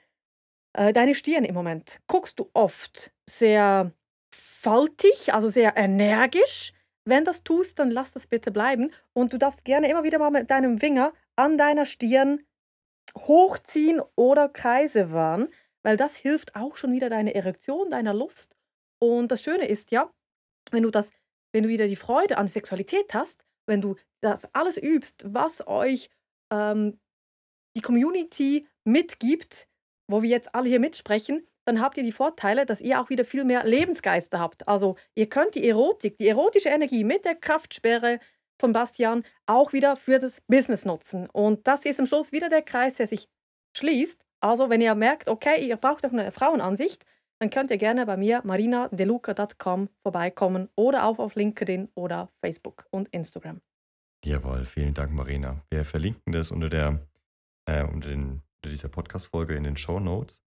äh, 0.73 0.93
deine 0.93 1.15
Stirn 1.15 1.45
im 1.45 1.55
Moment? 1.55 1.99
Guckst 2.07 2.39
du 2.39 2.49
oft 2.53 3.13
sehr 3.25 3.91
faltig, 4.31 5.33
also 5.33 5.47
sehr 5.47 5.77
energisch? 5.77 6.73
Wenn 7.05 7.23
das 7.23 7.43
tust, 7.43 7.79
dann 7.79 7.89
lass 7.89 8.11
das 8.13 8.27
bitte 8.27 8.51
bleiben. 8.51 8.91
Und 9.13 9.31
du 9.31 9.37
darfst 9.37 9.63
gerne 9.63 9.89
immer 9.89 10.03
wieder 10.03 10.19
mal 10.19 10.31
mit 10.31 10.51
deinem 10.51 10.77
Finger 10.77 11.13
an 11.35 11.57
deiner 11.57 11.85
Stirn 11.85 12.43
hochziehen 13.17 14.01
oder 14.15 14.49
Kreise 14.49 15.11
wahren, 15.11 15.47
weil 15.83 15.97
das 15.97 16.15
hilft 16.15 16.55
auch 16.55 16.75
schon 16.75 16.91
wieder 16.91 17.09
deiner 17.09 17.33
Erektion, 17.33 17.89
deiner 17.89 18.13
Lust. 18.13 18.55
Und 18.99 19.31
das 19.31 19.41
Schöne 19.41 19.67
ist 19.67 19.91
ja, 19.91 20.11
wenn 20.71 20.83
du 20.83 20.91
das, 20.91 21.09
wenn 21.53 21.63
du 21.63 21.69
wieder 21.69 21.87
die 21.87 21.95
Freude 21.95 22.37
an 22.37 22.47
Sexualität 22.47 23.13
hast, 23.13 23.45
wenn 23.67 23.81
du 23.81 23.95
das 24.21 24.53
alles 24.53 24.77
übst, 24.77 25.23
was 25.27 25.65
euch 25.67 26.09
ähm, 26.51 26.99
die 27.75 27.81
Community 27.81 28.67
mitgibt, 28.85 29.67
wo 30.09 30.21
wir 30.21 30.29
jetzt 30.29 30.53
alle 30.55 30.69
hier 30.69 30.79
mitsprechen, 30.79 31.47
dann 31.65 31.81
habt 31.81 31.97
ihr 31.97 32.03
die 32.03 32.13
Vorteile, 32.13 32.65
dass 32.65 32.79
ihr 32.79 32.99
auch 32.99 33.09
wieder 33.09 33.25
viel 33.25 33.43
mehr 33.43 33.65
Lebensgeister 33.65 34.39
habt. 34.39 34.67
Also 34.67 34.95
ihr 35.15 35.27
könnt 35.27 35.55
die 35.55 35.67
Erotik, 35.67 36.17
die 36.17 36.29
erotische 36.29 36.69
Energie 36.69 37.03
mit 37.03 37.25
der 37.25 37.35
Kraftsperre 37.35 38.19
von 38.59 38.71
Bastian 38.71 39.23
auch 39.45 39.73
wieder 39.73 39.97
für 39.97 40.17
das 40.17 40.41
Business 40.41 40.85
nutzen. 40.85 41.29
Und 41.29 41.67
das 41.67 41.85
ist 41.85 41.99
am 41.99 42.05
Schluss 42.05 42.31
wieder 42.31 42.49
der 42.49 42.61
Kreis, 42.61 42.95
der 42.95 43.07
sich 43.07 43.27
schließt. 43.75 44.23
Also 44.39 44.69
wenn 44.69 44.81
ihr 44.81 44.95
merkt, 44.95 45.27
okay, 45.27 45.67
ihr 45.67 45.75
braucht 45.75 46.05
auch 46.05 46.11
eine 46.11 46.31
Frauenansicht, 46.31 47.05
dann 47.39 47.49
könnt 47.49 47.69
ihr 47.69 47.77
gerne 47.77 48.05
bei 48.05 48.17
mir 48.17 48.41
marinadeluca.com 48.43 49.89
vorbeikommen 50.01 50.69
oder 50.75 51.05
auch 51.05 51.19
auf 51.19 51.35
LinkedIn 51.35 51.89
oder 51.95 52.31
Facebook 52.41 52.87
und 52.91 53.09
Instagram. 53.09 53.61
Jawohl, 54.27 54.65
vielen 54.65 54.93
Dank, 54.93 55.13
Marina. 55.13 55.63
Wir 55.69 55.85
verlinken 55.85 56.33
das 56.33 56.51
unter, 56.51 56.69
der, 56.69 57.07
äh, 57.65 57.85
unter, 57.85 58.09
den, 58.09 58.41
unter 58.57 58.69
dieser 58.69 58.89
Podcast-Folge 58.89 59.55
in 59.55 59.63
den 59.63 59.77
Show 59.77 60.01
Notes. 60.01 60.43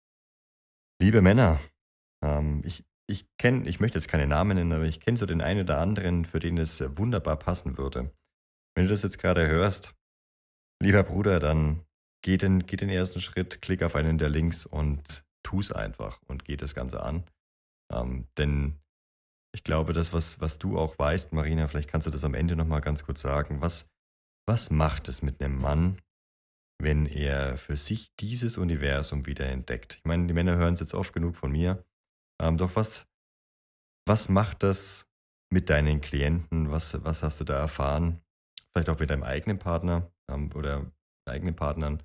Liebe 1.01 1.21
Männer, 1.21 1.59
ähm, 2.23 2.61
ich, 2.63 2.85
ich 3.05 3.27
kenne, 3.37 3.67
ich 3.67 3.81
möchte 3.81 3.97
jetzt 3.97 4.07
keine 4.07 4.27
Namen 4.27 4.55
nennen, 4.55 4.71
aber 4.71 4.85
ich 4.85 5.01
kenne 5.01 5.17
so 5.17 5.25
den 5.25 5.41
einen 5.41 5.63
oder 5.63 5.79
anderen, 5.79 6.23
für 6.23 6.39
den 6.39 6.57
es 6.57 6.81
wunderbar 6.97 7.35
passen 7.35 7.77
würde. 7.77 8.13
Wenn 8.75 8.85
du 8.85 8.91
das 8.91 9.03
jetzt 9.03 9.19
gerade 9.19 9.45
hörst, 9.45 9.93
lieber 10.81 11.03
Bruder, 11.03 11.41
dann 11.41 11.83
geh 12.23 12.37
den, 12.37 12.65
geh 12.65 12.77
den 12.77 12.87
ersten 12.87 13.19
Schritt, 13.19 13.61
klick 13.61 13.83
auf 13.83 13.97
einen 13.97 14.17
der 14.17 14.29
Links 14.29 14.65
und 14.65 15.25
tu 15.43 15.59
es 15.59 15.73
einfach 15.73 16.21
und 16.27 16.45
geh 16.45 16.55
das 16.55 16.75
Ganze 16.75 17.03
an. 17.03 17.25
Ähm, 17.91 18.29
denn 18.37 18.79
ich 19.55 19.63
glaube, 19.63 19.93
das, 19.93 20.11
was, 20.11 20.41
was 20.41 20.59
du 20.59 20.77
auch 20.77 20.99
weißt, 20.99 21.31
Marina, 21.31 21.69
vielleicht 21.69 21.89
kannst 21.89 22.05
du 22.05 22.11
das 22.11 22.25
am 22.25 22.33
Ende 22.33 22.57
nochmal 22.57 22.81
ganz 22.81 23.05
kurz 23.05 23.21
sagen. 23.21 23.61
Was, 23.61 23.89
was 24.45 24.69
macht 24.69 25.07
es 25.07 25.21
mit 25.21 25.41
einem 25.41 25.57
Mann, 25.57 26.01
wenn 26.77 27.05
er 27.05 27.57
für 27.57 27.77
sich 27.77 28.13
dieses 28.17 28.57
Universum 28.57 29.25
wieder 29.25 29.47
entdeckt? 29.47 29.95
Ich 29.95 30.03
meine, 30.03 30.27
die 30.27 30.33
Männer 30.33 30.57
hören 30.57 30.73
es 30.73 30.81
jetzt 30.81 30.93
oft 30.93 31.13
genug 31.13 31.37
von 31.37 31.53
mir. 31.53 31.85
Ähm, 32.41 32.57
doch 32.57 32.75
was, 32.75 33.07
was 34.05 34.27
macht 34.27 34.61
das 34.61 35.09
mit 35.49 35.69
deinen 35.69 36.01
Klienten? 36.01 36.69
Was, 36.69 37.01
was 37.05 37.23
hast 37.23 37.39
du 37.39 37.45
da 37.45 37.57
erfahren? 37.57 38.21
Vielleicht 38.73 38.89
auch 38.89 38.99
mit 38.99 39.09
deinem 39.09 39.23
eigenen 39.23 39.57
Partner 39.57 40.11
ähm, 40.29 40.51
oder 40.53 40.91
eigenen 41.29 41.55
Partnern. 41.55 42.03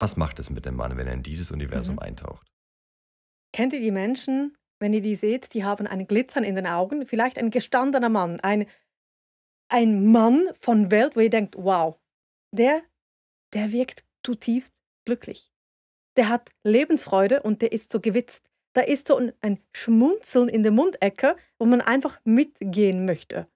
Was 0.00 0.16
macht 0.16 0.40
es 0.40 0.50
mit 0.50 0.66
dem 0.66 0.74
Mann, 0.74 0.96
wenn 0.96 1.06
er 1.06 1.14
in 1.14 1.22
dieses 1.22 1.52
Universum 1.52 1.94
mhm. 1.94 2.00
eintaucht? 2.00 2.52
Kennt 3.52 3.72
ihr 3.72 3.80
die 3.80 3.92
Menschen, 3.92 4.58
wenn 4.78 4.92
ihr 4.92 5.00
die 5.00 5.14
seht, 5.14 5.54
die 5.54 5.64
haben 5.64 5.86
ein 5.86 6.06
Glitzern 6.06 6.44
in 6.44 6.54
den 6.54 6.66
Augen, 6.66 7.06
vielleicht 7.06 7.38
ein 7.38 7.50
gestandener 7.50 8.08
Mann, 8.08 8.40
ein, 8.40 8.66
ein 9.68 10.10
Mann 10.10 10.48
von 10.60 10.90
Welt, 10.90 11.16
wo 11.16 11.20
ihr 11.20 11.30
denkt, 11.30 11.56
wow, 11.56 11.98
der, 12.52 12.82
der 13.54 13.72
wirkt 13.72 14.04
zutiefst 14.22 14.74
glücklich. 15.04 15.52
Der 16.16 16.28
hat 16.28 16.50
Lebensfreude 16.62 17.42
und 17.42 17.62
der 17.62 17.72
ist 17.72 17.90
so 17.90 18.00
gewitzt. 18.00 18.48
Da 18.72 18.82
ist 18.82 19.08
so 19.08 19.16
ein, 19.16 19.32
ein 19.40 19.58
Schmunzeln 19.72 20.48
in 20.48 20.62
der 20.62 20.72
Mundecke, 20.72 21.36
wo 21.58 21.64
man 21.64 21.80
einfach 21.80 22.20
mitgehen 22.24 23.04
möchte. 23.04 23.48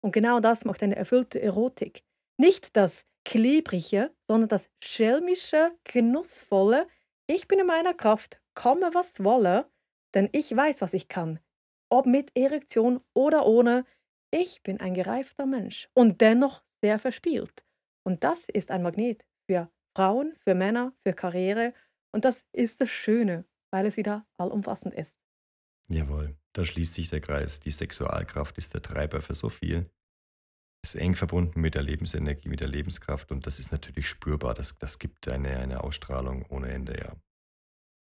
Und 0.00 0.12
genau 0.12 0.40
das 0.40 0.64
macht 0.64 0.82
eine 0.82 0.96
erfüllte 0.96 1.40
Erotik. 1.40 2.02
Nicht 2.38 2.76
das 2.76 3.04
Klebrige, 3.24 4.10
sondern 4.26 4.48
das 4.48 4.68
schelmische, 4.82 5.72
genussvolle, 5.84 6.86
ich 7.26 7.46
bin 7.46 7.60
in 7.60 7.66
meiner 7.66 7.94
Kraft, 7.94 8.40
komme 8.54 8.90
was 8.94 9.22
wolle, 9.22 9.70
denn 10.14 10.28
ich 10.32 10.54
weiß, 10.54 10.82
was 10.82 10.94
ich 10.94 11.08
kann. 11.08 11.40
Ob 11.90 12.06
mit 12.06 12.30
Erektion 12.36 13.00
oder 13.14 13.46
ohne, 13.46 13.84
ich 14.30 14.62
bin 14.62 14.80
ein 14.80 14.94
gereifter 14.94 15.46
Mensch 15.46 15.88
und 15.94 16.20
dennoch 16.20 16.62
sehr 16.82 16.98
verspielt. 16.98 17.64
Und 18.04 18.24
das 18.24 18.48
ist 18.48 18.70
ein 18.70 18.82
Magnet 18.82 19.26
für 19.46 19.70
Frauen, 19.96 20.34
für 20.42 20.54
Männer, 20.54 20.94
für 21.02 21.12
Karriere. 21.12 21.74
Und 22.12 22.24
das 22.24 22.44
ist 22.52 22.80
das 22.80 22.90
Schöne, 22.90 23.44
weil 23.70 23.86
es 23.86 23.96
wieder 23.96 24.26
allumfassend 24.38 24.94
ist. 24.94 25.18
Jawohl, 25.88 26.36
da 26.52 26.64
schließt 26.64 26.94
sich 26.94 27.08
der 27.08 27.20
Kreis. 27.20 27.60
Die 27.60 27.70
Sexualkraft 27.70 28.58
ist 28.58 28.74
der 28.74 28.82
Treiber 28.82 29.20
für 29.20 29.34
so 29.34 29.48
viel. 29.48 29.90
Ist 30.84 30.96
eng 30.96 31.14
verbunden 31.14 31.60
mit 31.60 31.74
der 31.74 31.82
Lebensenergie, 31.82 32.48
mit 32.48 32.60
der 32.60 32.68
Lebenskraft 32.68 33.30
und 33.30 33.46
das 33.46 33.60
ist 33.60 33.70
natürlich 33.70 34.08
spürbar. 34.08 34.54
Das, 34.54 34.78
das 34.78 34.98
gibt 34.98 35.28
eine, 35.28 35.56
eine 35.58 35.84
Ausstrahlung 35.84 36.44
ohne 36.48 36.72
Ende, 36.72 36.98
ja. 36.98 37.14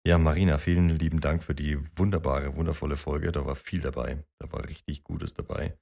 Ja, 0.09 0.17
Marina, 0.17 0.57
vielen 0.57 0.89
lieben 0.89 1.21
Dank 1.21 1.45
für 1.45 1.55
die 1.55 1.79
wunderbare, 1.99 2.57
wundervolle 2.57 2.97
Folge. 2.97 3.31
Da 3.31 3.45
war 3.45 3.55
viel 3.55 3.83
dabei. 3.83 4.25
Da 4.41 4.51
war 4.51 4.67
richtig 4.67 5.05
Gutes 5.05 5.35
dabei. 5.35 5.79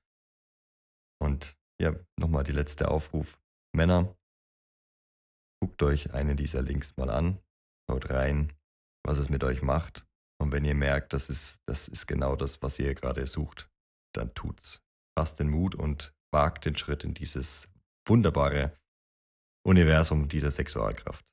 Und 1.23 1.57
ja, 1.81 1.95
nochmal 2.19 2.43
die 2.43 2.51
letzte 2.51 2.89
Aufruf. 2.89 3.39
Männer, 3.73 4.17
guckt 5.63 5.81
euch 5.85 6.13
einen 6.13 6.37
dieser 6.37 6.61
Links 6.61 6.97
mal 6.97 7.09
an, 7.09 7.39
schaut 7.89 8.11
rein, 8.11 8.53
was 9.05 9.19
es 9.19 9.29
mit 9.29 9.45
euch 9.45 9.63
macht. 9.63 10.05
Und 10.43 10.51
wenn 10.51 10.65
ihr 10.65 10.75
merkt, 10.75 11.13
das 11.13 11.29
ist, 11.29 11.61
das 11.69 11.87
ist 11.87 12.09
genau 12.09 12.35
das, 12.35 12.61
was 12.63 12.81
ihr 12.81 12.97
gerade 12.97 13.29
sucht, 13.29 13.71
dann 14.13 14.35
tut's. 14.35 14.83
Fasst 15.17 15.39
den 15.39 15.51
Mut 15.51 15.77
und 15.77 16.17
wagt 16.35 16.67
den 16.67 16.77
Schritt 16.77 17.05
in 17.05 17.15
dieses 17.15 17.73
wunderbare 18.09 18.77
Universum 19.65 20.27
dieser 20.27 20.51
Sexualkraft. 20.51 21.25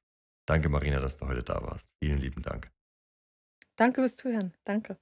Danke, 0.48 0.70
Marina, 0.70 1.00
dass 1.00 1.18
du 1.18 1.26
heute 1.26 1.42
da 1.42 1.60
warst. 1.64 1.90
Vielen 2.00 2.20
lieben 2.20 2.44
Dank. 2.44 2.72
Danke 3.80 4.02
fürs 4.02 4.16
Zuhören. 4.16 4.54
Danke. 4.66 4.98